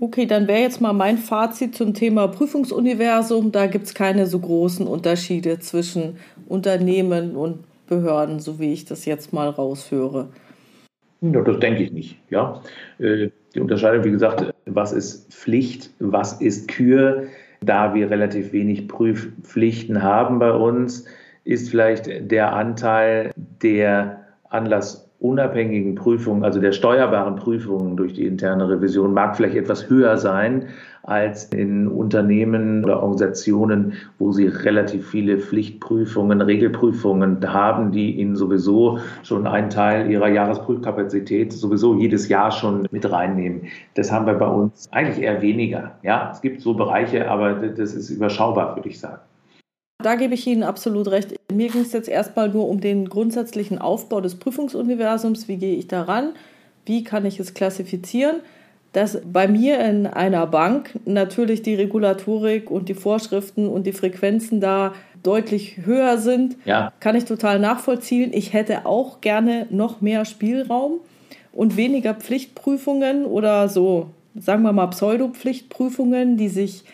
Okay, 0.01 0.27
dann 0.27 0.47
wäre 0.47 0.61
jetzt 0.61 0.81
mal 0.81 0.93
mein 0.93 1.19
Fazit 1.19 1.75
zum 1.75 1.95
Thema 1.95 2.29
Prüfungsuniversum. 2.29 3.51
Da 3.51 3.67
gibt 3.67 3.87
es 3.87 3.95
keine 3.95 4.27
so 4.27 4.39
großen 4.39 4.87
Unterschiede 4.87 5.59
zwischen 5.61 6.17
Unternehmen 6.49 7.37
und 7.37 7.65
Behörden, 7.89 8.39
so 8.39 8.59
wie 8.59 8.73
ich 8.73 8.85
das 8.85 9.07
jetzt 9.07 9.33
mal 9.33 9.49
raushöre. 9.49 10.29
Ja, 11.21 11.41
das 11.41 11.59
denke 11.59 11.83
ich 11.83 11.93
nicht. 11.93 12.19
Ja. 12.31 12.63
Äh, 12.99 13.29
die 13.55 13.61
Unterscheidung, 13.61 14.05
wie 14.05 14.11
gesagt, 14.11 14.53
was 14.67 14.93
ist 14.93 15.33
Pflicht, 15.33 15.91
was 15.99 16.41
ist 16.41 16.69
Kür, 16.69 17.25
da 17.61 17.95
wir 17.95 18.11
relativ 18.11 18.53
wenig 18.53 18.87
Prüfpflichten 18.89 20.03
haben 20.03 20.39
bei 20.39 20.53
uns, 20.53 21.07
ist 21.45 21.71
vielleicht 21.71 22.31
der 22.31 22.53
Anteil 22.53 23.33
der 23.37 24.25
Anlass 24.51 25.11
unabhängigen 25.19 25.97
Prüfungen, 25.97 26.45
also 26.45 26.61
der 26.61 26.73
steuerbaren 26.73 27.35
Prüfungen 27.37 27.97
durch 27.97 28.13
die 28.13 28.27
interne 28.27 28.69
Revision, 28.69 29.13
mag 29.13 29.37
vielleicht 29.37 29.57
etwas 29.57 29.89
höher 29.89 30.17
sein 30.17 30.67
als 31.03 31.45
in 31.47 31.89
Unternehmen 31.89 32.85
oder 32.85 33.03
Organisationen, 33.03 33.95
wo 34.19 34.33
sie 34.33 34.47
relativ 34.47 35.09
viele 35.09 35.39
Pflichtprüfungen, 35.39 36.41
Regelprüfungen 36.41 37.41
haben, 37.53 37.93
die 37.93 38.13
ihnen 38.19 38.37
sowieso 38.37 38.99
schon 39.23 39.47
einen 39.47 39.71
Teil 39.71 40.11
ihrer 40.11 40.29
Jahresprüfkapazität 40.29 41.53
sowieso 41.53 41.97
jedes 41.97 42.29
Jahr 42.29 42.51
schon 42.51 42.87
mit 42.91 43.11
reinnehmen. 43.11 43.63
Das 43.95 44.13
haben 44.13 44.27
wir 44.27 44.35
bei 44.35 44.49
uns 44.49 44.89
eigentlich 44.93 45.25
eher 45.25 45.41
weniger. 45.43 45.99
Ja, 46.03 46.31
es 46.33 46.41
gibt 46.41 46.61
so 46.61 46.75
Bereiche, 46.75 47.31
aber 47.31 47.55
das 47.55 47.95
ist 47.95 48.11
überschaubar, 48.11 48.77
würde 48.77 48.89
ich 48.89 49.01
sagen. 49.01 49.21
Da 50.01 50.15
gebe 50.15 50.35
ich 50.35 50.47
Ihnen 50.47 50.63
absolut 50.63 51.09
recht. 51.09 51.35
Mir 51.53 51.69
ging 51.71 51.81
es 51.83 51.93
jetzt 51.93 52.09
erstmal 52.09 52.49
nur 52.49 52.69
um 52.69 52.81
den 52.81 53.09
grundsätzlichen 53.09 53.79
Aufbau 53.79 54.21
des 54.21 54.37
Prüfungsuniversums. 54.37 55.49
Wie 55.49 55.57
gehe 55.57 55.75
ich 55.75 55.89
daran? 55.89 56.35
Wie 56.87 57.03
kann 57.03 57.27
ich 57.27 57.41
es 57.41 57.53
klassifizieren? 57.53 58.37
Dass 58.93 59.21
bei 59.25 59.49
mir 59.49 59.81
in 59.81 60.07
einer 60.07 60.47
Bank 60.47 60.99
natürlich 61.05 61.63
die 61.63 61.75
Regulatorik 61.75 62.71
und 62.71 62.89
die 62.89 62.95
Vorschriften 62.95 63.69
und 63.69 63.87
die 63.87 63.93
Frequenzen 63.93 64.61
da 64.61 64.95
deutlich 65.23 65.79
höher 65.85 66.19
sind, 66.19 66.57
ja. 66.65 66.93
kann 67.01 67.17
ich 67.17 67.25
total 67.25 67.59
nachvollziehen. 67.59 68.33
Ich 68.33 68.53
hätte 68.53 68.87
auch 68.87 69.21
gerne 69.21 69.67
noch 69.71 70.01
mehr 70.01 70.25
Spielraum 70.25 71.01
und 71.53 71.77
weniger 71.77 72.15
Pflichtprüfungen 72.15 73.25
oder 73.25 73.69
so, 73.69 74.11
sagen 74.39 74.63
wir 74.63 74.73
mal, 74.73 74.87
Pseudo-Pflichtprüfungen, 74.89 76.37
die 76.37 76.49
sich 76.49 76.85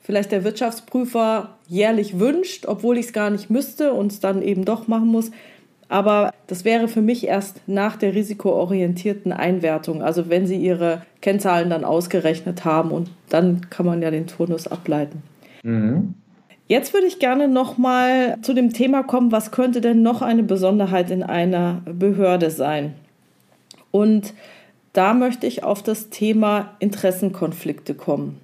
vielleicht 0.00 0.32
der 0.32 0.44
Wirtschaftsprüfer 0.44 1.56
jährlich 1.66 2.18
wünscht, 2.18 2.66
obwohl 2.66 2.98
ich 2.98 3.06
es 3.06 3.12
gar 3.12 3.30
nicht 3.30 3.50
müsste 3.50 3.92
und 3.92 4.12
es 4.12 4.20
dann 4.20 4.42
eben 4.42 4.64
doch 4.64 4.86
machen 4.86 5.08
muss. 5.08 5.30
Aber 5.94 6.34
das 6.48 6.64
wäre 6.64 6.88
für 6.88 7.02
mich 7.02 7.24
erst 7.24 7.60
nach 7.68 7.94
der 7.94 8.16
risikoorientierten 8.16 9.32
Einwertung, 9.32 10.02
also 10.02 10.28
wenn 10.28 10.44
Sie 10.44 10.56
Ihre 10.56 11.02
Kennzahlen 11.20 11.70
dann 11.70 11.84
ausgerechnet 11.84 12.64
haben 12.64 12.90
und 12.90 13.10
dann 13.28 13.70
kann 13.70 13.86
man 13.86 14.02
ja 14.02 14.10
den 14.10 14.26
Turnus 14.26 14.66
ableiten. 14.66 15.22
Mhm. 15.62 16.14
Jetzt 16.66 16.94
würde 16.94 17.06
ich 17.06 17.20
gerne 17.20 17.46
noch 17.46 17.78
mal 17.78 18.38
zu 18.42 18.54
dem 18.54 18.72
Thema 18.72 19.04
kommen, 19.04 19.30
was 19.30 19.52
könnte 19.52 19.80
denn 19.80 20.02
noch 20.02 20.20
eine 20.20 20.42
Besonderheit 20.42 21.12
in 21.12 21.22
einer 21.22 21.82
Behörde 21.84 22.50
sein? 22.50 22.94
Und 23.92 24.34
da 24.94 25.14
möchte 25.14 25.46
ich 25.46 25.62
auf 25.62 25.80
das 25.84 26.10
Thema 26.10 26.74
Interessenkonflikte 26.80 27.94
kommen. 27.94 28.40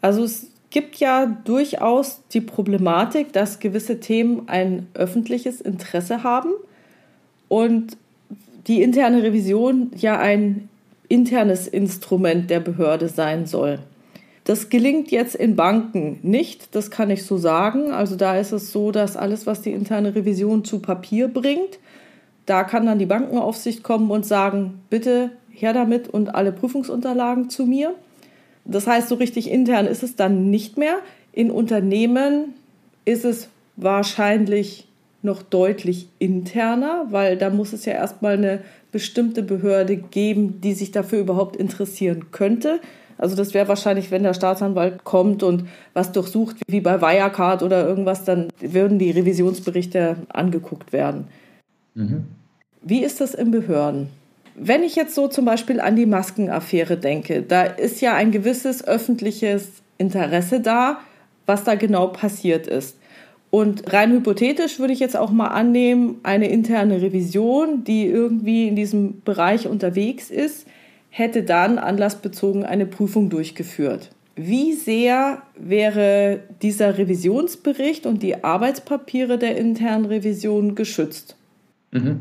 Also 0.00 0.22
es 0.22 0.51
gibt 0.72 0.96
ja 0.96 1.26
durchaus 1.26 2.22
die 2.32 2.40
Problematik, 2.40 3.32
dass 3.32 3.60
gewisse 3.60 4.00
Themen 4.00 4.48
ein 4.48 4.88
öffentliches 4.94 5.60
Interesse 5.60 6.24
haben 6.24 6.50
und 7.48 7.96
die 8.66 8.82
interne 8.82 9.22
Revision 9.22 9.90
ja 9.96 10.18
ein 10.18 10.68
internes 11.08 11.68
Instrument 11.68 12.48
der 12.48 12.60
Behörde 12.60 13.08
sein 13.08 13.46
soll. 13.46 13.80
Das 14.44 14.70
gelingt 14.70 15.10
jetzt 15.12 15.36
in 15.36 15.54
Banken 15.54 16.18
nicht, 16.22 16.74
das 16.74 16.90
kann 16.90 17.10
ich 17.10 17.24
so 17.24 17.36
sagen. 17.36 17.92
Also 17.92 18.16
da 18.16 18.36
ist 18.36 18.52
es 18.52 18.72
so, 18.72 18.90
dass 18.90 19.16
alles, 19.16 19.46
was 19.46 19.60
die 19.60 19.70
interne 19.70 20.14
Revision 20.14 20.64
zu 20.64 20.80
Papier 20.80 21.28
bringt, 21.28 21.78
da 22.46 22.64
kann 22.64 22.86
dann 22.86 22.98
die 22.98 23.06
Bankenaufsicht 23.06 23.84
kommen 23.84 24.10
und 24.10 24.26
sagen, 24.26 24.80
bitte 24.90 25.30
her 25.50 25.72
damit 25.72 26.08
und 26.08 26.34
alle 26.34 26.50
Prüfungsunterlagen 26.50 27.50
zu 27.50 27.66
mir. 27.66 27.94
Das 28.64 28.86
heißt, 28.86 29.08
so 29.08 29.16
richtig 29.16 29.50
intern 29.50 29.86
ist 29.86 30.02
es 30.02 30.16
dann 30.16 30.50
nicht 30.50 30.78
mehr. 30.78 30.98
In 31.32 31.50
Unternehmen 31.50 32.54
ist 33.04 33.24
es 33.24 33.48
wahrscheinlich 33.76 34.86
noch 35.22 35.42
deutlich 35.42 36.08
interner, 36.18 37.06
weil 37.10 37.36
da 37.36 37.50
muss 37.50 37.72
es 37.72 37.84
ja 37.84 37.92
erstmal 37.92 38.34
eine 38.34 38.60
bestimmte 38.90 39.42
Behörde 39.42 39.96
geben, 39.96 40.60
die 40.60 40.74
sich 40.74 40.90
dafür 40.90 41.20
überhaupt 41.20 41.56
interessieren 41.56 42.26
könnte. 42.32 42.80
Also 43.18 43.36
das 43.36 43.54
wäre 43.54 43.68
wahrscheinlich, 43.68 44.10
wenn 44.10 44.24
der 44.24 44.34
Staatsanwalt 44.34 45.04
kommt 45.04 45.42
und 45.42 45.64
was 45.94 46.12
durchsucht, 46.12 46.56
wie 46.66 46.80
bei 46.80 47.00
Wirecard 47.00 47.62
oder 47.62 47.86
irgendwas, 47.86 48.24
dann 48.24 48.48
würden 48.60 48.98
die 48.98 49.12
Revisionsberichte 49.12 50.16
angeguckt 50.28 50.92
werden. 50.92 51.28
Mhm. 51.94 52.24
Wie 52.82 53.04
ist 53.04 53.20
das 53.20 53.34
in 53.34 53.52
Behörden? 53.52 54.08
Wenn 54.54 54.82
ich 54.82 54.96
jetzt 54.96 55.14
so 55.14 55.28
zum 55.28 55.44
Beispiel 55.44 55.80
an 55.80 55.96
die 55.96 56.06
Maskenaffäre 56.06 56.96
denke, 56.96 57.42
da 57.42 57.62
ist 57.62 58.00
ja 58.00 58.14
ein 58.14 58.30
gewisses 58.32 58.86
öffentliches 58.86 59.68
Interesse 59.98 60.60
da, 60.60 61.00
was 61.46 61.64
da 61.64 61.74
genau 61.74 62.08
passiert 62.08 62.66
ist. 62.66 62.98
Und 63.50 63.92
rein 63.92 64.12
hypothetisch 64.12 64.78
würde 64.78 64.94
ich 64.94 65.00
jetzt 65.00 65.16
auch 65.16 65.30
mal 65.30 65.48
annehmen, 65.48 66.20
eine 66.22 66.48
interne 66.48 67.02
Revision, 67.02 67.84
die 67.84 68.06
irgendwie 68.06 68.68
in 68.68 68.76
diesem 68.76 69.20
Bereich 69.22 69.68
unterwegs 69.68 70.30
ist, 70.30 70.66
hätte 71.10 71.42
dann 71.42 71.78
anlassbezogen 71.78 72.64
eine 72.64 72.86
Prüfung 72.86 73.28
durchgeführt. 73.28 74.10
Wie 74.34 74.72
sehr 74.72 75.42
wäre 75.56 76.40
dieser 76.62 76.96
Revisionsbericht 76.96 78.06
und 78.06 78.22
die 78.22 78.42
Arbeitspapiere 78.42 79.36
der 79.36 79.58
internen 79.58 80.06
Revision 80.06 80.74
geschützt? 80.74 81.36
Mhm. 81.90 82.20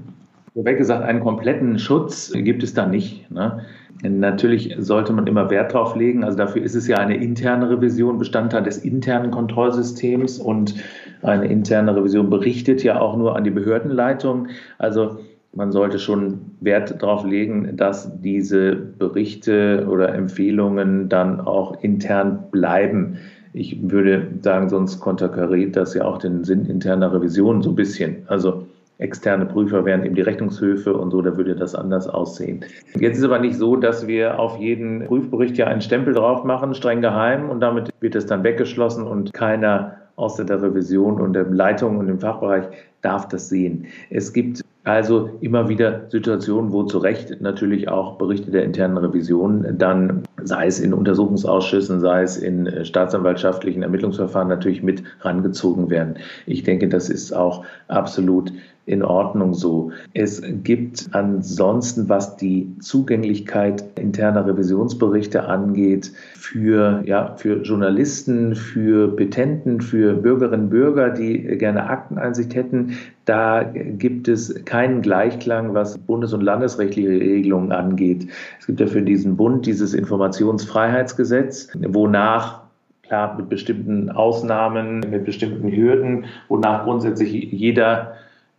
Vorweg 0.53 0.77
gesagt, 0.77 1.03
einen 1.03 1.21
kompletten 1.21 1.79
Schutz 1.79 2.31
gibt 2.33 2.61
es 2.61 2.73
da 2.73 2.85
nicht. 2.85 3.31
Ne? 3.31 3.61
Natürlich 4.03 4.75
sollte 4.79 5.13
man 5.13 5.27
immer 5.27 5.49
Wert 5.49 5.73
drauf 5.73 5.95
legen. 5.95 6.25
Also 6.25 6.37
dafür 6.37 6.61
ist 6.61 6.75
es 6.75 6.87
ja 6.87 6.97
eine 6.97 7.15
interne 7.15 7.69
Revision, 7.69 8.17
Bestandteil 8.17 8.63
des 8.63 8.79
internen 8.79 9.31
Kontrollsystems 9.31 10.39
und 10.39 10.75
eine 11.21 11.47
interne 11.47 11.95
Revision 11.95 12.29
berichtet 12.29 12.83
ja 12.83 12.99
auch 12.99 13.15
nur 13.15 13.35
an 13.35 13.45
die 13.45 13.51
Behördenleitung. 13.51 14.47
Also 14.77 15.19
man 15.53 15.71
sollte 15.71 15.99
schon 15.99 16.39
Wert 16.59 17.01
darauf 17.01 17.25
legen, 17.25 17.77
dass 17.77 18.21
diese 18.21 18.75
Berichte 18.75 19.85
oder 19.89 20.13
Empfehlungen 20.13 21.07
dann 21.07 21.39
auch 21.39 21.81
intern 21.81 22.45
bleiben. 22.51 23.17
Ich 23.53 23.77
würde 23.89 24.27
sagen, 24.41 24.67
sonst 24.67 24.99
konterkariert 24.99 25.75
das 25.75 25.93
ja 25.93 26.05
auch 26.05 26.17
den 26.17 26.43
Sinn 26.43 26.65
interner 26.65 27.13
Revision 27.13 27.61
so 27.61 27.69
ein 27.69 27.75
bisschen. 27.75 28.23
Also 28.27 28.65
externe 29.01 29.45
Prüfer 29.45 29.83
wären 29.83 30.05
eben 30.05 30.15
die 30.15 30.21
Rechnungshöfe 30.21 30.93
und 30.95 31.11
so, 31.11 31.21
da 31.21 31.35
würde 31.35 31.55
das 31.55 31.75
anders 31.75 32.07
aussehen. 32.07 32.63
Jetzt 32.99 33.17
ist 33.17 33.23
aber 33.23 33.39
nicht 33.39 33.55
so, 33.55 33.75
dass 33.75 34.07
wir 34.07 34.39
auf 34.39 34.57
jeden 34.57 35.05
Prüfbericht 35.07 35.57
ja 35.57 35.67
einen 35.67 35.81
Stempel 35.81 36.13
drauf 36.13 36.43
machen, 36.43 36.73
streng 36.75 37.01
geheim, 37.01 37.49
und 37.49 37.59
damit 37.59 37.89
wird 37.99 38.15
es 38.15 38.27
dann 38.27 38.43
weggeschlossen 38.43 39.07
und 39.07 39.33
keiner 39.33 39.97
aus 40.15 40.35
der 40.35 40.61
Revision 40.61 41.19
und 41.19 41.33
der 41.33 41.45
Leitung 41.45 41.97
und 41.97 42.07
dem 42.07 42.19
Fachbereich 42.19 42.65
darf 43.01 43.27
das 43.27 43.49
sehen. 43.49 43.87
Es 44.11 44.33
gibt 44.33 44.63
also 44.84 45.30
immer 45.41 45.70
wieder 45.70 46.10
Situationen, 46.10 46.72
wo 46.72 46.84
zu 46.84 46.98
Recht 46.98 47.39
natürlich 47.39 47.88
auch 47.88 48.17
Berichte 48.17 48.50
der 48.50 48.63
internen 48.63 48.98
Revision 48.98 49.78
dann, 49.78 50.24
sei 50.41 50.65
es 50.65 50.80
in 50.80 50.94
Untersuchungsausschüssen, 50.94 52.00
sei 52.00 52.24
es 52.24 52.38
in 52.38 52.65
äh, 52.65 52.84
staatsanwaltschaftlichen 52.84 53.84
Ermittlungsverfahren, 53.84 54.48
natürlich 54.48 54.82
mit 54.82 55.04
rangezogen 55.22 55.89
werden. 55.89 56.15
Ich 56.48 56.63
denke, 56.63 56.88
das 56.88 57.10
ist 57.10 57.32
auch 57.32 57.63
absolut 57.88 58.52
in 58.86 59.04
Ordnung 59.04 59.54
so. 59.54 59.91
Es 60.13 60.41
gibt 60.63 61.10
ansonsten, 61.12 62.10
was 62.10 62.36
die 62.38 62.76
Zugänglichkeit 62.80 63.84
interner 63.98 64.48
Revisionsberichte 64.48 65.44
angeht, 65.44 66.12
für, 66.34 67.04
ja, 67.06 67.36
für 67.38 67.62
Journalisten, 67.62 68.56
für 68.56 69.15
Petenten, 69.15 69.82
für 69.82 70.13
Bürgerinnen 70.15 70.65
und 70.65 70.70
Bürger, 70.72 71.12
die 71.12 71.41
gerne 71.58 71.89
Akteneinsicht 71.89 72.56
hätten, 72.56 72.98
da 73.26 73.63
gibt 73.63 74.28
es 74.28 74.65
keinen 74.71 75.01
Gleichklang, 75.01 75.73
was 75.73 75.97
bundes- 75.97 76.31
und 76.31 76.39
landesrechtliche 76.39 77.10
Regelungen 77.10 77.73
angeht. 77.73 78.27
Es 78.57 78.67
gibt 78.67 78.79
ja 78.79 78.88
für 78.88 79.01
diesen 79.01 79.36
Bund 79.36 79.65
dieses 79.65 79.93
Informationsfreiheitsgesetz, 79.93 81.67
wonach 81.89 82.62
klar 83.03 83.36
mit 83.36 83.49
bestimmten 83.49 84.10
Ausnahmen, 84.10 85.01
mit 85.01 85.25
bestimmten 85.25 85.69
Hürden, 85.69 86.23
wonach 86.47 86.86
grundsätzlich 86.86 87.34
jeder 87.51 88.13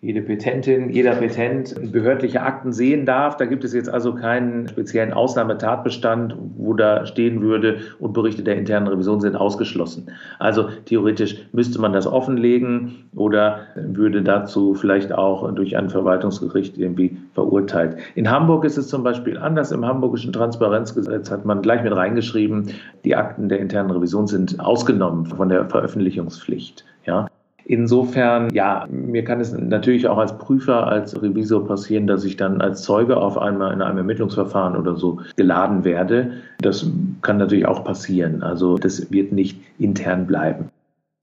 jede 0.05 0.21
Petentin, 0.21 0.91
jeder 0.91 1.13
Petent 1.13 1.93
behördliche 1.93 2.43
Akten 2.43 2.73
sehen 2.73 3.07
darf. 3.07 3.37
Da 3.37 3.45
gibt 3.45 3.63
es 3.63 3.73
jetzt 3.73 3.89
also 3.89 4.13
keinen 4.13 4.67
speziellen 4.67 5.13
Ausnahmetatbestand, 5.13 6.35
wo 6.57 6.75
da 6.75 7.07
stehen 7.07 7.41
würde 7.41 7.77
und 8.01 8.13
Berichte 8.13 8.43
der 8.43 8.57
internen 8.57 8.89
Revision 8.89 9.21
sind 9.21 9.37
ausgeschlossen. 9.37 10.11
Also 10.41 10.69
theoretisch 10.87 11.37
müsste 11.53 11.81
man 11.81 11.93
das 11.93 12.09
offenlegen 12.09 13.05
oder 13.15 13.61
würde 13.77 14.23
dazu 14.23 14.75
vielleicht 14.75 15.13
auch 15.13 15.49
durch 15.55 15.77
ein 15.77 15.89
Verwaltungsgericht 15.89 16.77
irgendwie 16.79 17.17
verurteilt. 17.35 17.97
In 18.17 18.29
Hamburg 18.29 18.65
ist 18.65 18.79
es 18.79 18.89
zum 18.89 19.05
Beispiel 19.05 19.39
anders. 19.39 19.71
Im 19.71 19.87
hamburgischen 19.87 20.33
Transparenzgesetz 20.33 21.31
hat 21.31 21.45
man 21.45 21.63
gleich 21.63 21.85
mit 21.85 21.95
reingeschrieben, 21.95 22.71
die 23.05 23.15
Akten 23.15 23.49
der 23.49 23.61
internen 23.61 23.93
Revision 23.93 24.27
sind 24.27 24.59
ausgenommen 24.59 25.27
von 25.27 25.49
der 25.49 25.65
Veröffentlichungspflicht. 25.67 26.85
Ja, 27.07 27.29
Insofern, 27.65 28.53
ja, 28.53 28.87
mir 28.91 29.25
kann 29.25 29.41
es 29.41 29.53
natürlich 29.53 30.09
auch 30.09 30.19
als 30.19 30.37
Prüfer, 30.39 30.87
als 30.87 31.21
Revisor 31.21 31.67
passieren, 31.67 32.07
dass 32.07 32.25
ich 32.25 32.37
dann 32.37 32.61
als 32.61 32.83
Zeuge 32.83 33.17
auf 33.17 33.39
einmal 33.39 33.73
in 33.73 33.83
einem 33.83 33.99
Ermittlungsverfahren 33.99 34.77
oder 34.77 34.97
so 34.97 35.21
geladen 35.37 35.85
werde. 35.85 36.33
Das 36.61 36.91
kann 37.23 37.39
natürlich 37.39 37.67
auch 37.67 37.85
passieren. 37.85 38.43
Also 38.43 38.79
das 38.79 39.13
wird 39.13 39.33
nicht 39.33 39.61
intern 39.79 40.27
bleiben. 40.27 40.71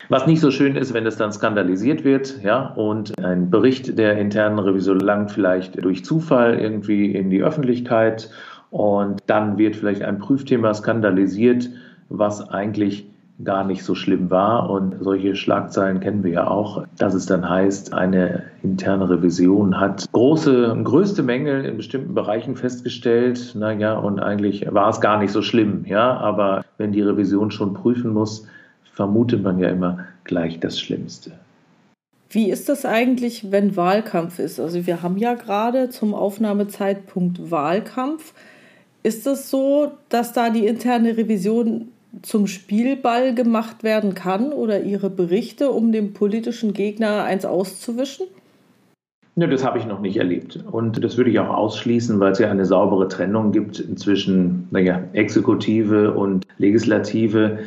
Was 0.07 0.25
nicht 0.25 0.39
so 0.39 0.49
schön 0.49 0.75
ist, 0.75 0.93
wenn 0.93 1.05
es 1.05 1.17
dann 1.17 1.31
skandalisiert 1.31 2.03
wird, 2.03 2.41
ja, 2.41 2.73
und 2.73 3.19
ein 3.23 3.51
Bericht 3.51 3.99
der 3.99 4.17
internen 4.17 4.57
Revision 4.57 4.99
langt 4.99 5.31
vielleicht 5.31 5.83
durch 5.83 6.05
Zufall 6.05 6.57
irgendwie 6.57 7.11
in 7.11 7.29
die 7.29 7.43
Öffentlichkeit 7.43 8.31
und 8.71 9.21
dann 9.27 9.57
wird 9.57 9.75
vielleicht 9.75 10.01
ein 10.01 10.17
Prüfthema 10.19 10.73
skandalisiert, 10.73 11.69
was 12.07 12.49
eigentlich 12.49 13.07
gar 13.43 13.63
nicht 13.63 13.83
so 13.83 13.95
schlimm 13.95 14.29
war. 14.29 14.69
Und 14.69 14.97
solche 15.01 15.35
Schlagzeilen 15.35 15.99
kennen 15.99 16.23
wir 16.23 16.31
ja 16.31 16.47
auch, 16.47 16.85
dass 16.97 17.13
es 17.13 17.25
dann 17.25 17.47
heißt, 17.47 17.93
eine 17.93 18.43
interne 18.63 19.09
Revision 19.09 19.79
hat 19.79 20.11
große, 20.11 20.77
größte 20.83 21.23
Mängel 21.23 21.65
in 21.65 21.77
bestimmten 21.77 22.13
Bereichen 22.13 22.55
festgestellt. 22.55 23.55
Naja, 23.55 23.97
und 23.97 24.19
eigentlich 24.19 24.65
war 24.71 24.89
es 24.89 25.01
gar 25.01 25.19
nicht 25.19 25.31
so 25.31 25.41
schlimm. 25.41 25.85
Ja, 25.85 26.17
aber 26.17 26.63
wenn 26.77 26.91
die 26.91 27.01
Revision 27.01 27.51
schon 27.51 27.73
prüfen 27.73 28.13
muss, 28.13 28.45
vermutet 28.93 29.43
man 29.43 29.59
ja 29.59 29.69
immer 29.69 30.05
gleich 30.25 30.59
das 30.59 30.79
Schlimmste. 30.79 31.31
Wie 32.31 32.51
ist 32.51 32.69
das 32.69 32.85
eigentlich, 32.85 33.51
wenn 33.51 33.75
Wahlkampf 33.75 34.37
ist? 34.37 34.59
Also 34.59 34.85
wir 34.85 35.01
haben 35.01 35.17
ja 35.17 35.33
gerade 35.33 35.89
zum 35.89 36.13
Aufnahmezeitpunkt 36.13 37.49
Wahlkampf. 37.49 38.33
Ist 39.01 39.25
es 39.25 39.49
so, 39.49 39.93
dass 40.09 40.33
da 40.33 40.49
die 40.49 40.67
interne 40.67 41.17
Revision 41.17 41.87
zum 42.21 42.47
Spielball 42.47 43.35
gemacht 43.35 43.83
werden 43.83 44.15
kann 44.15 44.51
oder 44.51 44.81
ihre 44.81 45.09
Berichte, 45.09 45.71
um 45.71 45.91
dem 45.91 46.13
politischen 46.13 46.73
Gegner 46.73 47.23
eins 47.23 47.45
auszuwischen? 47.45 48.27
Ja, 49.35 49.47
das 49.47 49.63
habe 49.63 49.79
ich 49.79 49.85
noch 49.85 50.01
nicht 50.01 50.17
erlebt. 50.17 50.59
Und 50.69 51.01
das 51.01 51.15
würde 51.15 51.29
ich 51.29 51.39
auch 51.39 51.49
ausschließen, 51.49 52.19
weil 52.19 52.33
es 52.33 52.39
ja 52.39 52.51
eine 52.51 52.65
saubere 52.65 53.07
Trennung 53.07 53.53
gibt 53.53 53.77
zwischen 53.97 54.67
naja, 54.71 55.01
Exekutive 55.13 56.13
und 56.13 56.45
Legislative. 56.57 57.59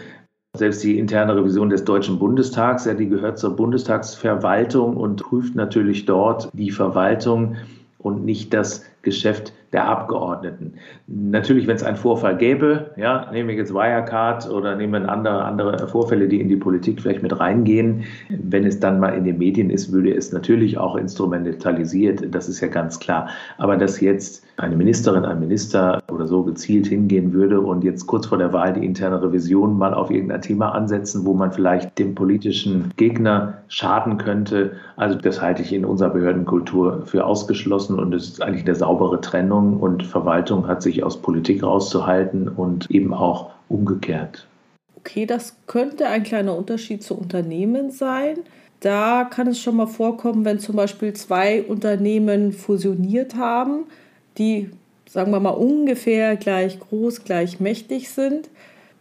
Selbst 0.54 0.84
die 0.84 0.98
interne 0.98 1.34
Revision 1.34 1.70
des 1.70 1.84
Deutschen 1.84 2.18
Bundestags, 2.18 2.84
ja, 2.84 2.92
die 2.92 3.08
gehört 3.08 3.38
zur 3.38 3.56
Bundestagsverwaltung 3.56 4.98
und 4.98 5.22
prüft 5.22 5.54
natürlich 5.54 6.04
dort 6.04 6.50
die 6.52 6.70
Verwaltung 6.70 7.56
und 7.98 8.24
nicht 8.26 8.52
das 8.52 8.84
Geschäft 9.00 9.54
der 9.72 9.88
Abgeordneten. 9.88 10.74
Natürlich, 11.06 11.66
wenn 11.66 11.76
es 11.76 11.82
einen 11.82 11.96
Vorfall 11.96 12.36
gäbe, 12.36 12.90
ja, 12.96 13.30
nehmen 13.32 13.48
wir 13.48 13.56
jetzt 13.56 13.72
Wirecard 13.72 14.50
oder 14.50 14.76
nehmen 14.76 15.02
wir 15.02 15.10
andere, 15.10 15.44
andere 15.44 15.88
Vorfälle, 15.88 16.28
die 16.28 16.40
in 16.40 16.48
die 16.48 16.56
Politik 16.56 17.00
vielleicht 17.00 17.22
mit 17.22 17.38
reingehen, 17.38 18.04
wenn 18.28 18.66
es 18.66 18.80
dann 18.80 19.00
mal 19.00 19.10
in 19.10 19.24
den 19.24 19.38
Medien 19.38 19.70
ist, 19.70 19.92
würde 19.92 20.14
es 20.14 20.32
natürlich 20.32 20.76
auch 20.76 20.96
instrumentalisiert, 20.96 22.34
das 22.34 22.48
ist 22.48 22.60
ja 22.60 22.68
ganz 22.68 23.00
klar. 23.00 23.28
Aber 23.56 23.76
dass 23.76 24.00
jetzt 24.00 24.44
eine 24.58 24.76
Ministerin, 24.76 25.24
ein 25.24 25.40
Minister 25.40 26.02
oder 26.12 26.26
so 26.26 26.42
gezielt 26.42 26.86
hingehen 26.86 27.32
würde 27.32 27.60
und 27.60 27.82
jetzt 27.82 28.06
kurz 28.06 28.26
vor 28.26 28.36
der 28.36 28.52
Wahl 28.52 28.74
die 28.74 28.84
interne 28.84 29.22
Revision 29.22 29.78
mal 29.78 29.94
auf 29.94 30.10
irgendein 30.10 30.42
Thema 30.42 30.74
ansetzen, 30.74 31.24
wo 31.24 31.32
man 31.32 31.50
vielleicht 31.50 31.98
dem 31.98 32.14
politischen 32.14 32.92
Gegner 32.96 33.54
schaden 33.68 34.18
könnte, 34.18 34.72
also 34.96 35.18
das 35.18 35.40
halte 35.40 35.62
ich 35.62 35.72
in 35.72 35.84
unserer 35.86 36.10
Behördenkultur 36.10 37.02
für 37.06 37.24
ausgeschlossen 37.24 37.98
und 37.98 38.14
es 38.14 38.28
ist 38.28 38.42
eigentlich 38.42 38.66
eine 38.66 38.74
saubere 38.74 39.20
Trennung 39.20 39.61
Regierung 39.62 39.80
und 39.80 40.02
Verwaltung 40.04 40.66
hat 40.66 40.82
sich 40.82 41.02
aus 41.02 41.20
Politik 41.20 41.62
rauszuhalten 41.62 42.48
und 42.48 42.90
eben 42.90 43.14
auch 43.14 43.50
umgekehrt. 43.68 44.46
Okay, 44.96 45.26
das 45.26 45.56
könnte 45.66 46.06
ein 46.06 46.22
kleiner 46.22 46.56
Unterschied 46.56 47.02
zu 47.02 47.16
Unternehmen 47.16 47.90
sein. 47.90 48.38
Da 48.80 49.24
kann 49.24 49.46
es 49.46 49.60
schon 49.60 49.76
mal 49.76 49.86
vorkommen, 49.86 50.44
wenn 50.44 50.58
zum 50.58 50.76
Beispiel 50.76 51.12
zwei 51.12 51.62
Unternehmen 51.62 52.52
fusioniert 52.52 53.36
haben, 53.36 53.84
die, 54.38 54.70
sagen 55.08 55.30
wir 55.30 55.40
mal, 55.40 55.50
ungefähr 55.50 56.36
gleich 56.36 56.78
groß, 56.80 57.24
gleich 57.24 57.60
mächtig 57.60 58.10
sind, 58.10 58.48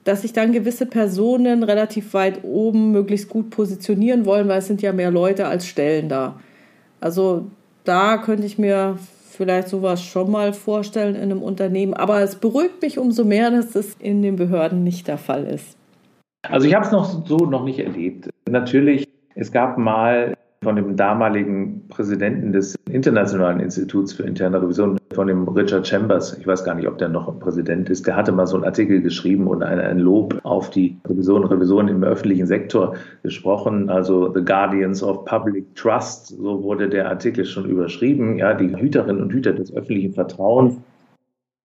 dass 0.03 0.21
sich 0.21 0.33
dann 0.33 0.51
gewisse 0.51 0.85
Personen 0.85 1.63
relativ 1.63 2.13
weit 2.13 2.43
oben 2.43 2.91
möglichst 2.91 3.29
gut 3.29 3.49
positionieren 3.51 4.25
wollen, 4.25 4.47
weil 4.47 4.59
es 4.59 4.67
sind 4.67 4.81
ja 4.81 4.93
mehr 4.93 5.11
Leute 5.11 5.47
als 5.47 5.67
Stellen 5.67 6.09
da. 6.09 6.39
Also 6.99 7.45
da 7.83 8.17
könnte 8.17 8.45
ich 8.45 8.57
mir 8.57 8.97
vielleicht 9.41 9.69
sowas 9.69 10.03
schon 10.03 10.29
mal 10.29 10.53
vorstellen 10.53 11.15
in 11.15 11.23
einem 11.23 11.41
Unternehmen. 11.41 11.95
Aber 11.95 12.21
es 12.21 12.35
beruhigt 12.35 12.83
mich 12.83 12.99
umso 12.99 13.25
mehr, 13.25 13.49
dass 13.49 13.75
es 13.75 13.95
in 13.95 14.21
den 14.21 14.35
Behörden 14.35 14.83
nicht 14.83 15.07
der 15.07 15.17
Fall 15.17 15.45
ist. 15.45 15.75
Also 16.47 16.67
ich 16.67 16.75
habe 16.75 16.85
es 16.85 16.91
noch 16.91 17.25
so 17.25 17.37
noch 17.37 17.65
nicht 17.65 17.79
erlebt. 17.79 18.29
Natürlich, 18.47 19.07
es 19.33 19.51
gab 19.51 19.79
mal 19.79 20.35
von 20.63 20.75
dem 20.75 20.95
damaligen 20.95 21.87
Präsidenten 21.87 22.51
des 22.51 22.75
Internationalen 22.93 23.59
Instituts 23.59 24.13
für 24.13 24.23
interne 24.23 24.61
Revision, 24.61 24.97
von 25.13 25.27
dem 25.27 25.47
Richard 25.47 25.87
Chambers, 25.87 26.37
ich 26.37 26.47
weiß 26.47 26.63
gar 26.63 26.75
nicht, 26.75 26.87
ob 26.87 26.97
der 26.97 27.09
noch 27.09 27.37
Präsident 27.39 27.89
ist, 27.89 28.07
der 28.07 28.15
hatte 28.15 28.31
mal 28.31 28.47
so 28.47 28.55
einen 28.55 28.65
Artikel 28.65 29.01
geschrieben 29.01 29.47
und 29.47 29.63
ein, 29.63 29.99
Lob 29.99 30.39
auf 30.43 30.69
die 30.69 30.97
Revision, 31.07 31.43
Revision 31.45 31.87
im 31.87 32.03
öffentlichen 32.03 32.47
Sektor 32.47 32.95
gesprochen, 33.23 33.89
also 33.89 34.33
The 34.33 34.43
Guardians 34.43 35.03
of 35.03 35.25
Public 35.25 35.75
Trust, 35.75 36.27
so 36.27 36.63
wurde 36.63 36.89
der 36.89 37.09
Artikel 37.09 37.45
schon 37.45 37.65
überschrieben, 37.65 38.37
ja, 38.37 38.53
die 38.53 38.75
Hüterinnen 38.75 39.21
und 39.21 39.33
Hüter 39.33 39.53
des 39.53 39.73
öffentlichen 39.73 40.13
Vertrauens. 40.13 40.77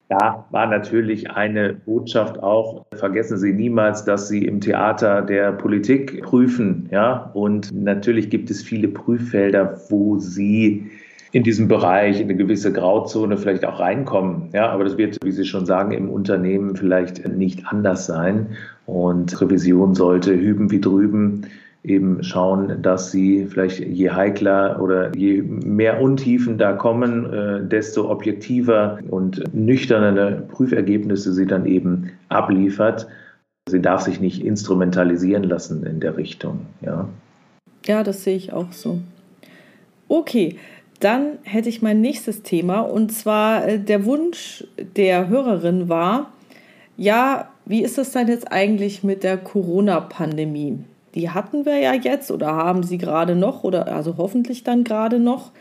Da 0.09 0.45
war 0.51 0.67
natürlich 0.67 1.31
eine 1.31 1.73
Botschaft 1.73 2.41
auch, 2.43 2.86
vergessen 2.93 3.38
Sie 3.38 3.53
niemals, 3.53 4.05
dass 4.05 4.27
Sie 4.27 4.45
im 4.45 4.62
Theater 4.62 5.21
der 5.21 5.53
Politik 5.53 6.21
prüfen, 6.23 6.88
ja, 6.91 7.31
und 7.33 7.71
natürlich 7.73 8.29
gibt 8.29 8.51
es 8.51 8.62
viele 8.62 8.89
Prüffelder, 8.89 9.79
wo 9.89 10.19
Sie 10.19 10.91
in 11.33 11.43
diesem 11.43 11.67
Bereich 11.67 12.21
in 12.21 12.27
eine 12.27 12.35
gewisse 12.35 12.71
Grauzone 12.71 13.37
vielleicht 13.37 13.65
auch 13.65 13.79
reinkommen. 13.79 14.49
Ja, 14.53 14.69
aber 14.69 14.83
das 14.83 14.97
wird, 14.97 15.17
wie 15.23 15.31
Sie 15.31 15.45
schon 15.45 15.65
sagen, 15.65 15.91
im 15.91 16.09
Unternehmen 16.09 16.75
vielleicht 16.75 17.27
nicht 17.27 17.65
anders 17.67 18.05
sein. 18.05 18.55
Und 18.85 19.41
Revision 19.41 19.95
sollte 19.95 20.39
hüben 20.39 20.71
wie 20.71 20.79
drüben 20.79 21.47
eben 21.83 22.23
schauen, 22.23 22.81
dass 22.81 23.11
sie 23.11 23.45
vielleicht 23.45 23.79
je 23.79 24.11
heikler 24.11 24.79
oder 24.81 25.13
je 25.15 25.41
mehr 25.41 26.01
Untiefen 26.01 26.57
da 26.57 26.73
kommen, 26.73 27.33
äh, 27.33 27.67
desto 27.67 28.09
objektiver 28.09 28.99
und 29.09 29.43
nüchternere 29.53 30.43
Prüfergebnisse 30.49 31.33
sie 31.33 31.45
dann 31.45 31.65
eben 31.65 32.11
abliefert. 32.29 33.07
Sie 33.67 33.81
darf 33.81 34.01
sich 34.01 34.21
nicht 34.21 34.43
instrumentalisieren 34.43 35.43
lassen 35.43 35.85
in 35.85 35.99
der 35.99 36.15
Richtung. 36.15 36.67
Ja, 36.81 37.09
ja 37.85 38.03
das 38.03 38.23
sehe 38.23 38.37
ich 38.37 38.53
auch 38.53 38.71
so. 38.71 38.99
Okay, 40.07 40.57
dann 41.03 41.39
hätte 41.43 41.69
ich 41.69 41.81
mein 41.81 42.01
nächstes 42.01 42.43
Thema 42.43 42.81
und 42.81 43.11
zwar 43.11 43.67
äh, 43.67 43.79
der 43.79 44.05
Wunsch 44.05 44.65
der 44.95 45.27
Hörerin 45.27 45.89
war, 45.89 46.31
ja, 46.97 47.49
wie 47.65 47.81
ist 47.83 47.97
das 47.97 48.11
denn 48.11 48.27
jetzt 48.27 48.51
eigentlich 48.51 49.03
mit 49.03 49.23
der 49.23 49.37
Corona-Pandemie? 49.37 50.79
die 51.15 51.29
hatten 51.29 51.65
wir 51.65 51.77
ja 51.77 51.93
jetzt 51.93 52.31
oder 52.31 52.47
haben 52.47 52.83
sie 52.83 52.97
gerade 52.97 53.35
noch 53.35 53.63
oder 53.63 53.87
also 53.87 54.15
hoffentlich 54.17 54.63
dann 54.63 54.83
gerade 54.83 55.19
noch. 55.19 55.51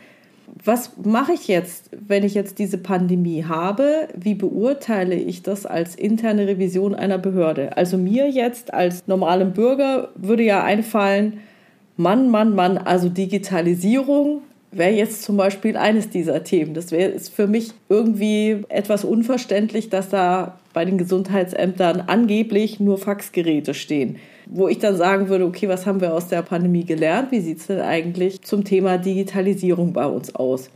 Was 0.63 0.91
mache 1.03 1.33
ich 1.33 1.47
jetzt, 1.47 1.89
wenn 1.91 2.23
ich 2.23 2.35
jetzt 2.35 2.59
diese 2.59 2.77
Pandemie 2.77 3.45
habe? 3.45 4.07
Wie 4.15 4.35
beurteile 4.35 5.15
ich 5.15 5.41
das 5.41 5.65
als 5.65 5.95
interne 5.95 6.47
Revision 6.47 6.93
einer 6.93 7.17
Behörde? 7.17 7.75
Also 7.75 7.97
mir 7.97 8.29
jetzt 8.29 8.73
als 8.73 9.07
normalem 9.07 9.53
Bürger 9.53 10.09
würde 10.15 10.43
ja 10.43 10.63
einfallen, 10.63 11.39
Mann, 11.97 12.29
Mann, 12.29 12.55
Mann, 12.55 12.77
also 12.77 13.09
Digitalisierung 13.09 14.41
wäre 14.77 14.91
jetzt 14.91 15.23
zum 15.23 15.37
Beispiel 15.37 15.77
eines 15.77 16.09
dieser 16.09 16.43
Themen. 16.43 16.73
Das 16.73 16.91
wäre 16.91 17.19
für 17.19 17.47
mich 17.47 17.71
irgendwie 17.89 18.63
etwas 18.69 19.03
unverständlich, 19.03 19.89
dass 19.89 20.09
da 20.09 20.59
bei 20.73 20.85
den 20.85 20.97
Gesundheitsämtern 20.97 22.03
angeblich 22.07 22.79
nur 22.79 22.97
Faxgeräte 22.97 23.73
stehen 23.73 24.17
wo 24.45 24.67
ich 24.67 24.79
dann 24.79 24.95
sagen 24.95 25.29
würde, 25.29 25.45
okay, 25.45 25.67
was 25.67 25.85
haben 25.85 26.01
wir 26.01 26.13
aus 26.13 26.27
der 26.27 26.41
Pandemie 26.41 26.83
gelernt? 26.83 27.31
Wie 27.31 27.39
sieht 27.39 27.59
es 27.59 27.67
denn 27.67 27.81
eigentlich 27.81 28.41
zum 28.41 28.63
Thema 28.63 28.97
Digitalisierung 28.97 29.93
bei 29.93 30.05
uns 30.05 30.35
aus? 30.35 30.69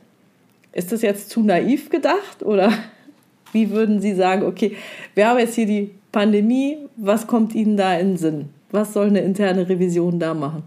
Ist 0.74 0.92
das 0.92 1.02
jetzt 1.02 1.30
zu 1.30 1.42
naiv 1.42 1.90
gedacht 1.90 2.44
oder 2.44 2.72
wie 3.52 3.70
würden 3.72 4.02
Sie 4.02 4.14
sagen, 4.14 4.44
okay, 4.44 4.76
wir 5.16 5.28
haben 5.28 5.40
jetzt 5.40 5.56
hier 5.56 5.66
die 5.66 5.92
Pandemie, 6.12 6.78
was 6.96 7.28
kommt 7.28 7.56
Ihnen 7.56 7.78
da 7.78 7.96
in 7.98 8.10
den 8.10 8.18
Sinn? 8.18 8.50
Was 8.72 8.94
soll 8.94 9.08
eine 9.08 9.22
interne 9.22 9.68
Revision 9.68 10.20
da 10.20 10.34
machen? 10.34 10.64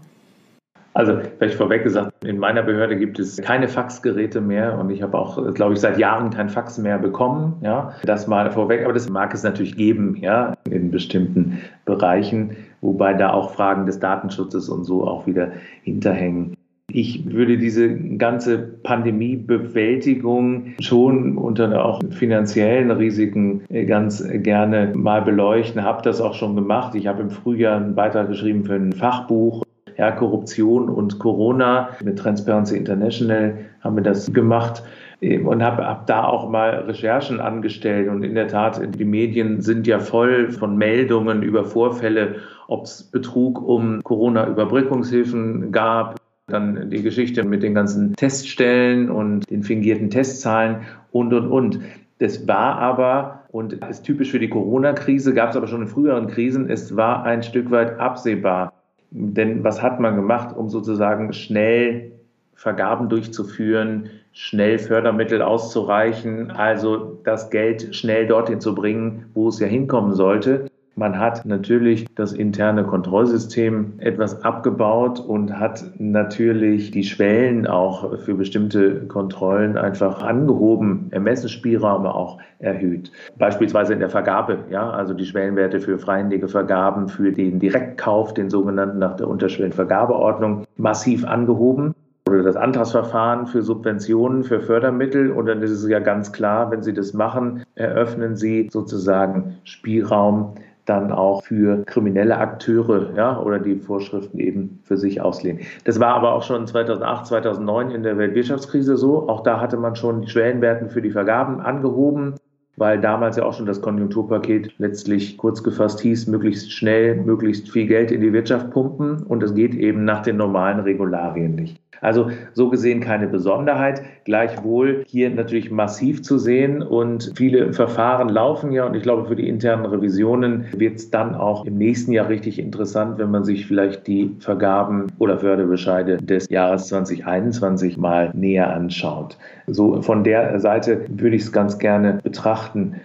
Also, 0.93 1.19
vielleicht 1.37 1.55
vorweg 1.55 1.83
gesagt, 1.83 2.11
in 2.25 2.37
meiner 2.37 2.63
Behörde 2.63 2.97
gibt 2.97 3.17
es 3.17 3.37
keine 3.37 3.69
Faxgeräte 3.69 4.41
mehr 4.41 4.77
und 4.77 4.89
ich 4.89 5.01
habe 5.01 5.17
auch, 5.17 5.53
glaube 5.53 5.73
ich, 5.73 5.79
seit 5.79 5.97
Jahren 5.97 6.31
kein 6.31 6.49
Fax 6.49 6.77
mehr 6.77 6.99
bekommen. 6.99 7.55
Ja, 7.61 7.93
das 8.03 8.27
mal 8.27 8.51
vorweg, 8.51 8.83
aber 8.83 8.93
das 8.93 9.09
mag 9.09 9.33
es 9.33 9.43
natürlich 9.43 9.77
geben, 9.77 10.17
ja, 10.17 10.53
in 10.69 10.91
bestimmten 10.91 11.59
Bereichen, 11.85 12.57
wobei 12.81 13.13
da 13.13 13.31
auch 13.31 13.51
Fragen 13.51 13.85
des 13.85 13.99
Datenschutzes 13.99 14.67
und 14.67 14.83
so 14.83 15.07
auch 15.07 15.25
wieder 15.25 15.51
hinterhängen. 15.83 16.55
Ich 16.93 17.31
würde 17.31 17.57
diese 17.57 17.95
ganze 17.95 18.59
Pandemiebewältigung 18.59 20.73
schon 20.81 21.37
unter 21.37 21.85
auch 21.85 22.01
finanziellen 22.09 22.91
Risiken 22.91 23.61
ganz 23.87 24.27
gerne 24.29 24.91
mal 24.93 25.21
beleuchten, 25.21 25.85
habe 25.85 26.01
das 26.01 26.19
auch 26.19 26.33
schon 26.33 26.55
gemacht. 26.55 26.93
Ich 26.95 27.07
habe 27.07 27.21
im 27.21 27.29
Frühjahr 27.29 27.77
einen 27.77 27.95
Beitrag 27.95 28.27
geschrieben 28.27 28.65
für 28.65 28.73
ein 28.73 28.91
Fachbuch 28.91 29.63
ja, 30.01 30.09
Korruption 30.09 30.89
und 30.89 31.19
Corona. 31.19 31.89
Mit 32.03 32.17
Transparency 32.17 32.75
International 32.75 33.53
haben 33.81 33.95
wir 33.95 34.01
das 34.01 34.33
gemacht 34.33 34.81
und 35.21 35.63
habe 35.63 35.85
hab 35.85 36.07
da 36.07 36.23
auch 36.23 36.49
mal 36.49 36.71
Recherchen 36.87 37.39
angestellt. 37.39 38.09
Und 38.09 38.23
in 38.23 38.33
der 38.33 38.47
Tat, 38.47 38.81
die 38.97 39.05
Medien 39.05 39.61
sind 39.61 39.85
ja 39.85 39.99
voll 39.99 40.49
von 40.49 40.75
Meldungen 40.75 41.43
über 41.43 41.65
Vorfälle, 41.65 42.37
ob 42.67 42.85
es 42.85 43.03
Betrug 43.03 43.61
um 43.61 44.01
Corona-Überbrückungshilfen 44.01 45.71
gab, 45.71 46.15
dann 46.47 46.89
die 46.89 47.03
Geschichte 47.03 47.43
mit 47.43 47.61
den 47.61 47.75
ganzen 47.75 48.15
Teststellen 48.15 49.11
und 49.11 49.47
den 49.51 49.61
fingierten 49.61 50.09
Testzahlen 50.09 50.77
und, 51.11 51.31
und, 51.31 51.47
und. 51.51 51.79
Das 52.17 52.47
war 52.47 52.79
aber, 52.79 53.43
und 53.49 53.73
ist 53.73 54.01
typisch 54.01 54.31
für 54.31 54.39
die 54.39 54.49
Corona-Krise, 54.49 55.35
gab 55.35 55.51
es 55.51 55.55
aber 55.55 55.67
schon 55.67 55.83
in 55.83 55.87
früheren 55.87 56.25
Krisen, 56.25 56.71
es 56.71 56.95
war 56.95 57.23
ein 57.23 57.43
Stück 57.43 57.69
weit 57.69 57.99
absehbar. 57.99 58.73
Denn 59.11 59.63
was 59.63 59.81
hat 59.81 59.99
man 59.99 60.15
gemacht, 60.15 60.55
um 60.55 60.69
sozusagen 60.69 61.33
schnell 61.33 62.13
Vergaben 62.55 63.09
durchzuführen, 63.09 64.09
schnell 64.31 64.79
Fördermittel 64.79 65.41
auszureichen, 65.41 66.51
also 66.51 67.19
das 67.23 67.49
Geld 67.49 67.93
schnell 67.93 68.27
dorthin 68.27 68.61
zu 68.61 68.73
bringen, 68.73 69.25
wo 69.33 69.49
es 69.49 69.59
ja 69.59 69.67
hinkommen 69.67 70.13
sollte? 70.13 70.65
Man 70.95 71.17
hat 71.17 71.45
natürlich 71.45 72.05
das 72.15 72.33
interne 72.33 72.83
Kontrollsystem 72.83 73.93
etwas 73.99 74.43
abgebaut 74.43 75.21
und 75.21 75.57
hat 75.57 75.83
natürlich 75.99 76.91
die 76.91 77.05
Schwellen 77.05 77.65
auch 77.65 78.19
für 78.19 78.35
bestimmte 78.35 79.07
Kontrollen 79.07 79.77
einfach 79.77 80.21
angehoben, 80.21 81.07
Ermessensspielräume 81.11 82.13
auch 82.13 82.39
erhöht. 82.59 83.09
Beispielsweise 83.37 83.93
in 83.93 83.99
der 83.99 84.09
Vergabe, 84.09 84.65
ja, 84.69 84.89
also 84.89 85.13
die 85.13 85.25
Schwellenwerte 85.25 85.79
für 85.79 85.97
freihändige 85.97 86.49
Vergaben, 86.49 87.07
für 87.07 87.31
den 87.31 87.59
Direktkauf, 87.59 88.33
den 88.33 88.49
sogenannten 88.49 88.99
nach 88.99 89.15
der 89.15 89.29
Unterschwellenvergabeordnung, 89.29 90.65
massiv 90.75 91.25
angehoben 91.25 91.95
oder 92.27 92.43
das 92.43 92.57
Antragsverfahren 92.57 93.47
für 93.47 93.61
Subventionen, 93.61 94.43
für 94.43 94.59
Fördermittel. 94.59 95.31
Und 95.31 95.45
dann 95.45 95.61
ist 95.61 95.71
es 95.71 95.87
ja 95.87 95.99
ganz 95.99 96.31
klar, 96.33 96.69
wenn 96.69 96.83
Sie 96.83 96.93
das 96.93 97.13
machen, 97.13 97.63
eröffnen 97.75 98.35
Sie 98.35 98.69
sozusagen 98.71 99.57
Spielraum 99.63 100.53
dann 100.85 101.11
auch 101.11 101.43
für 101.43 101.83
kriminelle 101.85 102.37
Akteure 102.37 103.13
ja, 103.15 103.39
oder 103.39 103.59
die 103.59 103.75
Vorschriften 103.75 104.39
eben 104.39 104.79
für 104.83 104.97
sich 104.97 105.21
auslehnen. 105.21 105.61
Das 105.83 105.99
war 105.99 106.15
aber 106.15 106.33
auch 106.33 106.43
schon 106.43 106.67
2008, 106.67 107.27
2009 107.27 107.91
in 107.91 108.03
der 108.03 108.17
Weltwirtschaftskrise 108.17 108.97
so. 108.97 109.29
Auch 109.29 109.43
da 109.43 109.59
hatte 109.59 109.77
man 109.77 109.95
schon 109.95 110.21
die 110.21 110.29
Schwellenwerten 110.29 110.89
für 110.89 111.01
die 111.01 111.11
Vergaben 111.11 111.61
angehoben 111.61 112.35
weil 112.77 112.99
damals 112.99 113.35
ja 113.37 113.43
auch 113.43 113.53
schon 113.53 113.65
das 113.65 113.81
Konjunkturpaket 113.81 114.73
letztlich 114.77 115.37
kurz 115.37 115.61
gefasst 115.61 115.99
hieß, 115.99 116.27
möglichst 116.27 116.71
schnell, 116.71 117.15
möglichst 117.15 117.69
viel 117.69 117.85
Geld 117.85 118.11
in 118.11 118.21
die 118.21 118.33
Wirtschaft 118.33 118.71
pumpen 118.71 119.23
und 119.23 119.43
es 119.43 119.53
geht 119.53 119.75
eben 119.75 120.05
nach 120.05 120.23
den 120.23 120.37
normalen 120.37 120.79
Regularien 120.79 121.55
nicht. 121.55 121.79
Also 121.99 122.31
so 122.53 122.69
gesehen 122.69 123.01
keine 123.01 123.27
Besonderheit, 123.27 124.01
gleichwohl 124.23 125.03
hier 125.07 125.29
natürlich 125.29 125.71
massiv 125.71 126.23
zu 126.23 126.37
sehen 126.37 126.81
und 126.81 127.33
viele 127.35 127.73
Verfahren 127.73 128.29
laufen 128.29 128.71
ja 128.71 128.85
und 128.85 128.95
ich 128.95 129.03
glaube 129.03 129.27
für 129.27 129.35
die 129.35 129.47
internen 129.47 129.85
Revisionen 129.85 130.65
wird 130.75 130.95
es 130.95 131.11
dann 131.11 131.35
auch 131.35 131.65
im 131.65 131.77
nächsten 131.77 132.11
Jahr 132.11 132.29
richtig 132.29 132.59
interessant, 132.59 133.19
wenn 133.19 133.29
man 133.29 133.43
sich 133.43 133.67
vielleicht 133.67 134.07
die 134.07 134.35
Vergaben 134.39 135.07
oder 135.19 135.37
Förderbescheide 135.37 136.17
des 136.17 136.49
Jahres 136.49 136.87
2021 136.87 137.97
mal 137.97 138.31
näher 138.33 138.73
anschaut. 138.73 139.37
So 139.67 140.01
von 140.01 140.23
der 140.23 140.59
Seite 140.59 141.05
würde 141.09 141.35
ich 141.35 141.43
es 141.43 141.51
ganz 141.51 141.77
gerne 141.77 142.19
betrachten. 142.23 142.95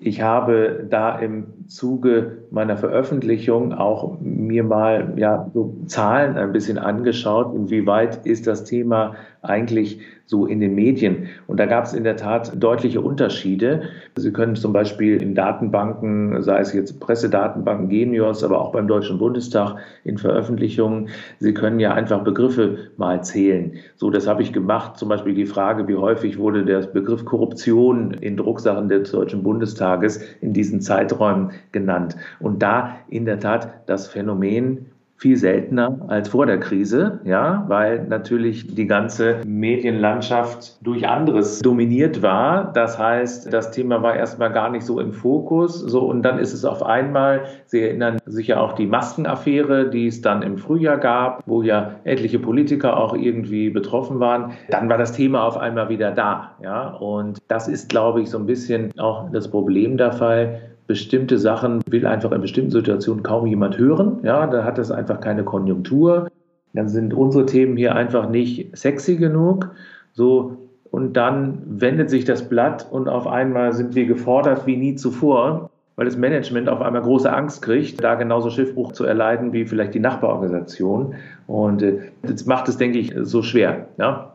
Ich 0.00 0.22
habe 0.22 0.86
da 0.88 1.18
im 1.18 1.66
Zuge 1.66 2.44
meiner 2.52 2.76
Veröffentlichung 2.76 3.72
auch 3.72 4.20
mir 4.20 4.62
mal 4.62 5.14
ja, 5.16 5.50
so 5.52 5.76
Zahlen 5.86 6.36
ein 6.36 6.52
bisschen 6.52 6.78
angeschaut, 6.78 7.52
inwieweit 7.52 8.24
ist 8.24 8.46
das 8.46 8.62
Thema 8.62 9.16
eigentlich 9.42 10.00
so 10.26 10.44
in 10.44 10.60
den 10.60 10.74
Medien. 10.74 11.28
Und 11.46 11.58
da 11.58 11.64
gab 11.64 11.84
es 11.84 11.94
in 11.94 12.04
der 12.04 12.16
Tat 12.16 12.52
deutliche 12.62 13.00
Unterschiede. 13.00 13.82
Sie 14.16 14.30
können 14.30 14.56
zum 14.56 14.74
Beispiel 14.74 15.22
in 15.22 15.34
Datenbanken, 15.34 16.42
sei 16.42 16.58
es 16.60 16.74
jetzt 16.74 17.00
Pressedatenbanken, 17.00 17.88
Genius, 17.88 18.44
aber 18.44 18.60
auch 18.60 18.72
beim 18.72 18.86
Deutschen 18.86 19.18
Bundestag 19.18 19.76
in 20.04 20.18
Veröffentlichungen, 20.18 21.08
Sie 21.38 21.54
können 21.54 21.80
ja 21.80 21.94
einfach 21.94 22.24
Begriffe 22.24 22.90
mal 22.98 23.22
zählen. 23.24 23.72
So, 23.96 24.10
das 24.10 24.26
habe 24.26 24.42
ich 24.42 24.52
gemacht. 24.52 24.98
Zum 24.98 25.08
Beispiel 25.08 25.34
die 25.34 25.46
Frage, 25.46 25.88
wie 25.88 25.96
häufig 25.96 26.38
wurde 26.38 26.64
der 26.64 26.80
Begriff 26.80 27.24
Korruption 27.24 28.12
in 28.12 28.36
Drucksachen 28.36 28.88
des 28.88 29.10
Deutschen 29.10 29.42
Bundestages 29.42 30.20
in 30.42 30.52
diesen 30.52 30.82
Zeiträumen 30.82 31.52
genannt. 31.72 32.16
Und 32.38 32.62
da 32.62 32.96
in 33.08 33.24
der 33.24 33.40
Tat 33.40 33.68
das 33.86 34.08
Phänomen 34.08 34.86
viel 35.18 35.36
seltener 35.36 35.98
als 36.06 36.28
vor 36.28 36.46
der 36.46 36.60
Krise, 36.60 37.20
ja, 37.24 37.64
weil 37.66 38.04
natürlich 38.04 38.72
die 38.72 38.86
ganze 38.86 39.38
Medienlandschaft 39.44 40.78
durch 40.86 41.08
anderes 41.08 41.58
dominiert 41.58 42.22
war. 42.22 42.72
Das 42.72 42.98
heißt, 42.98 43.52
das 43.52 43.72
Thema 43.72 44.00
war 44.02 44.14
erstmal 44.14 44.52
gar 44.52 44.70
nicht 44.70 44.86
so 44.86 45.00
im 45.00 45.12
Fokus, 45.12 45.80
so 45.80 46.08
und 46.08 46.22
dann 46.22 46.38
ist 46.38 46.52
es 46.52 46.64
auf 46.64 46.84
einmal, 46.84 47.42
Sie 47.66 47.82
erinnern 47.82 48.18
sich 48.26 48.46
ja 48.46 48.60
auch 48.60 48.74
die 48.74 48.86
Maskenaffäre, 48.86 49.90
die 49.90 50.06
es 50.06 50.20
dann 50.20 50.42
im 50.42 50.56
Frühjahr 50.56 50.98
gab, 50.98 51.42
wo 51.46 51.62
ja 51.62 51.96
etliche 52.04 52.38
Politiker 52.38 52.96
auch 52.96 53.14
irgendwie 53.14 53.70
betroffen 53.70 54.20
waren. 54.20 54.52
Dann 54.70 54.88
war 54.88 54.98
das 54.98 55.12
Thema 55.12 55.42
auf 55.44 55.56
einmal 55.56 55.88
wieder 55.88 56.12
da, 56.12 56.52
ja, 56.62 56.90
und 56.90 57.38
das 57.48 57.66
ist, 57.66 57.88
glaube 57.88 58.22
ich, 58.22 58.30
so 58.30 58.38
ein 58.38 58.46
bisschen 58.46 58.92
auch 58.98 59.30
das 59.32 59.50
Problem 59.50 59.96
der 59.96 60.12
Fall 60.12 60.60
bestimmte 60.88 61.38
Sachen 61.38 61.82
will 61.88 62.06
einfach 62.06 62.32
in 62.32 62.40
bestimmten 62.40 62.72
Situationen 62.72 63.22
kaum 63.22 63.46
jemand 63.46 63.78
hören. 63.78 64.18
Ja, 64.24 64.46
da 64.46 64.64
hat 64.64 64.78
es 64.78 64.90
einfach 64.90 65.20
keine 65.20 65.44
Konjunktur. 65.44 66.28
Dann 66.72 66.88
sind 66.88 67.14
unsere 67.14 67.46
Themen 67.46 67.76
hier 67.76 67.94
einfach 67.94 68.28
nicht 68.28 68.76
sexy 68.76 69.16
genug. 69.16 69.70
So, 70.14 70.56
und 70.90 71.12
dann 71.16 71.62
wendet 71.66 72.08
sich 72.08 72.24
das 72.24 72.48
Blatt 72.48 72.88
und 72.90 73.06
auf 73.08 73.26
einmal 73.26 73.74
sind 73.74 73.94
wir 73.94 74.06
gefordert 74.06 74.66
wie 74.66 74.76
nie 74.76 74.94
zuvor, 74.94 75.70
weil 75.96 76.06
das 76.06 76.16
Management 76.16 76.70
auf 76.70 76.80
einmal 76.80 77.02
große 77.02 77.30
Angst 77.30 77.60
kriegt, 77.60 78.02
da 78.02 78.14
genauso 78.14 78.48
Schiffbruch 78.48 78.92
zu 78.92 79.04
erleiden 79.04 79.52
wie 79.52 79.66
vielleicht 79.66 79.92
die 79.92 80.00
Nachbarorganisation. 80.00 81.14
Und 81.46 81.82
äh, 81.82 81.98
das 82.22 82.46
macht 82.46 82.66
es, 82.68 82.78
denke 82.78 82.98
ich, 82.98 83.12
so 83.20 83.42
schwer. 83.42 83.88
Ja? 83.98 84.32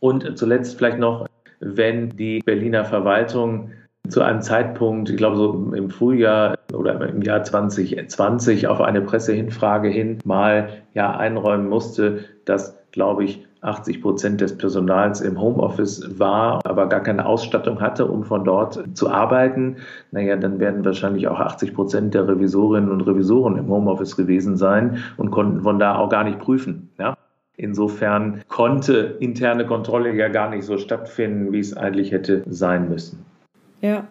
Und 0.00 0.36
zuletzt 0.36 0.76
vielleicht 0.76 0.98
noch, 0.98 1.28
wenn 1.60 2.10
die 2.10 2.40
Berliner 2.40 2.84
Verwaltung 2.84 3.70
zu 4.08 4.20
einem 4.20 4.42
Zeitpunkt, 4.42 5.10
ich 5.10 5.16
glaube 5.16 5.36
so 5.36 5.72
im 5.74 5.90
Frühjahr 5.90 6.56
oder 6.74 7.08
im 7.08 7.22
Jahr 7.22 7.44
2020 7.44 8.66
auf 8.66 8.80
eine 8.80 9.00
Pressehinfrage 9.00 9.88
hin 9.88 10.18
mal 10.24 10.68
ja 10.92 11.16
einräumen 11.16 11.68
musste, 11.68 12.20
dass, 12.44 12.78
glaube 12.90 13.24
ich, 13.24 13.46
80 13.62 14.02
Prozent 14.02 14.40
des 14.40 14.58
Personals 14.58 15.20
im 15.20 15.40
Homeoffice 15.40 16.18
war, 16.18 16.60
aber 16.64 16.88
gar 16.88 17.00
keine 17.00 17.26
Ausstattung 17.26 17.80
hatte, 17.80 18.06
um 18.06 18.24
von 18.24 18.44
dort 18.44 18.82
zu 18.94 19.08
arbeiten. 19.08 19.76
Naja, 20.10 20.36
dann 20.36 20.58
werden 20.58 20.84
wahrscheinlich 20.84 21.28
auch 21.28 21.38
80 21.38 21.72
Prozent 21.72 22.12
der 22.14 22.26
Revisorinnen 22.26 22.90
und 22.90 23.02
Revisoren 23.02 23.56
im 23.56 23.68
Homeoffice 23.68 24.16
gewesen 24.16 24.56
sein 24.56 24.98
und 25.16 25.30
konnten 25.30 25.60
von 25.60 25.78
da 25.78 25.94
auch 25.94 26.08
gar 26.08 26.24
nicht 26.24 26.40
prüfen. 26.40 26.90
Ja? 26.98 27.16
Insofern 27.56 28.42
konnte 28.48 29.16
interne 29.20 29.64
Kontrolle 29.64 30.12
ja 30.12 30.26
gar 30.26 30.50
nicht 30.50 30.64
so 30.64 30.76
stattfinden, 30.76 31.52
wie 31.52 31.60
es 31.60 31.76
eigentlich 31.76 32.10
hätte 32.10 32.42
sein 32.48 32.88
müssen. 32.88 33.24
Ja. 33.82 34.08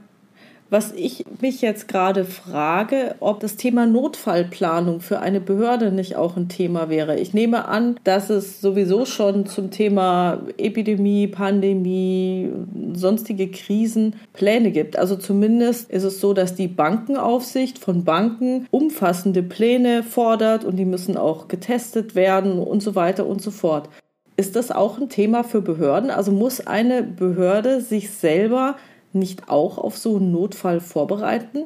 Was 0.69 0.93
ich 0.93 1.25
mich 1.41 1.61
jetzt 1.61 1.89
gerade 1.89 2.23
frage, 2.23 3.15
ob 3.19 3.41
das 3.41 3.57
Thema 3.57 3.85
Notfallplanung 3.85 5.01
für 5.01 5.19
eine 5.19 5.41
Behörde 5.41 5.91
nicht 5.91 6.15
auch 6.15 6.37
ein 6.37 6.47
Thema 6.47 6.87
wäre. 6.87 7.19
Ich 7.19 7.33
nehme 7.33 7.67
an, 7.67 7.99
dass 8.05 8.29
es 8.29 8.61
sowieso 8.61 9.03
schon 9.05 9.45
zum 9.45 9.69
Thema 9.69 10.39
Epidemie, 10.57 11.27
Pandemie, 11.27 12.49
sonstige 12.93 13.51
Krisen 13.51 14.15
Pläne 14.31 14.71
gibt. 14.71 14.97
Also 14.97 15.17
zumindest 15.17 15.91
ist 15.91 16.03
es 16.05 16.21
so, 16.21 16.33
dass 16.33 16.55
die 16.55 16.69
Bankenaufsicht 16.69 17.77
von 17.77 18.05
Banken 18.05 18.65
umfassende 18.71 19.43
Pläne 19.43 20.03
fordert 20.03 20.63
und 20.63 20.77
die 20.77 20.85
müssen 20.85 21.17
auch 21.17 21.49
getestet 21.49 22.15
werden 22.15 22.59
und 22.59 22.81
so 22.81 22.95
weiter 22.95 23.25
und 23.25 23.41
so 23.41 23.51
fort. 23.51 23.89
Ist 24.37 24.55
das 24.55 24.71
auch 24.71 24.97
ein 24.97 25.09
Thema 25.09 25.43
für 25.43 25.61
Behörden? 25.61 26.11
Also 26.11 26.31
muss 26.31 26.65
eine 26.65 27.03
Behörde 27.03 27.81
sich 27.81 28.09
selber 28.11 28.77
nicht 29.13 29.49
auch 29.49 29.77
auf 29.77 29.97
so 29.97 30.17
einen 30.17 30.31
Notfall 30.31 30.79
vorbereiten? 30.79 31.65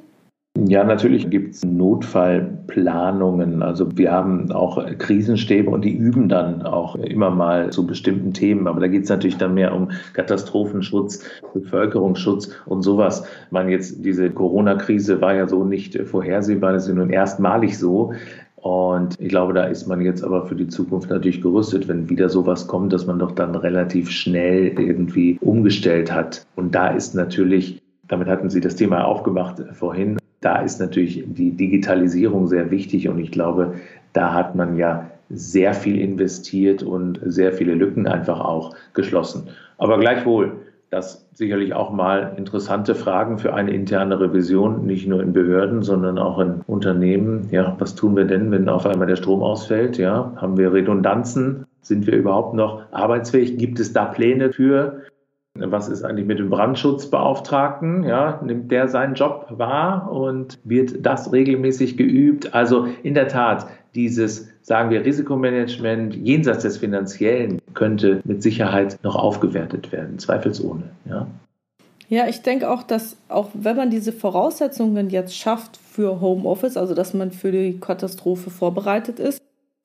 Ja, 0.58 0.86
natürlich 0.86 1.30
gibt 1.30 1.56
es 1.56 1.66
Notfallplanungen. 1.66 3.62
Also 3.62 3.98
wir 3.98 4.10
haben 4.14 4.54
auch 4.54 4.82
Krisenstäbe 4.98 5.70
und 5.70 5.84
die 5.84 5.94
üben 5.94 6.30
dann 6.30 6.62
auch 6.62 6.96
immer 6.96 7.30
mal 7.30 7.72
zu 7.72 7.86
bestimmten 7.86 8.32
Themen. 8.32 8.66
Aber 8.68 8.80
da 8.80 8.88
geht 8.88 9.04
es 9.04 9.10
natürlich 9.10 9.36
dann 9.36 9.54
mehr 9.54 9.76
um 9.76 9.92
Katastrophenschutz, 10.14 11.26
Bevölkerungsschutz 11.54 12.52
und 12.68 12.84
sowas. 12.84 13.26
Ich 13.48 13.52
meine, 13.52 13.72
jetzt 13.72 14.06
diese 14.06 14.32
Corona-Krise 14.32 15.20
war 15.20 15.36
ja 15.36 15.46
so 15.46 15.66
nicht 15.66 16.00
vorhersehbar, 16.08 16.72
das 16.72 16.88
ist 16.88 16.96
nun 16.96 17.10
erstmalig 17.10 17.78
so. 17.78 18.14
Und 18.66 19.20
ich 19.22 19.30
glaube, 19.30 19.54
da 19.54 19.66
ist 19.66 19.86
man 19.86 20.02
jetzt 20.02 20.24
aber 20.24 20.48
für 20.48 20.56
die 20.56 20.68
Zukunft 20.68 21.12
natürlich 21.12 21.40
gerüstet, 21.40 21.88
wenn 21.88 22.10
wieder 22.10 22.30
sowas 22.30 22.66
kommt, 22.66 22.94
dass 22.94 23.06
man 23.06 23.20
doch 23.20 23.30
dann 23.30 23.54
relativ 23.54 24.10
schnell 24.10 24.74
irgendwie 24.80 25.38
umgestellt 25.40 26.12
hat. 26.12 26.48
Und 26.56 26.74
da 26.74 26.88
ist 26.88 27.14
natürlich, 27.14 27.80
damit 28.08 28.28
hatten 28.28 28.50
Sie 28.50 28.62
das 28.62 28.76
Thema 28.76 29.06
aufgemacht 29.06 29.62
vorhin, 29.74 30.18
da 30.42 30.64
ist 30.64 30.80
natürlich 30.80 31.24
die 31.28 31.52
Digitalisierung 31.52 32.48
sehr 32.48 32.72
wichtig. 32.72 33.08
Und 33.08 33.20
ich 33.20 33.30
glaube, 33.30 33.76
da 34.14 34.34
hat 34.34 34.56
man 34.56 34.78
ja 34.78 35.12
sehr 35.30 35.76
viel 35.76 36.02
investiert 36.02 36.82
und 36.82 37.20
sehr 37.24 37.54
viele 37.54 37.76
Lücken 37.76 38.08
einfach 38.08 38.40
auch 38.40 38.76
geschlossen. 38.96 39.44
Aber 39.78 40.00
gleichwohl, 40.00 40.54
das 40.90 41.28
sicherlich 41.34 41.74
auch 41.74 41.92
mal 41.92 42.34
interessante 42.38 42.96
Fragen 42.96 43.38
für 43.38 43.54
eine 43.54 43.72
interne 43.72 44.20
Revision, 44.20 44.86
nicht 44.86 45.08
nur 45.08 45.22
in 45.22 45.34
Behörden, 45.34 45.82
sondern 45.82 46.18
auch 46.18 46.40
in 46.40 46.62
Unternehmen. 46.68 47.48
Ja, 47.52 47.76
was 47.80 47.96
tun 47.96 48.16
wir 48.16 48.26
denn, 48.26 48.52
wenn 48.52 48.70
auf 48.70 48.86
einmal 48.86 49.08
der 49.08 49.16
Strom 49.16 49.44
ausfällt? 49.44 49.98
Ja, 49.98 50.34
haben 50.38 50.58
wir 50.58 50.74
Redundanzen? 50.74 51.66
Sind 51.82 52.08
wir 52.08 52.16
überhaupt 52.16 52.54
noch 52.54 52.84
arbeitsfähig? 52.92 53.58
Gibt 53.58 53.80
es 53.80 53.94
da 53.94 54.06
Pläne 54.06 54.54
für? 54.54 55.02
Was 55.58 55.88
ist 55.88 56.04
eigentlich 56.04 56.26
mit 56.26 56.40
dem 56.40 56.50
Brandschutzbeauftragten? 56.50 58.04
Ja, 58.04 58.42
nimmt 58.44 58.72
der 58.72 58.88
seinen 58.88 59.16
Job 59.16 59.48
wahr 59.52 60.12
und 60.12 60.60
wird 60.64 61.06
das 61.06 61.32
regelmäßig 61.32 61.96
geübt? 61.96 62.54
Also 62.54 62.88
in 63.04 63.14
der 63.14 63.30
Tat, 63.30 63.68
dieses, 63.96 64.50
sagen 64.66 64.90
wir, 64.90 65.06
Risikomanagement 65.06 66.16
jenseits 66.16 66.64
des 66.64 66.78
Finanziellen 66.78 67.62
könnte 67.76 68.22
mit 68.24 68.42
Sicherheit 68.42 68.98
noch 69.04 69.16
aufgewertet 69.16 69.92
werden, 69.92 70.18
zweifelsohne. 70.18 70.90
Ja. 71.08 71.28
Ja, 72.10 72.28
ich 72.28 72.42
denke 72.42 72.70
auch, 72.70 72.82
dass 72.84 73.18
auch 73.30 73.50
wenn 73.54 73.76
man 73.76 73.90
diese 73.92 74.12
Voraussetzungen 74.12 75.10
jetzt 75.10 75.36
schafft 75.36 75.78
für 75.78 76.20
Homeoffice, 76.20 76.78
also 76.78 76.96
dass 76.96 77.14
man 77.14 77.32
für 77.32 77.52
die 77.52 77.80
Katastrophe 77.80 78.50
vorbereitet 78.50 79.20
ist, 79.20 79.40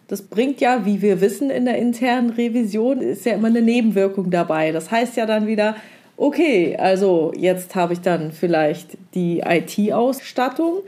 das 0.08 0.22
bringt 0.22 0.60
ja, 0.60 0.84
wie 0.86 1.02
wir 1.02 1.20
wissen 1.20 1.50
in 1.50 1.66
der 1.66 1.76
internen 1.76 2.30
Revision, 2.30 3.00
ist 3.00 3.26
ja 3.26 3.34
immer 3.34 3.48
eine 3.48 3.62
Nebenwirkung 3.62 4.30
dabei. 4.30 4.72
Das 4.72 4.90
heißt 4.90 5.16
ja 5.16 5.26
dann 5.26 5.46
wieder, 5.46 5.76
okay, 6.16 6.76
also 6.78 7.32
jetzt 7.36 7.74
habe 7.74 7.92
ich 7.92 8.00
dann 8.00 8.32
vielleicht 8.32 8.96
die 9.14 9.40
IT-Ausstattung, 9.40 10.80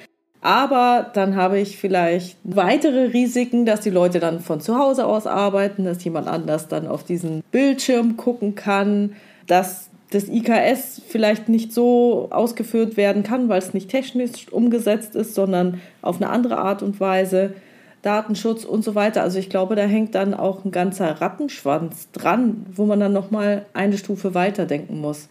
aber 0.42 1.10
dann 1.14 1.36
habe 1.36 1.60
ich 1.60 1.78
vielleicht 1.78 2.36
weitere 2.42 3.06
Risiken, 3.06 3.64
dass 3.64 3.80
die 3.80 3.90
Leute 3.90 4.18
dann 4.18 4.40
von 4.40 4.60
zu 4.60 4.76
Hause 4.76 5.06
aus 5.06 5.28
arbeiten, 5.28 5.84
dass 5.84 6.02
jemand 6.02 6.26
anders 6.26 6.66
dann 6.66 6.88
auf 6.88 7.04
diesen 7.04 7.44
Bildschirm 7.52 8.16
gucken 8.16 8.56
kann, 8.56 9.12
dass 9.46 9.88
das 10.10 10.28
IKS 10.28 11.00
vielleicht 11.06 11.48
nicht 11.48 11.72
so 11.72 12.28
ausgeführt 12.30 12.96
werden 12.96 13.22
kann, 13.22 13.48
weil 13.48 13.58
es 13.58 13.72
nicht 13.72 13.88
technisch 13.88 14.48
umgesetzt 14.50 15.14
ist, 15.14 15.34
sondern 15.36 15.80
auf 16.02 16.20
eine 16.20 16.28
andere 16.28 16.58
Art 16.58 16.82
und 16.82 17.00
Weise. 17.00 17.54
Datenschutz 18.02 18.64
und 18.64 18.82
so 18.82 18.96
weiter. 18.96 19.22
Also 19.22 19.38
ich 19.38 19.48
glaube, 19.48 19.76
da 19.76 19.82
hängt 19.82 20.16
dann 20.16 20.34
auch 20.34 20.64
ein 20.64 20.72
ganzer 20.72 21.20
Rattenschwanz 21.20 22.10
dran, 22.10 22.66
wo 22.74 22.84
man 22.84 22.98
dann 22.98 23.12
noch 23.12 23.30
mal 23.30 23.64
eine 23.74 23.96
Stufe 23.96 24.34
weiter 24.34 24.66
denken 24.66 25.00
muss. 25.00 25.28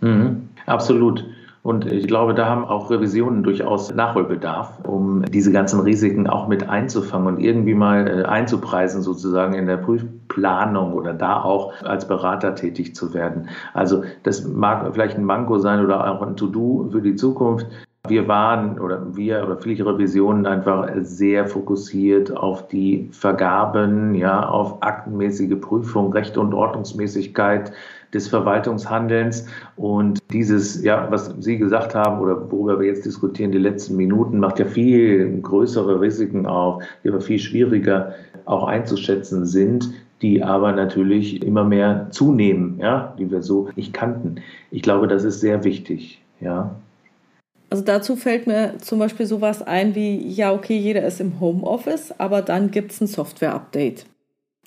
Mhm, 0.00 0.48
absolut. 0.64 1.24
Und 1.62 1.86
ich 1.86 2.08
glaube, 2.08 2.34
da 2.34 2.46
haben 2.46 2.64
auch 2.64 2.90
Revisionen 2.90 3.44
durchaus 3.44 3.94
Nachholbedarf, 3.94 4.80
um 4.84 5.22
diese 5.22 5.52
ganzen 5.52 5.78
Risiken 5.78 6.26
auch 6.26 6.48
mit 6.48 6.68
einzufangen 6.68 7.28
und 7.28 7.40
irgendwie 7.40 7.74
mal 7.74 8.08
äh, 8.08 8.24
einzupreisen, 8.24 9.00
sozusagen 9.02 9.54
in 9.54 9.66
der 9.66 9.76
Prüfplanung 9.76 10.92
oder 10.92 11.14
da 11.14 11.40
auch 11.40 11.72
als 11.84 12.08
Berater 12.08 12.56
tätig 12.56 12.96
zu 12.96 13.14
werden. 13.14 13.48
Also 13.74 14.02
das 14.24 14.44
mag 14.44 14.92
vielleicht 14.92 15.16
ein 15.16 15.24
Manko 15.24 15.58
sein 15.58 15.84
oder 15.84 16.10
auch 16.10 16.22
ein 16.22 16.36
To-Do 16.36 16.88
für 16.90 17.00
die 17.00 17.14
Zukunft. 17.14 17.66
Wir 18.08 18.26
waren 18.26 18.80
oder 18.80 19.14
wir 19.14 19.44
oder 19.44 19.56
viele 19.58 19.86
Revisionen 19.86 20.44
einfach 20.44 20.90
sehr 21.02 21.46
fokussiert 21.46 22.36
auf 22.36 22.66
die 22.66 23.08
Vergaben, 23.12 24.16
ja, 24.16 24.48
auf 24.48 24.82
aktenmäßige 24.82 25.60
Prüfung, 25.60 26.12
Recht 26.12 26.36
und 26.36 26.52
Ordnungsmäßigkeit, 26.52 27.72
des 28.12 28.26
Verwaltungshandelns. 28.26 29.46
Und 29.76 30.18
dieses, 30.32 30.82
ja, 30.82 31.06
was 31.10 31.32
Sie 31.38 31.58
gesagt 31.58 31.94
haben 31.94 32.20
oder 32.20 32.50
worüber 32.50 32.80
wir 32.80 32.88
jetzt 32.88 33.06
diskutieren, 33.06 33.52
die 33.52 33.58
letzten 33.58 33.96
Minuten, 33.96 34.38
macht 34.38 34.58
ja 34.58 34.64
viel 34.64 35.40
größere 35.40 36.00
Risiken 36.00 36.44
auf, 36.44 36.82
die 37.04 37.08
aber 37.08 37.20
viel 37.20 37.38
schwieriger 37.38 38.14
auch 38.46 38.64
einzuschätzen 38.64 39.46
sind, 39.46 39.92
die 40.22 40.42
aber 40.42 40.72
natürlich 40.72 41.40
immer 41.42 41.62
mehr 41.62 42.08
zunehmen, 42.10 42.78
ja, 42.80 43.14
die 43.16 43.30
wir 43.30 43.42
so 43.42 43.68
nicht 43.76 43.92
kannten. 43.92 44.42
Ich 44.72 44.82
glaube, 44.82 45.06
das 45.06 45.22
ist 45.22 45.40
sehr 45.40 45.62
wichtig, 45.62 46.20
ja. 46.40 46.74
Also 47.72 47.84
dazu 47.84 48.16
fällt 48.16 48.46
mir 48.46 48.74
zum 48.82 48.98
Beispiel 48.98 49.24
sowas 49.24 49.62
ein 49.62 49.94
wie, 49.94 50.28
ja, 50.28 50.52
okay, 50.52 50.76
jeder 50.76 51.06
ist 51.06 51.22
im 51.22 51.40
Homeoffice, 51.40 52.12
aber 52.18 52.42
dann 52.42 52.70
gibt 52.70 52.92
es 52.92 53.00
ein 53.00 53.06
Software-Update. 53.06 54.04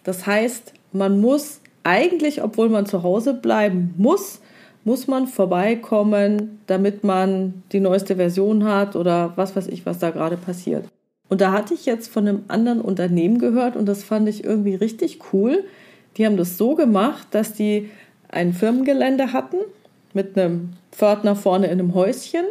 Das 0.04 0.26
heißt, 0.26 0.74
man 0.92 1.22
muss 1.22 1.60
eigentlich, 1.84 2.42
obwohl 2.42 2.68
man 2.68 2.88
zu 2.88 3.04
Hause 3.04 3.36
bleiben 3.36 3.94
muss, 3.96 4.42
muss 4.86 5.06
man 5.06 5.28
vorbeikommen, 5.28 6.60
damit 6.66 7.04
man 7.04 7.62
die 7.72 7.80
neueste 7.80 8.16
Version 8.16 8.64
hat 8.64 8.96
oder 8.96 9.34
was 9.36 9.56
weiß 9.56 9.68
ich, 9.68 9.86
was 9.86 10.00
da 10.00 10.10
gerade 10.10 10.36
passiert. 10.36 10.86
Und 11.30 11.42
da 11.42 11.52
hatte 11.52 11.76
ich 11.76 11.86
jetzt 11.86 12.08
von 12.08 12.28
einem 12.28 12.46
anderen 12.48 12.82
Unternehmen 12.82 13.38
gehört 13.38 13.76
und 13.76 13.86
das 13.86 14.04
fand 14.04 14.28
ich 14.28 14.44
irgendwie 14.44 14.74
richtig 14.74 15.20
cool. 15.32 15.64
Die 16.18 16.26
haben 16.26 16.38
das 16.38 16.58
so 16.58 16.74
gemacht, 16.74 17.28
dass 17.30 17.54
die 17.54 17.88
ein 18.30 18.52
Firmengelände 18.52 19.32
hatten 19.32 19.58
mit 20.16 20.36
einem 20.36 20.72
Pförtner 20.92 21.36
vorne 21.36 21.68
in 21.68 21.74
einem 21.74 21.94
Häuschen 21.94 22.46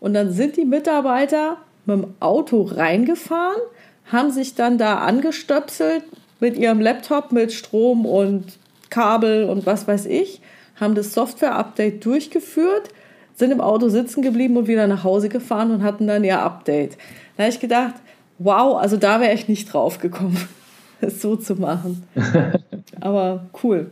und 0.00 0.14
dann 0.14 0.32
sind 0.32 0.56
die 0.56 0.64
Mitarbeiter 0.64 1.58
mit 1.86 1.96
dem 1.96 2.14
Auto 2.20 2.62
reingefahren, 2.62 3.60
haben 4.06 4.30
sich 4.30 4.54
dann 4.54 4.78
da 4.78 4.98
angestöpselt 4.98 6.04
mit 6.40 6.56
ihrem 6.56 6.80
Laptop 6.80 7.32
mit 7.32 7.52
Strom 7.52 8.06
und 8.06 8.58
Kabel 8.90 9.44
und 9.44 9.66
was 9.66 9.86
weiß 9.86 10.06
ich, 10.06 10.40
haben 10.76 10.94
das 10.94 11.12
Software-Update 11.12 12.04
durchgeführt, 12.04 12.88
sind 13.34 13.50
im 13.50 13.60
Auto 13.60 13.88
sitzen 13.88 14.22
geblieben 14.22 14.56
und 14.56 14.66
wieder 14.66 14.86
nach 14.86 15.04
Hause 15.04 15.28
gefahren 15.28 15.70
und 15.70 15.82
hatten 15.82 16.06
dann 16.06 16.24
ihr 16.24 16.40
Update. 16.40 16.96
Da 17.36 17.44
habe 17.44 17.52
ich 17.52 17.60
gedacht, 17.60 17.94
wow, 18.38 18.76
also 18.76 18.96
da 18.96 19.20
wäre 19.20 19.34
ich 19.34 19.48
nicht 19.48 19.72
drauf 19.72 19.98
gekommen, 19.98 20.38
es 21.00 21.20
so 21.20 21.36
zu 21.36 21.56
machen. 21.56 22.04
Aber 23.00 23.46
cool. 23.62 23.90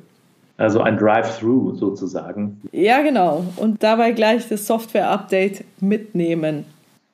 Also 0.59 0.81
ein 0.81 0.97
Drive-Through 0.97 1.77
sozusagen. 1.77 2.61
Ja, 2.73 3.03
genau. 3.03 3.45
Und 3.57 3.83
dabei 3.83 4.13
gleich 4.13 4.49
das 4.49 4.67
Software-Update 4.67 5.65
mitnehmen. 5.81 6.65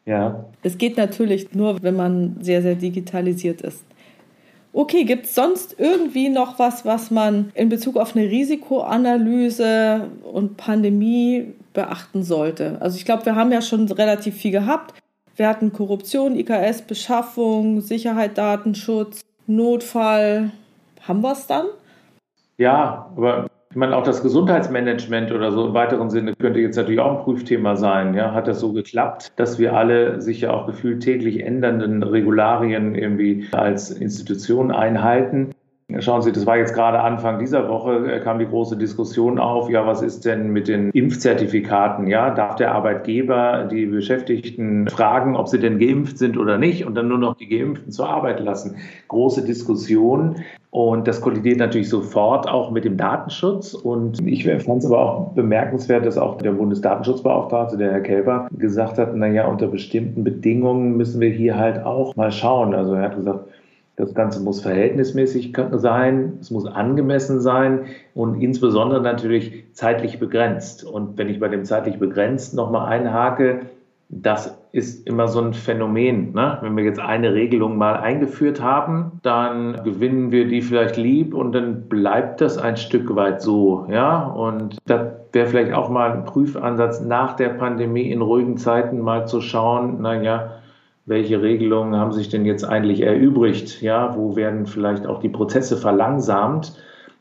Ja. 0.04 0.44
Es 0.62 0.78
geht 0.78 0.96
natürlich 0.96 1.52
nur, 1.54 1.82
wenn 1.82 1.96
man 1.96 2.36
sehr, 2.40 2.62
sehr 2.62 2.76
digitalisiert 2.76 3.62
ist. 3.62 3.82
Okay, 4.74 5.04
gibt 5.04 5.26
es 5.26 5.34
sonst 5.34 5.76
irgendwie 5.78 6.30
noch 6.30 6.58
was, 6.58 6.86
was 6.86 7.10
man 7.10 7.50
in 7.54 7.68
Bezug 7.68 7.96
auf 7.98 8.16
eine 8.16 8.24
Risikoanalyse 8.24 10.08
und 10.32 10.56
Pandemie 10.56 11.52
beachten 11.74 12.22
sollte? 12.22 12.78
Also 12.80 12.96
ich 12.96 13.04
glaube, 13.04 13.26
wir 13.26 13.36
haben 13.36 13.52
ja 13.52 13.60
schon 13.60 13.90
relativ 13.90 14.34
viel 14.36 14.52
gehabt. 14.52 14.94
Wir 15.36 15.48
hatten 15.48 15.72
Korruption, 15.72 16.36
IKS, 16.36 16.82
Beschaffung, 16.82 17.80
Sicherheit, 17.80 18.38
Datenschutz, 18.38 19.20
Notfall. 19.46 20.52
Haben 21.02 21.20
wir 21.20 21.32
es 21.32 21.46
dann? 21.46 21.66
Ja, 22.62 23.10
aber 23.16 23.48
ich 23.70 23.76
meine, 23.76 23.96
auch 23.96 24.04
das 24.04 24.22
Gesundheitsmanagement 24.22 25.32
oder 25.32 25.50
so 25.50 25.66
im 25.66 25.74
weiteren 25.74 26.10
Sinne 26.10 26.36
könnte 26.36 26.60
jetzt 26.60 26.76
natürlich 26.76 27.00
auch 27.00 27.18
ein 27.18 27.24
Prüfthema 27.24 27.74
sein. 27.74 28.14
Ja, 28.14 28.32
hat 28.34 28.46
das 28.46 28.60
so 28.60 28.72
geklappt, 28.72 29.32
dass 29.34 29.58
wir 29.58 29.74
alle 29.74 30.20
sich 30.20 30.42
ja 30.42 30.52
auch 30.52 30.66
gefühlt 30.68 31.02
täglich 31.02 31.42
ändernden 31.42 32.04
Regularien 32.04 32.94
irgendwie 32.94 33.48
als 33.50 33.90
Institution 33.90 34.70
einhalten? 34.70 35.50
Schauen 35.98 36.22
Sie, 36.22 36.32
das 36.32 36.46
war 36.46 36.56
jetzt 36.56 36.74
gerade 36.74 37.00
Anfang 37.00 37.38
dieser 37.38 37.68
Woche, 37.68 38.12
äh, 38.12 38.20
kam 38.20 38.38
die 38.38 38.46
große 38.46 38.76
Diskussion 38.76 39.38
auf, 39.38 39.68
ja, 39.68 39.86
was 39.86 40.00
ist 40.00 40.24
denn 40.24 40.50
mit 40.50 40.68
den 40.68 40.90
Impfzertifikaten? 40.90 42.06
Ja, 42.06 42.30
darf 42.30 42.56
der 42.56 42.72
Arbeitgeber 42.72 43.68
die 43.70 43.86
Beschäftigten 43.86 44.88
fragen, 44.88 45.36
ob 45.36 45.48
sie 45.48 45.58
denn 45.58 45.78
geimpft 45.78 46.18
sind 46.18 46.38
oder 46.38 46.56
nicht 46.56 46.86
und 46.86 46.94
dann 46.94 47.08
nur 47.08 47.18
noch 47.18 47.34
die 47.36 47.48
Geimpften 47.48 47.92
zur 47.92 48.08
Arbeit 48.08 48.40
lassen? 48.40 48.76
Große 49.08 49.44
Diskussion. 49.44 50.36
Und 50.70 51.06
das 51.06 51.20
kollidiert 51.20 51.58
natürlich 51.58 51.90
sofort 51.90 52.48
auch 52.48 52.70
mit 52.70 52.86
dem 52.86 52.96
Datenschutz. 52.96 53.74
Und 53.74 54.26
ich 54.26 54.44
fand 54.44 54.78
es 54.78 54.86
aber 54.86 55.00
auch 55.00 55.32
bemerkenswert, 55.32 56.06
dass 56.06 56.16
auch 56.16 56.38
der 56.38 56.52
Bundesdatenschutzbeauftragte, 56.52 57.76
der 57.76 57.92
Herr 57.92 58.00
Kelber, 58.00 58.48
gesagt 58.56 58.96
hat, 58.96 59.14
naja, 59.14 59.46
unter 59.46 59.66
bestimmten 59.66 60.24
Bedingungen 60.24 60.96
müssen 60.96 61.20
wir 61.20 61.28
hier 61.28 61.58
halt 61.58 61.84
auch 61.84 62.16
mal 62.16 62.32
schauen. 62.32 62.74
Also 62.74 62.94
er 62.94 63.02
hat 63.02 63.16
gesagt, 63.16 63.51
das 63.96 64.14
Ganze 64.14 64.40
muss 64.40 64.62
verhältnismäßig 64.62 65.54
sein, 65.72 66.38
es 66.40 66.50
muss 66.50 66.66
angemessen 66.66 67.40
sein 67.40 67.86
und 68.14 68.40
insbesondere 68.40 69.02
natürlich 69.02 69.64
zeitlich 69.72 70.18
begrenzt. 70.18 70.84
Und 70.84 71.18
wenn 71.18 71.28
ich 71.28 71.38
bei 71.38 71.48
dem 71.48 71.64
zeitlich 71.64 71.98
begrenzt 71.98 72.54
nochmal 72.54 72.88
einhake, 72.88 73.60
das 74.08 74.58
ist 74.72 75.06
immer 75.06 75.28
so 75.28 75.40
ein 75.40 75.52
Phänomen. 75.52 76.32
Ne? 76.32 76.58
Wenn 76.62 76.76
wir 76.76 76.84
jetzt 76.84 77.00
eine 77.00 77.34
Regelung 77.34 77.76
mal 77.76 77.96
eingeführt 77.96 78.62
haben, 78.62 79.20
dann 79.22 79.82
gewinnen 79.84 80.32
wir 80.32 80.48
die 80.48 80.62
vielleicht 80.62 80.96
lieb 80.96 81.34
und 81.34 81.52
dann 81.52 81.88
bleibt 81.88 82.40
das 82.40 82.56
ein 82.56 82.76
Stück 82.76 83.14
weit 83.14 83.42
so. 83.42 83.86
Ja? 83.90 84.24
Und 84.24 84.78
das 84.86 85.12
wäre 85.32 85.46
vielleicht 85.46 85.72
auch 85.72 85.90
mal 85.90 86.12
ein 86.12 86.24
Prüfansatz 86.24 87.02
nach 87.02 87.36
der 87.36 87.50
Pandemie 87.50 88.10
in 88.10 88.22
ruhigen 88.22 88.56
Zeiten 88.56 89.00
mal 89.00 89.26
zu 89.26 89.40
schauen, 89.40 90.00
naja, 90.00 90.61
welche 91.04 91.42
Regelungen 91.42 91.96
haben 91.96 92.12
sich 92.12 92.28
denn 92.28 92.44
jetzt 92.44 92.64
eigentlich 92.64 93.00
erübrigt? 93.00 93.82
Ja, 93.82 94.16
wo 94.16 94.36
werden 94.36 94.66
vielleicht 94.66 95.06
auch 95.06 95.20
die 95.20 95.28
Prozesse 95.28 95.76
verlangsamt 95.76 96.76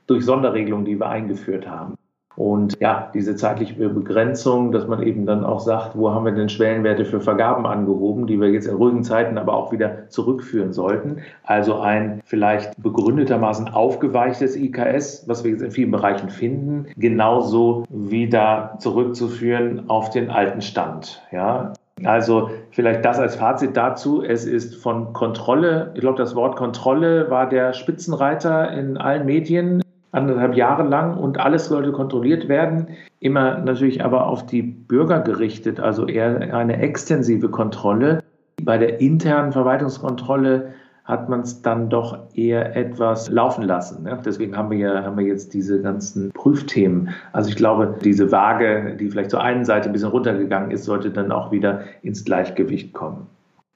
durch 0.07 0.25
Sonderregelungen, 0.25 0.85
die 0.85 0.99
wir 0.99 1.09
eingeführt 1.09 1.67
haben? 1.67 1.95
Und 2.35 2.79
ja, 2.79 3.11
diese 3.13 3.35
zeitliche 3.35 3.89
Begrenzung, 3.89 4.71
dass 4.71 4.87
man 4.87 5.03
eben 5.03 5.25
dann 5.25 5.43
auch 5.43 5.59
sagt, 5.59 5.97
wo 5.97 6.11
haben 6.11 6.25
wir 6.25 6.31
denn 6.31 6.47
Schwellenwerte 6.47 7.03
für 7.03 7.19
Vergaben 7.19 7.65
angehoben, 7.65 8.25
die 8.25 8.39
wir 8.39 8.49
jetzt 8.49 8.67
in 8.67 8.75
ruhigen 8.75 9.03
Zeiten 9.03 9.37
aber 9.37 9.53
auch 9.53 9.71
wieder 9.71 10.09
zurückführen 10.09 10.71
sollten. 10.71 11.17
Also 11.43 11.79
ein 11.79 12.21
vielleicht 12.23 12.81
begründetermaßen 12.81 13.67
aufgeweichtes 13.67 14.55
IKS, 14.55 15.27
was 15.27 15.43
wir 15.43 15.51
jetzt 15.51 15.61
in 15.61 15.71
vielen 15.71 15.91
Bereichen 15.91 16.29
finden, 16.29 16.87
genauso 16.95 17.83
wieder 17.89 18.75
zurückzuführen 18.79 19.89
auf 19.89 20.09
den 20.09 20.29
alten 20.29 20.61
Stand. 20.61 21.21
Ja, 21.31 21.73
also 22.05 22.49
vielleicht 22.71 23.05
das 23.05 23.19
als 23.19 23.35
Fazit 23.35 23.75
dazu. 23.77 24.23
Es 24.23 24.45
ist 24.45 24.75
von 24.75 25.13
Kontrolle, 25.13 25.91
ich 25.93 26.01
glaube, 26.01 26.17
das 26.17 26.35
Wort 26.35 26.55
Kontrolle 26.55 27.29
war 27.29 27.47
der 27.47 27.73
Spitzenreiter 27.73 28.71
in 28.71 28.97
allen 28.97 29.25
Medien 29.25 29.81
anderthalb 30.11 30.55
Jahre 30.55 30.83
lang 30.83 31.17
und 31.17 31.39
alles 31.39 31.67
sollte 31.67 31.91
kontrolliert 31.91 32.49
werden. 32.49 32.87
Immer 33.19 33.59
natürlich 33.59 34.03
aber 34.03 34.27
auf 34.27 34.45
die 34.45 34.61
Bürger 34.61 35.21
gerichtet, 35.21 35.79
also 35.79 36.05
eher 36.05 36.53
eine 36.53 36.77
extensive 36.81 37.49
Kontrolle. 37.49 38.21
Bei 38.63 38.77
der 38.77 38.99
internen 38.99 39.51
Verwaltungskontrolle 39.51 40.73
hat 41.05 41.29
man 41.29 41.41
es 41.41 41.61
dann 41.61 41.89
doch 41.89 42.17
eher 42.35 42.75
etwas 42.75 43.29
laufen 43.29 43.63
lassen. 43.63 44.03
Ne? 44.03 44.19
Deswegen 44.23 44.55
haben 44.55 44.71
wir 44.71 44.77
ja 44.77 45.03
haben 45.03 45.17
wir 45.17 45.25
jetzt 45.25 45.53
diese 45.53 45.81
ganzen 45.81 46.31
Prüfthemen. 46.31 47.09
Also 47.33 47.49
ich 47.49 47.55
glaube, 47.55 47.95
diese 48.03 48.31
Waage, 48.31 48.95
die 48.99 49.09
vielleicht 49.09 49.31
zur 49.31 49.41
einen 49.41 49.65
Seite 49.65 49.89
ein 49.89 49.93
bisschen 49.93 50.09
runtergegangen 50.09 50.71
ist, 50.71 50.85
sollte 50.85 51.09
dann 51.09 51.31
auch 51.31 51.51
wieder 51.51 51.81
ins 52.01 52.23
Gleichgewicht 52.23 52.93
kommen. 52.93 53.27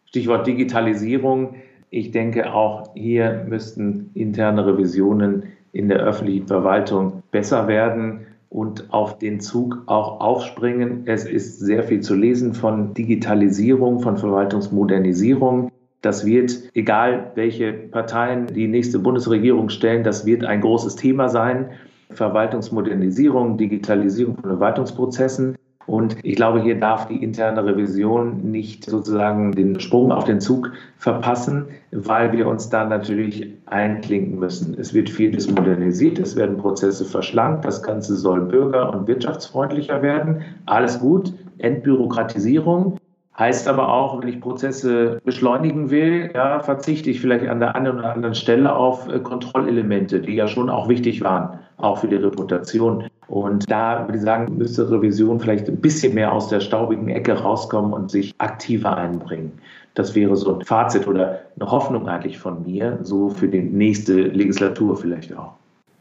Stichwort 0.06 0.48
Digitalisierung. 0.48 1.56
Ich 1.90 2.12
denke, 2.12 2.54
auch 2.54 2.92
hier 2.96 3.46
müssten 3.48 4.12
interne 4.14 4.66
Revisionen 4.66 5.44
in 5.72 5.90
der 5.90 6.00
öffentlichen 6.00 6.48
Verwaltung 6.48 7.24
besser 7.32 7.68
werden 7.68 8.28
und 8.50 8.94
auf 8.94 9.18
den 9.18 9.42
Zug 9.42 9.84
auch 9.88 10.22
aufspringen. 10.22 11.04
Es 11.06 11.26
ist 11.26 11.60
sehr 11.60 11.84
viel 11.84 12.00
zu 12.00 12.16
lesen 12.16 12.54
von 12.54 12.94
Digitalisierung, 12.94 14.00
von 14.00 14.16
Verwaltungsmodernisierung. 14.16 15.72
Das 16.02 16.26
wird, 16.26 16.70
egal 16.74 17.32
welche 17.36 17.74
Parteien 17.74 18.48
die 18.48 18.68
nächste 18.68 19.00
Bundesregierung 19.00 19.70
stellen, 19.70 20.04
das 20.04 20.26
wird 20.26 20.44
ein 20.46 20.62
großes 20.62 20.96
Thema 20.96 21.30
sein. 21.30 21.72
Verwaltungsmodernisierung, 22.12 23.58
Digitalisierung 23.58 24.36
von 24.36 24.52
Verwaltungsprozessen. 24.52 25.56
Und 25.88 26.18
ich 26.24 26.36
glaube, 26.36 26.62
hier 26.62 26.80
darf 26.80 27.08
die 27.08 27.24
interne 27.24 27.64
Revision 27.64 28.52
nicht 28.52 28.86
sozusagen 28.86 29.52
den 29.52 29.80
Sprung 29.80 30.12
auf 30.12 30.24
den 30.24 30.42
Zug 30.42 30.72
verpassen, 30.98 31.66
weil 31.92 32.32
wir 32.32 32.48
uns 32.48 32.70
da 32.70 32.86
natürlich 32.86 33.54
einklinken 33.68 34.40
müssen. 34.40 34.76
Es 34.80 34.96
wird 34.96 35.10
vieles 35.10 35.50
modernisiert, 35.50 36.18
es 36.18 36.36
werden 36.36 36.58
Prozesse 36.58 37.06
verschlankt, 37.06 37.66
das 37.66 37.84
Ganze 37.84 38.16
soll 38.16 38.42
bürger- 38.42 38.92
und 38.94 39.08
wirtschaftsfreundlicher 39.08 40.02
werden. 40.02 40.42
Alles 40.66 41.00
gut, 41.00 41.34
Entbürokratisierung. 41.60 42.98
Heißt 43.38 43.68
aber 43.68 43.92
auch, 43.92 44.22
wenn 44.22 44.30
ich 44.30 44.40
Prozesse 44.40 45.20
beschleunigen 45.26 45.90
will, 45.90 46.32
ja, 46.34 46.62
verzichte 46.62 47.10
ich 47.10 47.20
vielleicht 47.20 47.46
an 47.48 47.60
der 47.60 47.76
einen 47.76 48.00
oder 48.00 48.14
anderen 48.14 48.36
Stelle 48.36 48.74
auf 48.74 49.10
äh, 49.10 49.20
Kontrollelemente, 49.20 50.22
die 50.22 50.36
ja 50.36 50.48
schon 50.48 50.70
auch 50.70 50.88
wichtig 50.88 51.22
waren, 51.22 51.60
auch 51.76 51.98
für 51.98 52.08
die 52.08 52.16
Reputation. 52.16 53.10
Und 53.28 53.70
da 53.70 54.06
würde 54.08 54.18
ich 54.18 54.24
sagen, 54.24 54.58
müsste 54.58 54.90
Revision 54.90 55.42
vielleicht 55.42 55.68
ein 55.68 55.82
bisschen 55.82 56.14
mehr 56.14 56.32
aus 56.32 56.48
der 56.48 56.62
staubigen 56.62 57.10
Ecke 57.10 57.34
rauskommen 57.34 57.92
und 57.92 58.10
sich 58.10 58.34
aktiver 58.38 58.96
einbringen. 58.96 59.52
Das 59.96 60.16
wäre 60.16 60.38
so 60.38 60.56
ein 60.56 60.66
Fazit 60.66 61.06
oder 61.06 61.42
eine 61.60 61.70
Hoffnung 61.70 62.08
eigentlich 62.08 62.38
von 62.38 62.64
mir, 62.64 63.00
so 63.02 63.30
für 63.30 63.50
die 63.50 63.62
nächste 63.62 64.14
Legislatur 64.14 64.96
vielleicht 64.96 65.36
auch. 65.36 65.54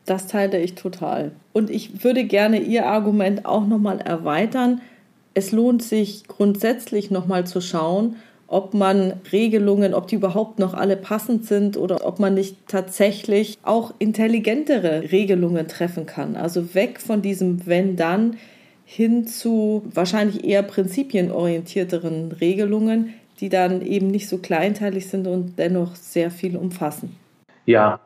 Das 0.07 0.29
teile 0.29 0.61
ich 0.61 0.75
total. 0.75 1.33
Und 1.53 1.71
ich 1.71 2.05
würde 2.05 2.25
gerne 2.25 2.61
Ihr 2.61 2.87
Argument 2.87 3.47
auch 3.47 3.67
nochmal 3.67 4.01
erweitern 4.01 4.83
es 5.35 5.53
lohnt 5.53 5.83
sich 5.83 6.27
grundsätzlich 6.27 7.11
nochmal 7.11 7.47
zu 7.47 7.61
schauen, 7.61 8.17
ob 8.47 8.75
man 8.75 9.15
Regelungen, 9.33 9.95
ob 9.95 10.07
die 10.07 10.17
überhaupt 10.17 10.59
noch 10.59 10.75
alle 10.75 10.97
passend 10.97 11.45
sind 11.45 11.77
oder 11.77 12.07
ob 12.07 12.21
man 12.21 12.35
nicht 12.35 12.57
tatsächlich 12.69 13.59
auch 13.63 13.95
intelligentere 13.99 15.11
Regelungen 15.11 15.67
treffen 15.67 16.07
kann. 16.07 16.37
Also 16.37 16.75
weg 16.75 17.01
von 17.01 17.23
diesem 17.23 17.67
wenn 17.67 17.97
dann 17.97 18.37
hin 18.85 19.27
zu 19.27 19.83
wahrscheinlich 19.93 20.45
eher 20.45 20.63
prinzipienorientierteren 20.63 22.33
Regelungen, 22.33 23.15
die 23.41 23.49
dann 23.49 23.83
eben 23.83 24.09
nicht 24.09 24.29
so 24.29 24.39
kleinteilig 24.39 25.09
sind 25.09 25.27
und 25.27 25.59
dennoch 25.59 25.97
sehr 25.97 26.31
viel 26.31 26.57
umfassen. 26.57 27.17
Ja, 27.67 28.01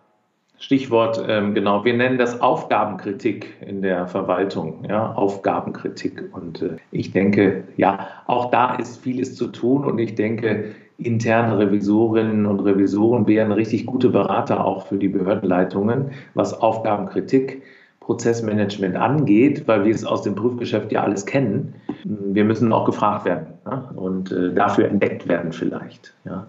Stichwort, 0.61 1.25
ähm, 1.29 1.55
genau, 1.55 1.85
wir 1.85 1.95
nennen 1.95 2.19
das 2.19 2.41
Aufgabenkritik 2.41 3.57
in 3.65 3.81
der 3.81 4.09
Verwaltung, 4.09 4.85
ja, 4.89 5.13
Aufgabenkritik. 5.13 6.25
Und 6.33 6.63
äh, 6.63 6.77
ich 6.91 7.13
denke, 7.13 7.65
ja, 7.77 8.09
auch 8.27 8.51
da 8.51 8.75
ist 8.75 9.01
vieles 9.01 9.37
zu 9.37 9.49
tun 9.49 9.85
und 9.85 9.99
ich 9.99 10.17
denke, 10.17 10.75
interne 10.99 11.59
Revisorinnen 11.59 12.45
und 12.45 12.59
Revisoren 12.61 13.29
wären 13.29 13.53
richtig 13.53 13.87
gute 13.87 14.09
Berater 14.09 14.65
auch 14.65 14.87
für 14.89 14.97
die 14.97 15.09
Behördenleitungen, 15.09 16.11
was 16.35 16.61
Aufgabenkritik, 16.61 17.63
Prozessmanagement 18.01 18.97
angeht, 18.97 19.69
weil 19.69 19.85
wir 19.85 19.95
es 19.95 20.05
aus 20.05 20.23
dem 20.23 20.35
Prüfgeschäft 20.35 20.91
ja 20.91 21.03
alles 21.03 21.25
kennen. 21.25 21.75
Wir 22.05 22.45
müssen 22.45 22.73
auch 22.73 22.85
gefragt 22.85 23.27
werden 23.27 23.47
ja, 23.65 23.93
und 23.95 24.33
äh, 24.33 24.53
dafür 24.55 24.89
entdeckt 24.89 25.29
werden 25.29 25.53
vielleicht. 25.53 26.15
Ja. 26.25 26.47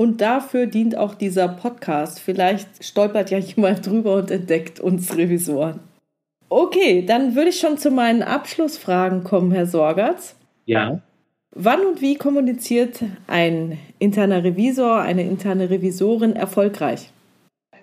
Und 0.00 0.22
dafür 0.22 0.64
dient 0.64 0.96
auch 0.96 1.12
dieser 1.12 1.46
Podcast. 1.46 2.20
Vielleicht 2.20 2.82
stolpert 2.82 3.30
ja 3.30 3.36
jemand 3.36 3.84
drüber 3.86 4.14
und 4.14 4.30
entdeckt 4.30 4.80
uns 4.80 5.14
Revisoren. 5.14 5.80
Okay, 6.48 7.04
dann 7.04 7.34
würde 7.34 7.50
ich 7.50 7.60
schon 7.60 7.76
zu 7.76 7.90
meinen 7.90 8.22
Abschlussfragen 8.22 9.24
kommen, 9.24 9.52
Herr 9.52 9.66
Sorgatz. 9.66 10.36
Ja. 10.64 11.02
Wann 11.50 11.84
und 11.84 12.00
wie 12.00 12.14
kommuniziert 12.14 13.04
ein 13.26 13.76
interner 13.98 14.42
Revisor, 14.42 15.02
eine 15.02 15.22
interne 15.22 15.68
Revisorin 15.68 16.34
erfolgreich? 16.34 17.10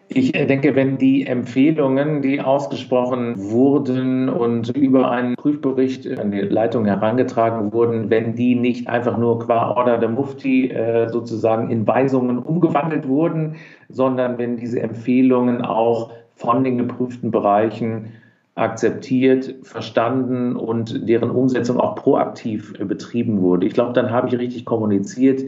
Ich 0.10 0.32
denke, 0.32 0.76
wenn 0.76 0.98
die 0.98 1.28
Empfehlungen, 1.28 2.22
die 2.22 2.40
ausgesprochen 2.40 3.34
wurden 3.38 4.30
und 4.30 4.70
über 4.70 5.12
einen 5.12 5.36
Prüfbericht 5.36 6.08
an 6.18 6.32
die 6.32 6.40
Leitung 6.40 6.86
herangetragen 6.86 7.74
wurden, 7.74 8.10
wenn 8.10 8.34
die 8.34 8.56
nicht 8.56 8.88
einfach 8.88 9.18
nur 9.18 9.40
qua 9.40 9.72
Order 9.72 9.98
der 9.98 10.10
Mufti 10.10 10.70
äh, 10.70 11.10
sozusagen 11.10 11.70
in 11.70 11.86
Weisungen 11.86 12.40
umgewandelt 12.40 13.08
wurden, 13.08 13.56
sondern 13.90 14.38
wenn 14.38 14.56
diese 14.56 14.80
Empfehlungen 14.80 15.62
auch 15.62 16.12
von 16.36 16.64
den 16.64 16.78
geprüften 16.78 17.30
Bereichen 17.32 18.14
akzeptiert, 18.56 19.56
verstanden 19.64 20.56
und 20.56 21.08
deren 21.08 21.30
Umsetzung 21.30 21.80
auch 21.80 21.96
proaktiv 21.96 22.74
betrieben 22.80 23.42
wurde. 23.42 23.68
Ich 23.68 23.74
glaube, 23.74 23.94
dann 23.94 24.10
habe 24.10 24.30
ich 24.30 24.38
richtig 24.38 24.66
kommuniziert, 24.66 25.44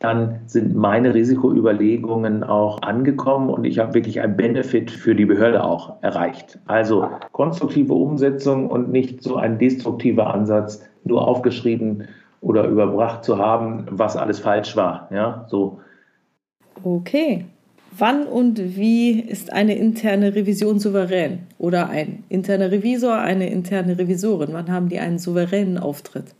dann 0.00 0.40
sind 0.46 0.74
meine 0.74 1.14
Risikoüberlegungen 1.14 2.42
auch 2.42 2.80
angekommen 2.80 3.50
und 3.50 3.64
ich 3.64 3.78
habe 3.78 3.92
wirklich 3.92 4.20
einen 4.22 4.34
Benefit 4.34 4.90
für 4.90 5.14
die 5.14 5.26
Behörde 5.26 5.62
auch 5.62 6.02
erreicht. 6.02 6.58
Also 6.66 7.06
konstruktive 7.32 7.92
Umsetzung 7.92 8.68
und 8.68 8.90
nicht 8.90 9.22
so 9.22 9.36
ein 9.36 9.58
destruktiver 9.58 10.32
Ansatz, 10.32 10.82
nur 11.04 11.28
aufgeschrieben 11.28 12.08
oder 12.40 12.66
überbracht 12.66 13.24
zu 13.24 13.36
haben, 13.36 13.86
was 13.90 14.16
alles 14.16 14.40
falsch 14.40 14.74
war. 14.74 15.08
Ja, 15.12 15.44
so. 15.48 15.80
Okay. 16.82 17.44
Wann 17.98 18.26
und 18.26 18.76
wie 18.76 19.20
ist 19.20 19.52
eine 19.52 19.74
interne 19.74 20.34
Revision 20.34 20.78
souverän? 20.78 21.40
Oder 21.58 21.90
ein 21.90 22.24
interner 22.30 22.70
Revisor, 22.70 23.18
eine 23.18 23.50
interne 23.50 23.98
Revisorin? 23.98 24.50
Wann 24.52 24.70
haben 24.70 24.88
die 24.88 24.98
einen 24.98 25.18
souveränen 25.18 25.76
Auftritt? 25.76 26.34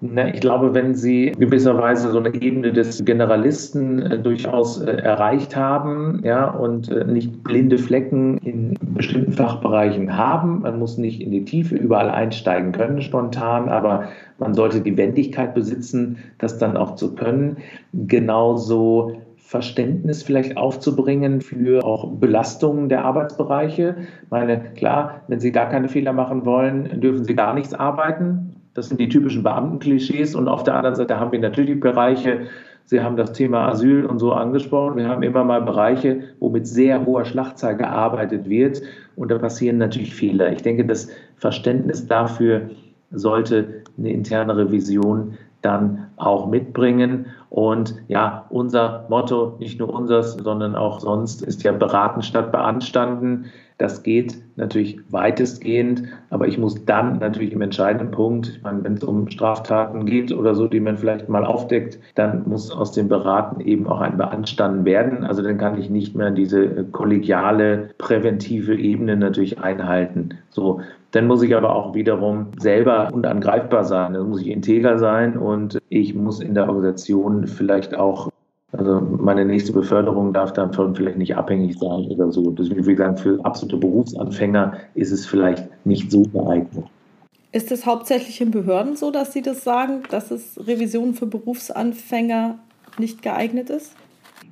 Na, 0.00 0.32
ich 0.32 0.40
glaube, 0.40 0.74
wenn 0.74 0.94
Sie 0.94 1.32
gewisserweise 1.36 2.12
so 2.12 2.18
eine 2.18 2.32
Ebene 2.32 2.72
des 2.72 3.04
Generalisten 3.04 4.00
äh, 4.00 4.18
durchaus 4.20 4.80
äh, 4.80 4.92
erreicht 4.92 5.56
haben, 5.56 6.20
ja, 6.22 6.48
und 6.48 6.88
äh, 6.88 7.04
nicht 7.04 7.42
blinde 7.42 7.78
Flecken 7.78 8.38
in 8.38 8.74
bestimmten 8.80 9.32
Fachbereichen 9.32 10.16
haben, 10.16 10.60
man 10.60 10.78
muss 10.78 10.98
nicht 10.98 11.20
in 11.20 11.32
die 11.32 11.44
Tiefe 11.44 11.74
überall 11.74 12.10
einsteigen 12.10 12.70
können 12.70 13.02
spontan, 13.02 13.68
aber 13.68 14.04
man 14.38 14.54
sollte 14.54 14.80
die 14.82 14.96
Wendigkeit 14.96 15.52
besitzen, 15.52 16.18
das 16.38 16.58
dann 16.58 16.76
auch 16.76 16.94
zu 16.94 17.16
können. 17.16 17.56
Genauso 17.92 19.20
Verständnis 19.36 20.22
vielleicht 20.22 20.56
aufzubringen 20.56 21.40
für 21.40 21.84
auch 21.84 22.12
Belastungen 22.12 22.88
der 22.88 23.04
Arbeitsbereiche. 23.04 23.96
Ich 24.22 24.30
meine, 24.30 24.60
klar, 24.76 25.22
wenn 25.26 25.40
Sie 25.40 25.50
gar 25.50 25.68
keine 25.68 25.88
Fehler 25.88 26.12
machen 26.12 26.44
wollen, 26.44 27.00
dürfen 27.00 27.24
Sie 27.24 27.34
gar 27.34 27.54
nichts 27.54 27.74
arbeiten. 27.74 28.57
Das 28.78 28.88
sind 28.88 29.00
die 29.00 29.08
typischen 29.08 29.42
Beamtenklischees. 29.42 30.36
Und 30.36 30.46
auf 30.46 30.62
der 30.62 30.76
anderen 30.76 30.94
Seite 30.94 31.18
haben 31.18 31.32
wir 31.32 31.40
natürlich 31.40 31.80
Bereiche, 31.80 32.46
Sie 32.84 33.02
haben 33.02 33.16
das 33.16 33.32
Thema 33.32 33.68
Asyl 33.68 34.06
und 34.06 34.18
so 34.18 34.32
angesprochen. 34.32 34.96
Wir 34.96 35.08
haben 35.08 35.22
immer 35.22 35.44
mal 35.44 35.60
Bereiche, 35.60 36.20
wo 36.38 36.48
mit 36.48 36.66
sehr 36.66 37.04
hoher 37.04 37.26
Schlachtzahl 37.26 37.76
gearbeitet 37.76 38.48
wird. 38.48 38.80
Und 39.14 39.30
da 39.30 39.36
passieren 39.36 39.76
natürlich 39.76 40.14
Fehler. 40.14 40.52
Ich 40.52 40.62
denke, 40.62 40.86
das 40.86 41.10
Verständnis 41.36 42.06
dafür 42.06 42.70
sollte 43.10 43.82
eine 43.98 44.10
interne 44.10 44.56
Revision 44.56 45.36
dann 45.60 46.06
auch 46.16 46.46
mitbringen. 46.46 47.26
Und 47.50 47.96
ja, 48.06 48.46
unser 48.48 49.06
Motto, 49.10 49.56
nicht 49.58 49.80
nur 49.80 49.92
unseres, 49.92 50.34
sondern 50.34 50.76
auch 50.76 51.00
sonst, 51.00 51.42
ist 51.42 51.64
ja 51.64 51.72
beraten 51.72 52.22
statt 52.22 52.52
beanstanden. 52.52 53.46
Das 53.78 54.02
geht 54.02 54.36
natürlich 54.56 54.98
weitestgehend, 55.10 56.02
aber 56.30 56.48
ich 56.48 56.58
muss 56.58 56.84
dann 56.84 57.20
natürlich 57.20 57.52
im 57.52 57.62
entscheidenden 57.62 58.10
Punkt, 58.10 58.48
ich 58.56 58.62
meine, 58.62 58.82
wenn 58.82 58.94
es 58.94 59.04
um 59.04 59.30
Straftaten 59.30 60.04
geht 60.04 60.32
oder 60.32 60.56
so, 60.56 60.66
die 60.66 60.80
man 60.80 60.96
vielleicht 60.96 61.28
mal 61.28 61.44
aufdeckt, 61.44 62.00
dann 62.16 62.42
muss 62.48 62.72
aus 62.72 62.90
dem 62.90 63.08
Beraten 63.08 63.60
eben 63.60 63.86
auch 63.86 64.00
ein 64.00 64.16
Beanstanden 64.16 64.84
werden. 64.84 65.22
Also 65.22 65.42
dann 65.42 65.58
kann 65.58 65.78
ich 65.78 65.90
nicht 65.90 66.16
mehr 66.16 66.32
diese 66.32 66.86
kollegiale, 66.90 67.90
präventive 67.98 68.74
Ebene 68.74 69.16
natürlich 69.16 69.60
einhalten. 69.60 70.30
So, 70.50 70.80
dann 71.12 71.28
muss 71.28 71.42
ich 71.42 71.54
aber 71.54 71.74
auch 71.74 71.94
wiederum 71.94 72.48
selber 72.58 73.10
unangreifbar 73.12 73.84
sein. 73.84 74.14
Dann 74.14 74.28
muss 74.28 74.40
ich 74.40 74.48
integer 74.48 74.98
sein 74.98 75.38
und 75.38 75.78
ich 75.88 76.16
muss 76.16 76.40
in 76.40 76.54
der 76.54 76.68
Organisation 76.68 77.46
vielleicht 77.46 77.94
auch 77.96 78.28
also 78.72 79.00
meine 79.00 79.44
nächste 79.44 79.72
Beförderung 79.72 80.32
darf 80.32 80.52
dann 80.52 80.72
von 80.72 80.94
vielleicht 80.94 81.16
nicht 81.16 81.36
abhängig 81.36 81.78
sein 81.78 82.06
oder 82.10 82.30
so. 82.30 82.50
Deswegen 82.50 82.86
ich 82.86 82.98
sagen, 82.98 83.16
für 83.16 83.44
absolute 83.44 83.78
Berufsanfänger 83.78 84.74
ist 84.94 85.10
es 85.10 85.24
vielleicht 85.24 85.68
nicht 85.86 86.10
so 86.10 86.22
geeignet. 86.22 86.84
Ist 87.50 87.72
es 87.72 87.86
hauptsächlich 87.86 88.42
in 88.42 88.50
Behörden 88.50 88.94
so, 88.94 89.10
dass 89.10 89.32
Sie 89.32 89.40
das 89.40 89.64
sagen, 89.64 90.02
dass 90.10 90.30
es 90.30 90.60
Revision 90.66 91.14
für 91.14 91.26
Berufsanfänger 91.26 92.58
nicht 92.98 93.22
geeignet 93.22 93.70
ist? 93.70 93.94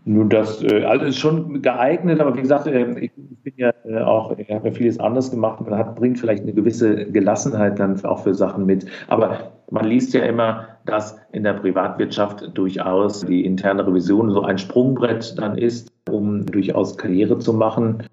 Nun, 0.09 0.29
das 0.29 0.63
äh, 0.63 0.85
also 0.85 1.05
ist 1.05 1.19
schon 1.19 1.63
geeignet, 1.63 2.21
aber 2.21 2.37
wie 2.37 2.41
gesagt, 2.41 2.69
äh, 2.69 2.97
ich 3.01 3.11
bin 3.43 3.55
ja 3.57 3.73
äh, 3.85 3.99
auch, 3.99 4.39
ich 4.39 4.49
habe 4.51 4.69
ja 4.69 4.73
vieles 4.73 5.01
anders 5.01 5.33
gemacht. 5.33 5.61
Man 5.61 5.77
hat, 5.77 5.97
bringt 5.97 6.21
vielleicht 6.21 6.45
eine 6.45 6.53
gewisse 6.53 7.07
Gelassenheit 7.07 7.81
dann 7.81 8.03
auch 8.05 8.23
für 8.23 8.33
Sachen 8.33 8.67
mit. 8.67 8.87
Aber 9.09 9.51
man 9.69 9.85
liest 9.85 10.15
ja 10.15 10.23
immer, 10.23 10.69
dass 10.85 11.19
in 11.33 11.43
der 11.43 11.55
Privatwirtschaft 11.55 12.57
durchaus 12.57 13.23
die 13.23 13.45
interne 13.45 13.85
Revision 13.85 14.31
so 14.31 14.43
ein 14.43 14.59
Sprungbrett 14.59 15.37
dann 15.39 15.59
ist, 15.59 15.93
um 16.09 16.47
durchaus 16.47 16.97
Karriere 16.97 17.41
zu 17.41 17.53
machen. 17.53 18.05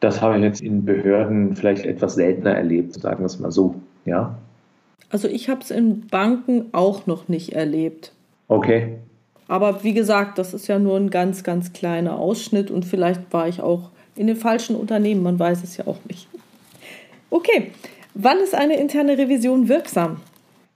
Das 0.00 0.20
habe 0.20 0.36
ich 0.36 0.42
jetzt 0.42 0.62
in 0.62 0.84
Behörden 0.84 1.54
vielleicht 1.54 1.86
etwas 1.86 2.16
seltener 2.16 2.56
erlebt, 2.56 2.94
sagen 2.94 3.20
wir 3.20 3.26
es 3.26 3.38
mal 3.38 3.52
so. 3.52 3.76
Ja. 4.04 4.36
Also 5.10 5.28
ich 5.28 5.48
habe 5.48 5.60
es 5.60 5.70
in 5.70 6.08
Banken 6.08 6.70
auch 6.72 7.06
noch 7.06 7.28
nicht 7.28 7.52
erlebt. 7.52 8.12
Okay. 8.48 8.98
Aber 9.50 9.82
wie 9.82 9.94
gesagt, 9.94 10.38
das 10.38 10.54
ist 10.54 10.68
ja 10.68 10.78
nur 10.78 10.96
ein 10.96 11.10
ganz, 11.10 11.42
ganz 11.42 11.72
kleiner 11.72 12.20
Ausschnitt 12.20 12.70
und 12.70 12.84
vielleicht 12.84 13.32
war 13.32 13.48
ich 13.48 13.60
auch 13.60 13.90
in 14.14 14.28
den 14.28 14.36
falschen 14.36 14.76
Unternehmen, 14.76 15.24
man 15.24 15.40
weiß 15.40 15.64
es 15.64 15.76
ja 15.76 15.88
auch 15.88 15.98
nicht. 16.08 16.28
Okay, 17.30 17.72
wann 18.14 18.38
ist 18.38 18.54
eine 18.54 18.78
interne 18.78 19.18
Revision 19.18 19.68
wirksam? 19.68 20.18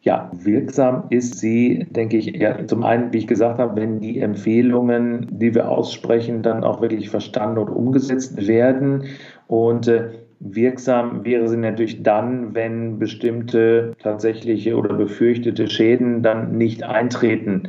Ja, 0.02 0.28
wirksam 0.32 1.04
ist 1.10 1.38
sie, 1.38 1.86
denke 1.90 2.16
ich, 2.16 2.26
ja, 2.34 2.66
zum 2.66 2.82
einen, 2.82 3.12
wie 3.12 3.18
ich 3.18 3.28
gesagt 3.28 3.60
habe, 3.60 3.80
wenn 3.80 4.00
die 4.00 4.18
Empfehlungen, 4.18 5.28
die 5.30 5.54
wir 5.54 5.68
aussprechen, 5.68 6.42
dann 6.42 6.64
auch 6.64 6.80
wirklich 6.80 7.10
verstanden 7.10 7.58
und 7.58 7.68
umgesetzt 7.68 8.48
werden. 8.48 9.04
Und 9.46 9.86
äh, 9.86 10.08
wirksam 10.40 11.24
wäre 11.24 11.48
sie 11.48 11.58
natürlich 11.58 12.02
dann, 12.02 12.56
wenn 12.56 12.98
bestimmte 12.98 13.92
tatsächliche 14.02 14.76
oder 14.76 14.94
befürchtete 14.94 15.70
Schäden 15.70 16.24
dann 16.24 16.58
nicht 16.58 16.82
eintreten. 16.82 17.68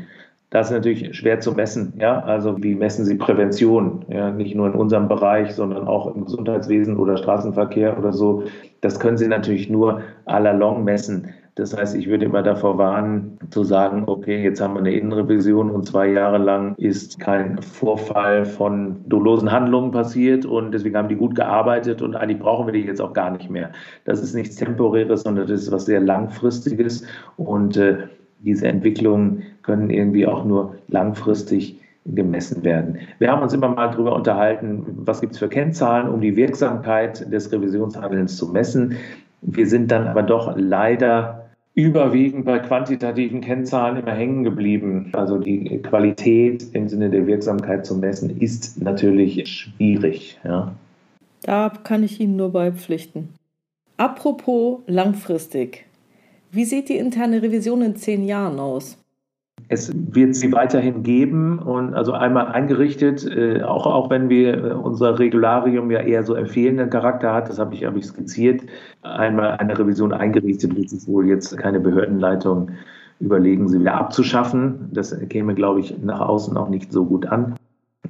Das 0.50 0.68
ist 0.68 0.74
natürlich 0.74 1.16
schwer 1.16 1.40
zu 1.40 1.54
messen. 1.54 1.94
Ja? 2.00 2.20
Also 2.22 2.62
wie 2.64 2.76
messen 2.76 3.06
Sie 3.06 3.16
Prävention? 3.16 4.06
Ja? 4.10 4.32
Nicht 4.32 4.56
nur 4.56 4.68
in 4.68 4.74
unserem 4.74 5.08
Bereich, 5.08 5.54
sondern 5.54 5.88
auch 5.88 6.14
im 6.16 6.26
Gesundheitswesen 6.26 6.98
oder 6.98 7.18
Straßenverkehr 7.18 7.98
oder 7.98 8.14
so. 8.14 8.44
Das 8.82 9.00
können 9.00 9.18
Sie 9.18 9.28
natürlich 9.28 9.70
nur 9.70 10.02
à 10.26 10.40
la 10.40 10.52
long 10.52 10.84
messen. 10.84 11.34
Das 11.56 11.76
heißt, 11.76 11.96
ich 11.96 12.08
würde 12.08 12.26
immer 12.26 12.44
davor 12.44 12.78
warnen, 12.78 13.40
zu 13.50 13.64
sagen, 13.64 14.04
okay, 14.08 14.44
jetzt 14.44 14.60
haben 14.60 14.74
wir 14.74 14.82
eine 14.82 14.94
Innenrevision 14.94 15.72
und 15.72 15.88
zwei 15.88 16.08
Jahre 16.08 16.38
lang 16.38 16.76
ist 16.76 17.18
kein 17.18 17.62
Vorfall 17.62 18.44
von 18.44 18.98
dolosen 19.08 19.50
Handlungen 19.50 19.92
passiert 19.92 20.46
und 20.46 20.74
deswegen 20.74 20.98
haben 20.98 21.08
die 21.08 21.16
gut 21.16 21.34
gearbeitet 21.34 22.02
und 22.02 22.14
eigentlich 22.18 22.40
brauchen 22.40 22.68
wir 22.68 22.74
die 22.74 22.82
jetzt 22.82 23.02
auch 23.02 23.14
gar 23.14 23.32
nicht 23.32 23.50
mehr. 23.50 23.72
Das 24.04 24.22
ist 24.22 24.36
nichts 24.36 24.58
Temporäres, 24.58 25.22
sondern 25.22 25.48
das 25.48 25.62
ist 25.62 25.72
was 25.72 25.86
sehr 25.86 26.02
Langfristiges 26.02 27.06
und 27.38 27.78
äh, 27.78 28.00
diese 28.40 28.68
Entwicklungen 28.68 29.44
können 29.64 29.90
irgendwie 29.90 30.28
auch 30.28 30.46
nur 30.46 30.76
langfristig 30.88 31.80
gemessen 32.06 32.64
werden. 32.64 33.00
Wir 33.18 33.32
haben 33.32 33.42
uns 33.42 33.54
immer 33.54 33.70
mal 33.70 33.90
darüber 33.90 34.16
unterhalten, 34.16 34.86
was 35.06 35.22
gibt 35.22 35.34
es 35.34 35.40
für 35.40 35.50
Kennzahlen, 35.50 36.08
um 36.08 36.22
die 36.22 36.36
Wirksamkeit 36.36 37.32
des 37.32 37.52
Revisionshandelns 37.52 38.38
zu 38.38 38.48
messen. 38.50 38.98
Wir 39.42 39.68
sind 39.68 39.92
dann 39.92 40.08
aber 40.08 40.22
doch 40.22 40.56
leider 40.56 41.46
überwiegend 41.74 42.46
bei 42.46 42.60
quantitativen 42.60 43.42
Kennzahlen 43.42 43.98
immer 43.98 44.14
hängen 44.14 44.44
geblieben. 44.44 45.10
Also 45.14 45.38
die 45.38 45.82
Qualität 45.82 46.66
im 46.74 46.88
Sinne 46.88 47.10
der 47.10 47.28
Wirksamkeit 47.28 47.86
zu 47.86 47.96
messen 47.96 48.40
ist 48.40 48.82
natürlich 48.82 49.46
schwierig. 49.48 50.40
Ja. 50.44 50.74
Da 51.42 51.72
kann 51.84 52.04
ich 52.04 52.20
Ihnen 52.20 52.38
nur 52.38 52.52
beipflichten. 52.52 53.30
Apropos 53.98 54.80
langfristig. 54.88 55.86
Wie 56.52 56.66
sieht 56.66 56.90
die 56.90 56.98
interne 56.98 57.42
Revision 57.42 57.82
in 57.82 57.96
zehn 57.96 58.24
Jahren 58.24 58.60
aus? 58.60 58.98
Es 59.68 59.92
wird 59.94 60.36
sie 60.36 60.52
weiterhin 60.52 61.02
geben 61.02 61.58
und 61.58 61.96
also 61.96 62.12
einmal 62.12 62.48
eingerichtet, 62.50 63.26
äh, 63.26 63.64
auch, 63.64 63.88
auch 63.88 64.10
wenn 64.12 64.30
wir 64.30 64.64
äh, 64.64 64.74
unser 64.74 65.18
Regularium 65.18 65.90
ja 65.90 66.02
eher 66.02 66.24
so 66.24 66.36
empfehlenden 66.36 66.90
Charakter 66.92 67.34
hat, 67.34 67.50
das 67.50 67.58
habe 67.58 67.74
ich, 67.74 67.84
habe 67.84 67.98
ich 67.98 68.06
skizziert, 68.06 68.62
einmal 69.02 69.52
eine 69.54 69.78
Revision 69.78 70.14
eingerichtet, 70.14 70.76
wird 70.76 70.92
es 70.92 71.08
wohl 71.08 71.28
jetzt 71.28 71.58
keine 71.58 71.80
Behördenleitung 71.80 72.72
überlegen, 73.20 73.68
sie 73.68 73.80
wieder 73.80 73.96
abzuschaffen. 73.96 74.90
Das 74.92 75.18
käme, 75.30 75.56
glaube 75.56 75.80
ich, 75.80 75.98
nach 76.00 76.20
außen 76.20 76.56
auch 76.58 76.70
nicht 76.70 76.92
so 76.92 77.06
gut 77.06 77.26
an. 77.26 77.56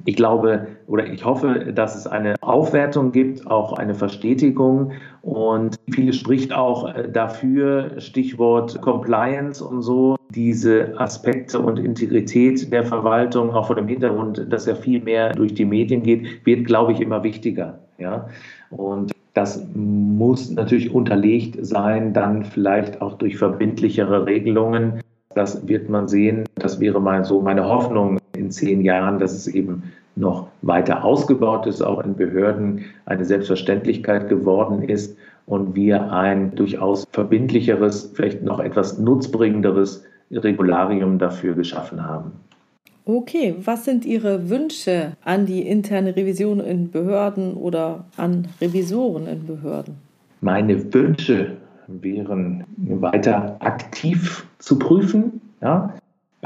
Ich 0.04 0.16
glaube 0.16 0.66
oder 0.86 1.06
ich 1.06 1.24
hoffe, 1.24 1.72
dass 1.74 1.96
es 1.96 2.06
eine 2.06 2.34
Aufwertung 2.40 3.12
gibt, 3.12 3.46
auch 3.46 3.72
eine 3.72 3.94
Verstetigung. 3.94 4.92
Und 5.22 5.76
viele 5.90 6.12
spricht 6.12 6.52
auch 6.52 6.94
äh, 6.94 7.08
dafür, 7.10 8.00
Stichwort 8.00 8.80
Compliance 8.82 9.64
und 9.64 9.82
so, 9.82 10.16
diese 10.30 10.98
Aspekte 10.98 11.58
und 11.58 11.78
Integrität 11.78 12.72
der 12.72 12.84
Verwaltung, 12.84 13.50
auch 13.50 13.66
vor 13.66 13.76
dem 13.76 13.88
Hintergrund, 13.88 14.46
dass 14.50 14.66
ja 14.66 14.74
viel 14.74 15.02
mehr 15.02 15.32
durch 15.32 15.54
die 15.54 15.64
Medien 15.64 16.02
geht, 16.02 16.46
wird, 16.46 16.66
glaube 16.66 16.92
ich, 16.92 17.00
immer 17.00 17.22
wichtiger. 17.22 17.78
Ja? 17.98 18.28
Und 18.70 19.12
das 19.34 19.66
muss 19.74 20.50
natürlich 20.50 20.94
unterlegt 20.94 21.58
sein, 21.60 22.14
dann 22.14 22.44
vielleicht 22.44 23.02
auch 23.02 23.18
durch 23.18 23.36
verbindlichere 23.36 24.24
Regelungen. 24.24 25.00
Das 25.36 25.68
wird 25.68 25.90
man 25.90 26.08
sehen. 26.08 26.44
Das 26.54 26.80
wäre 26.80 26.98
mal 26.98 27.22
so 27.22 27.42
meine 27.42 27.68
Hoffnung 27.68 28.18
in 28.34 28.50
zehn 28.50 28.80
Jahren, 28.80 29.18
dass 29.18 29.34
es 29.34 29.46
eben 29.46 29.82
noch 30.16 30.48
weiter 30.62 31.04
ausgebaut 31.04 31.66
ist, 31.66 31.82
auch 31.82 32.02
in 32.02 32.16
Behörden 32.16 32.86
eine 33.04 33.22
Selbstverständlichkeit 33.22 34.30
geworden 34.30 34.82
ist 34.82 35.14
und 35.44 35.74
wir 35.74 36.10
ein 36.10 36.54
durchaus 36.54 37.06
verbindlicheres, 37.12 38.12
vielleicht 38.14 38.42
noch 38.44 38.60
etwas 38.60 38.98
nutzbringenderes 38.98 40.04
Regularium 40.30 41.18
dafür 41.18 41.52
geschaffen 41.52 42.02
haben. 42.02 42.32
Okay, 43.04 43.56
was 43.62 43.84
sind 43.84 44.06
Ihre 44.06 44.48
Wünsche 44.48 45.12
an 45.22 45.44
die 45.44 45.68
interne 45.68 46.16
Revision 46.16 46.60
in 46.60 46.90
Behörden 46.90 47.52
oder 47.52 48.06
an 48.16 48.48
Revisoren 48.58 49.26
in 49.26 49.46
Behörden? 49.46 49.96
Meine 50.40 50.94
Wünsche 50.94 51.58
wären 51.88 52.64
weiter 52.76 53.56
aktiv 53.60 54.46
zu 54.58 54.78
prüfen, 54.78 55.40
ja, 55.60 55.94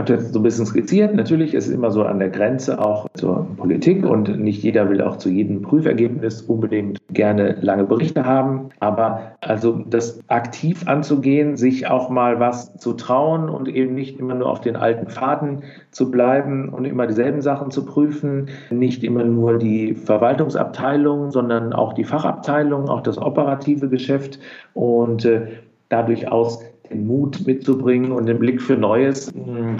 habe 0.01 0.16
das 0.16 0.32
so 0.32 0.38
ein 0.38 0.42
bisschen 0.42 0.66
skizziert. 0.66 1.14
Natürlich 1.14 1.55
ist 1.55 1.66
es 1.66 1.74
immer 1.74 1.90
so 1.90 2.03
an 2.05 2.18
der 2.18 2.30
Grenze 2.30 2.78
auch 2.78 3.07
zur 3.14 3.46
Politik 3.57 4.05
und 4.05 4.40
nicht 4.40 4.62
jeder 4.62 4.88
will 4.88 5.03
auch 5.03 5.16
zu 5.16 5.28
jedem 5.28 5.62
Prüfergebnis 5.62 6.42
unbedingt 6.42 6.98
gerne 7.11 7.57
lange 7.61 7.84
Berichte 7.84 8.24
haben. 8.24 8.70
Aber 8.80 9.32
also 9.40 9.84
das 9.88 10.20
aktiv 10.28 10.88
anzugehen, 10.88 11.57
sich 11.57 11.86
auch 11.86 12.09
mal 12.09 12.40
was 12.40 12.76
zu 12.78 12.94
trauen 12.94 13.51
und 13.51 13.68
eben 13.68 13.94
nicht 13.94 14.18
immer 14.18 14.34
nur 14.34 14.48
auf 14.48 14.61
den 14.61 14.76
alten 14.76 15.07
Pfaden 15.09 15.64
zu 15.90 16.11
bleiben 16.11 16.70
und 16.70 16.86
immer 16.86 17.07
dieselben 17.07 17.42
Sachen 17.42 17.70
zu 17.70 17.84
prüfen, 17.84 18.48
nicht 18.70 19.05
immer 19.05 19.24
nur 19.24 19.59
die 19.59 19.94
Verwaltungsabteilung, 19.94 21.30
sondern 21.30 21.72
auch 21.72 21.92
die 21.92 22.05
Fachabteilung, 22.05 22.88
auch 22.88 23.03
das 23.03 23.18
operative 23.18 23.88
Geschäft 23.88 24.38
und 24.72 25.24
äh, 25.26 25.48
da 25.90 26.03
durchaus 26.05 26.64
den 26.91 27.07
Mut 27.07 27.47
mitzubringen 27.47 28.12
und 28.12 28.26
den 28.26 28.38
Blick 28.38 28.61
für 28.61 28.76
Neues. 28.76 29.32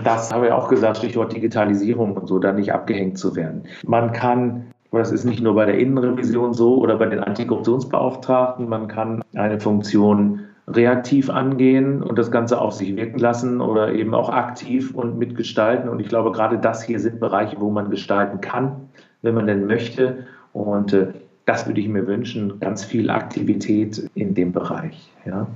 Das 0.05 0.33
habe 0.33 0.47
ich 0.47 0.53
auch 0.53 0.69
gesagt, 0.69 0.99
Stichwort 0.99 1.35
Digitalisierung 1.35 2.17
und 2.17 2.29
so, 2.29 2.39
da 2.39 2.53
nicht 2.53 2.73
abgehängt 2.73 3.19
zu 3.19 3.37
werden. 3.37 3.65
Man 3.85 4.13
kann 4.13 4.67
das 4.93 5.13
ist 5.13 5.25
nicht 5.25 5.41
nur 5.41 5.55
bei 5.55 5.67
der 5.67 5.79
Innenrevision 5.79 6.53
so 6.53 6.79
oder 6.79 6.97
bei 6.97 7.07
den 7.07 7.21
Antikorruptionsbeauftragten. 7.21 8.69
Man 8.69 8.89
kann 8.89 9.23
eine 9.35 9.61
Funktion 9.61 10.41
reaktiv 10.67 11.31
angehen 11.31 12.03
und 12.03 12.19
das 12.19 12.31
Ganze 12.31 12.61
auf 12.61 12.73
sich 12.73 12.97
wirken 12.97 13.19
lassen 13.19 13.61
oder 13.61 13.93
eben 13.93 14.15
auch 14.15 14.31
aktiv 14.31 14.95
und 14.95 15.19
mitgestalten. 15.19 15.89
Und 15.89 16.01
ich 16.01 16.09
glaube, 16.09 16.33
gerade 16.33 16.59
das 16.59 16.83
hier 16.83 17.01
sind 17.01 17.21
Bereiche, 17.21 17.61
wo 17.61 17.71
man 17.71 17.91
gestalten 17.91 18.41
kann, 18.41 18.89
wenn 19.23 19.35
man 19.35 19.47
denn 19.47 19.67
möchte. 19.67 20.27
Und 20.53 20.93
äh, 20.93 21.09
das 21.47 21.67
würde 21.67 21.81
ich 21.81 21.89
mir 21.89 22.07
wünschen, 22.07 22.61
ganz 22.61 22.85
viel 22.85 23.11
Aktivität 23.11 24.11
in 24.15 24.35
dem 24.35 24.53
Bereich. 24.53 25.11
Ja. 25.25 25.47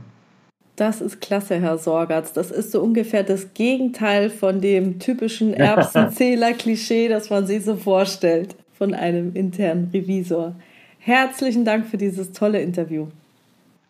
Das 0.76 1.00
ist 1.00 1.20
klasse, 1.20 1.60
Herr 1.60 1.78
Sorgatz. 1.78 2.32
Das 2.32 2.50
ist 2.50 2.72
so 2.72 2.82
ungefähr 2.82 3.22
das 3.22 3.54
Gegenteil 3.54 4.28
von 4.28 4.60
dem 4.60 4.98
typischen 4.98 5.54
Erbsenzähler-Klischee, 5.54 7.08
das 7.08 7.30
man 7.30 7.46
sich 7.46 7.64
so 7.64 7.76
vorstellt 7.76 8.56
von 8.76 8.92
einem 8.92 9.34
internen 9.34 9.90
Revisor. 9.92 10.56
Herzlichen 10.98 11.64
Dank 11.64 11.86
für 11.86 11.96
dieses 11.96 12.32
tolle 12.32 12.60
Interview. 12.60 13.06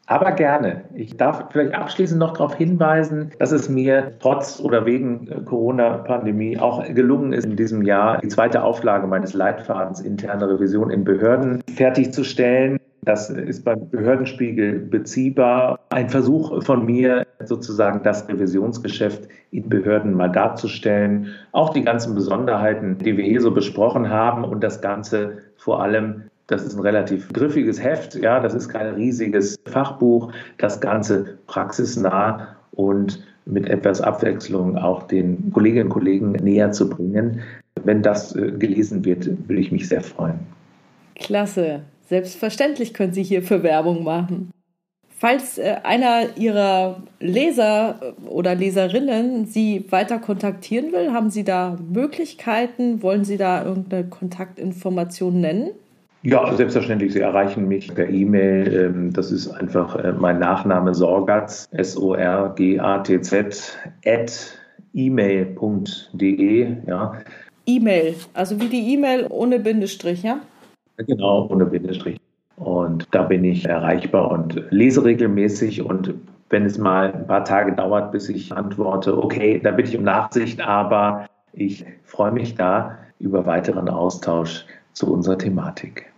Aber 0.06 0.32
gerne. 0.32 0.82
Ich 0.94 1.16
darf 1.16 1.44
vielleicht 1.50 1.74
abschließend 1.74 2.20
noch 2.20 2.34
darauf 2.34 2.54
hinweisen, 2.56 3.30
dass 3.38 3.52
es 3.52 3.70
mir 3.70 4.12
trotz 4.20 4.60
oder 4.60 4.84
wegen 4.84 5.46
Corona-Pandemie 5.46 6.58
auch 6.58 6.84
gelungen 6.92 7.32
ist, 7.32 7.46
in 7.46 7.56
diesem 7.56 7.82
Jahr 7.82 8.18
die 8.18 8.28
zweite 8.28 8.62
Auflage 8.62 9.06
meines 9.06 9.32
Leitfadens 9.32 10.00
interne 10.00 10.46
Revision 10.50 10.90
in 10.90 11.04
Behörden 11.04 11.62
fertigzustellen. 11.74 12.78
Das 13.04 13.30
ist 13.30 13.64
beim 13.64 13.88
Behördenspiegel 13.90 14.78
beziehbar. 14.78 15.78
Ein 15.90 16.08
Versuch 16.08 16.62
von 16.64 16.86
mir, 16.86 17.26
sozusagen 17.44 18.02
das 18.02 18.28
Revisionsgeschäft 18.28 19.28
in 19.50 19.68
Behörden 19.68 20.14
mal 20.14 20.28
darzustellen. 20.28 21.28
Auch 21.52 21.70
die 21.70 21.82
ganzen 21.82 22.14
Besonderheiten, 22.14 22.98
die 22.98 23.16
wir 23.16 23.24
hier 23.24 23.40
so 23.40 23.50
besprochen 23.50 24.08
haben 24.08 24.44
und 24.44 24.62
das 24.62 24.80
Ganze 24.80 25.38
vor 25.56 25.82
allem 25.82 26.24
das 26.46 26.62
ist 26.62 26.74
ein 26.74 26.80
relativ 26.80 27.32
griffiges 27.32 27.82
Heft, 27.82 28.16
ja, 28.16 28.38
das 28.38 28.52
ist 28.52 28.68
kein 28.68 28.94
riesiges 28.94 29.56
Fachbuch. 29.64 30.30
Das 30.58 30.78
Ganze 30.78 31.38
praxisnah 31.46 32.48
und 32.72 33.24
mit 33.46 33.68
etwas 33.68 34.00
Abwechslung 34.00 34.76
auch 34.76 35.04
den 35.04 35.50
Kolleginnen 35.52 35.86
und 35.86 35.92
Kollegen 35.92 36.32
näher 36.32 36.72
zu 36.72 36.88
bringen. 36.88 37.40
Wenn 37.84 38.02
das 38.02 38.34
äh, 38.36 38.52
gelesen 38.52 39.04
wird, 39.04 39.26
würde 39.26 39.60
ich 39.60 39.72
mich 39.72 39.88
sehr 39.88 40.02
freuen. 40.02 40.38
Klasse. 41.14 41.82
Selbstverständlich 42.06 42.94
können 42.94 43.12
Sie 43.12 43.22
hierfür 43.22 43.62
Werbung 43.62 44.04
machen. 44.04 44.50
Falls 45.16 45.58
äh, 45.58 45.76
einer 45.84 46.36
Ihrer 46.36 47.02
Leser 47.20 48.00
äh, 48.02 48.28
oder 48.28 48.54
Leserinnen 48.54 49.46
Sie 49.46 49.86
weiter 49.90 50.18
kontaktieren 50.18 50.92
will, 50.92 51.12
haben 51.12 51.30
Sie 51.30 51.44
da 51.44 51.78
Möglichkeiten? 51.92 53.02
Wollen 53.02 53.24
Sie 53.24 53.38
da 53.38 53.64
irgendeine 53.64 54.04
Kontaktinformation 54.04 55.40
nennen? 55.40 55.70
Ja, 56.24 56.54
selbstverständlich. 56.54 57.12
Sie 57.12 57.20
erreichen 57.20 57.68
mich 57.68 57.94
per 57.94 58.08
E-Mail. 58.08 58.74
Ähm, 58.74 59.12
das 59.12 59.30
ist 59.30 59.48
einfach 59.48 59.96
äh, 59.96 60.12
mein 60.12 60.40
Nachname 60.40 60.94
Sorgatz, 60.94 61.68
S-O-R-G-A-T-Z, 61.70 63.78
at 64.04 64.58
e-mail.de. 64.94 66.76
Ja. 66.86 67.12
E-Mail, 67.66 68.14
also 68.34 68.60
wie 68.60 68.68
die 68.68 68.92
E-Mail 68.92 69.26
ohne 69.28 69.58
Bindestrich, 69.58 70.22
ja? 70.22 70.40
Genau, 70.96 71.48
ohne 71.50 71.66
Bindestrich. 71.66 72.18
Und 72.56 73.08
da 73.10 73.22
bin 73.22 73.44
ich 73.44 73.66
erreichbar 73.66 74.30
und 74.30 74.62
lese 74.70 75.04
regelmäßig 75.04 75.82
und 75.82 76.14
wenn 76.50 76.66
es 76.66 76.78
mal 76.78 77.12
ein 77.12 77.26
paar 77.26 77.44
Tage 77.44 77.72
dauert, 77.72 78.12
bis 78.12 78.28
ich 78.28 78.52
antworte, 78.52 79.16
okay, 79.18 79.60
da 79.62 79.72
bitte 79.72 79.90
ich 79.90 79.98
um 79.98 80.04
Nachsicht, 80.04 80.60
aber 80.60 81.26
ich 81.52 81.84
freue 82.04 82.30
mich 82.30 82.54
da 82.54 82.96
über 83.18 83.44
weiteren 83.46 83.88
Austausch 83.88 84.64
zu 84.92 85.12
unserer 85.12 85.38
Thematik. 85.38 86.12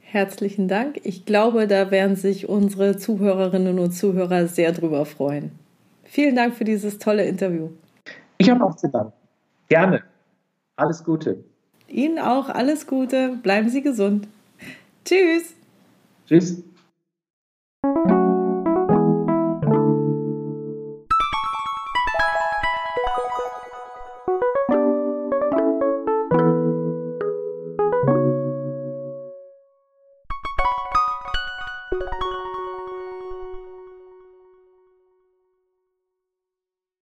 Herzlichen 0.00 0.68
Dank. 0.68 1.00
Ich 1.02 1.26
glaube, 1.26 1.66
da 1.66 1.90
werden 1.90 2.14
sich 2.14 2.48
unsere 2.48 2.96
Zuhörerinnen 2.96 3.78
und 3.80 3.90
Zuhörer 3.90 4.46
sehr 4.46 4.72
drüber 4.72 5.04
freuen. 5.04 5.50
Vielen 6.04 6.36
Dank 6.36 6.54
für 6.54 6.64
dieses 6.64 6.98
tolle 6.98 7.24
Interview. 7.24 7.70
Ich 8.38 8.48
habe 8.48 8.64
auch 8.64 8.76
zu 8.76 8.88
danken. 8.88 9.12
Gerne. 9.68 10.02
Alles 10.76 11.02
Gute. 11.02 11.42
Ihnen 11.88 12.18
auch 12.18 12.48
alles 12.48 12.86
Gute. 12.86 13.38
Bleiben 13.42 13.68
Sie 13.68 13.82
gesund. 13.82 14.28
Tschüss. 15.04 15.54
Tschüss. 16.26 16.62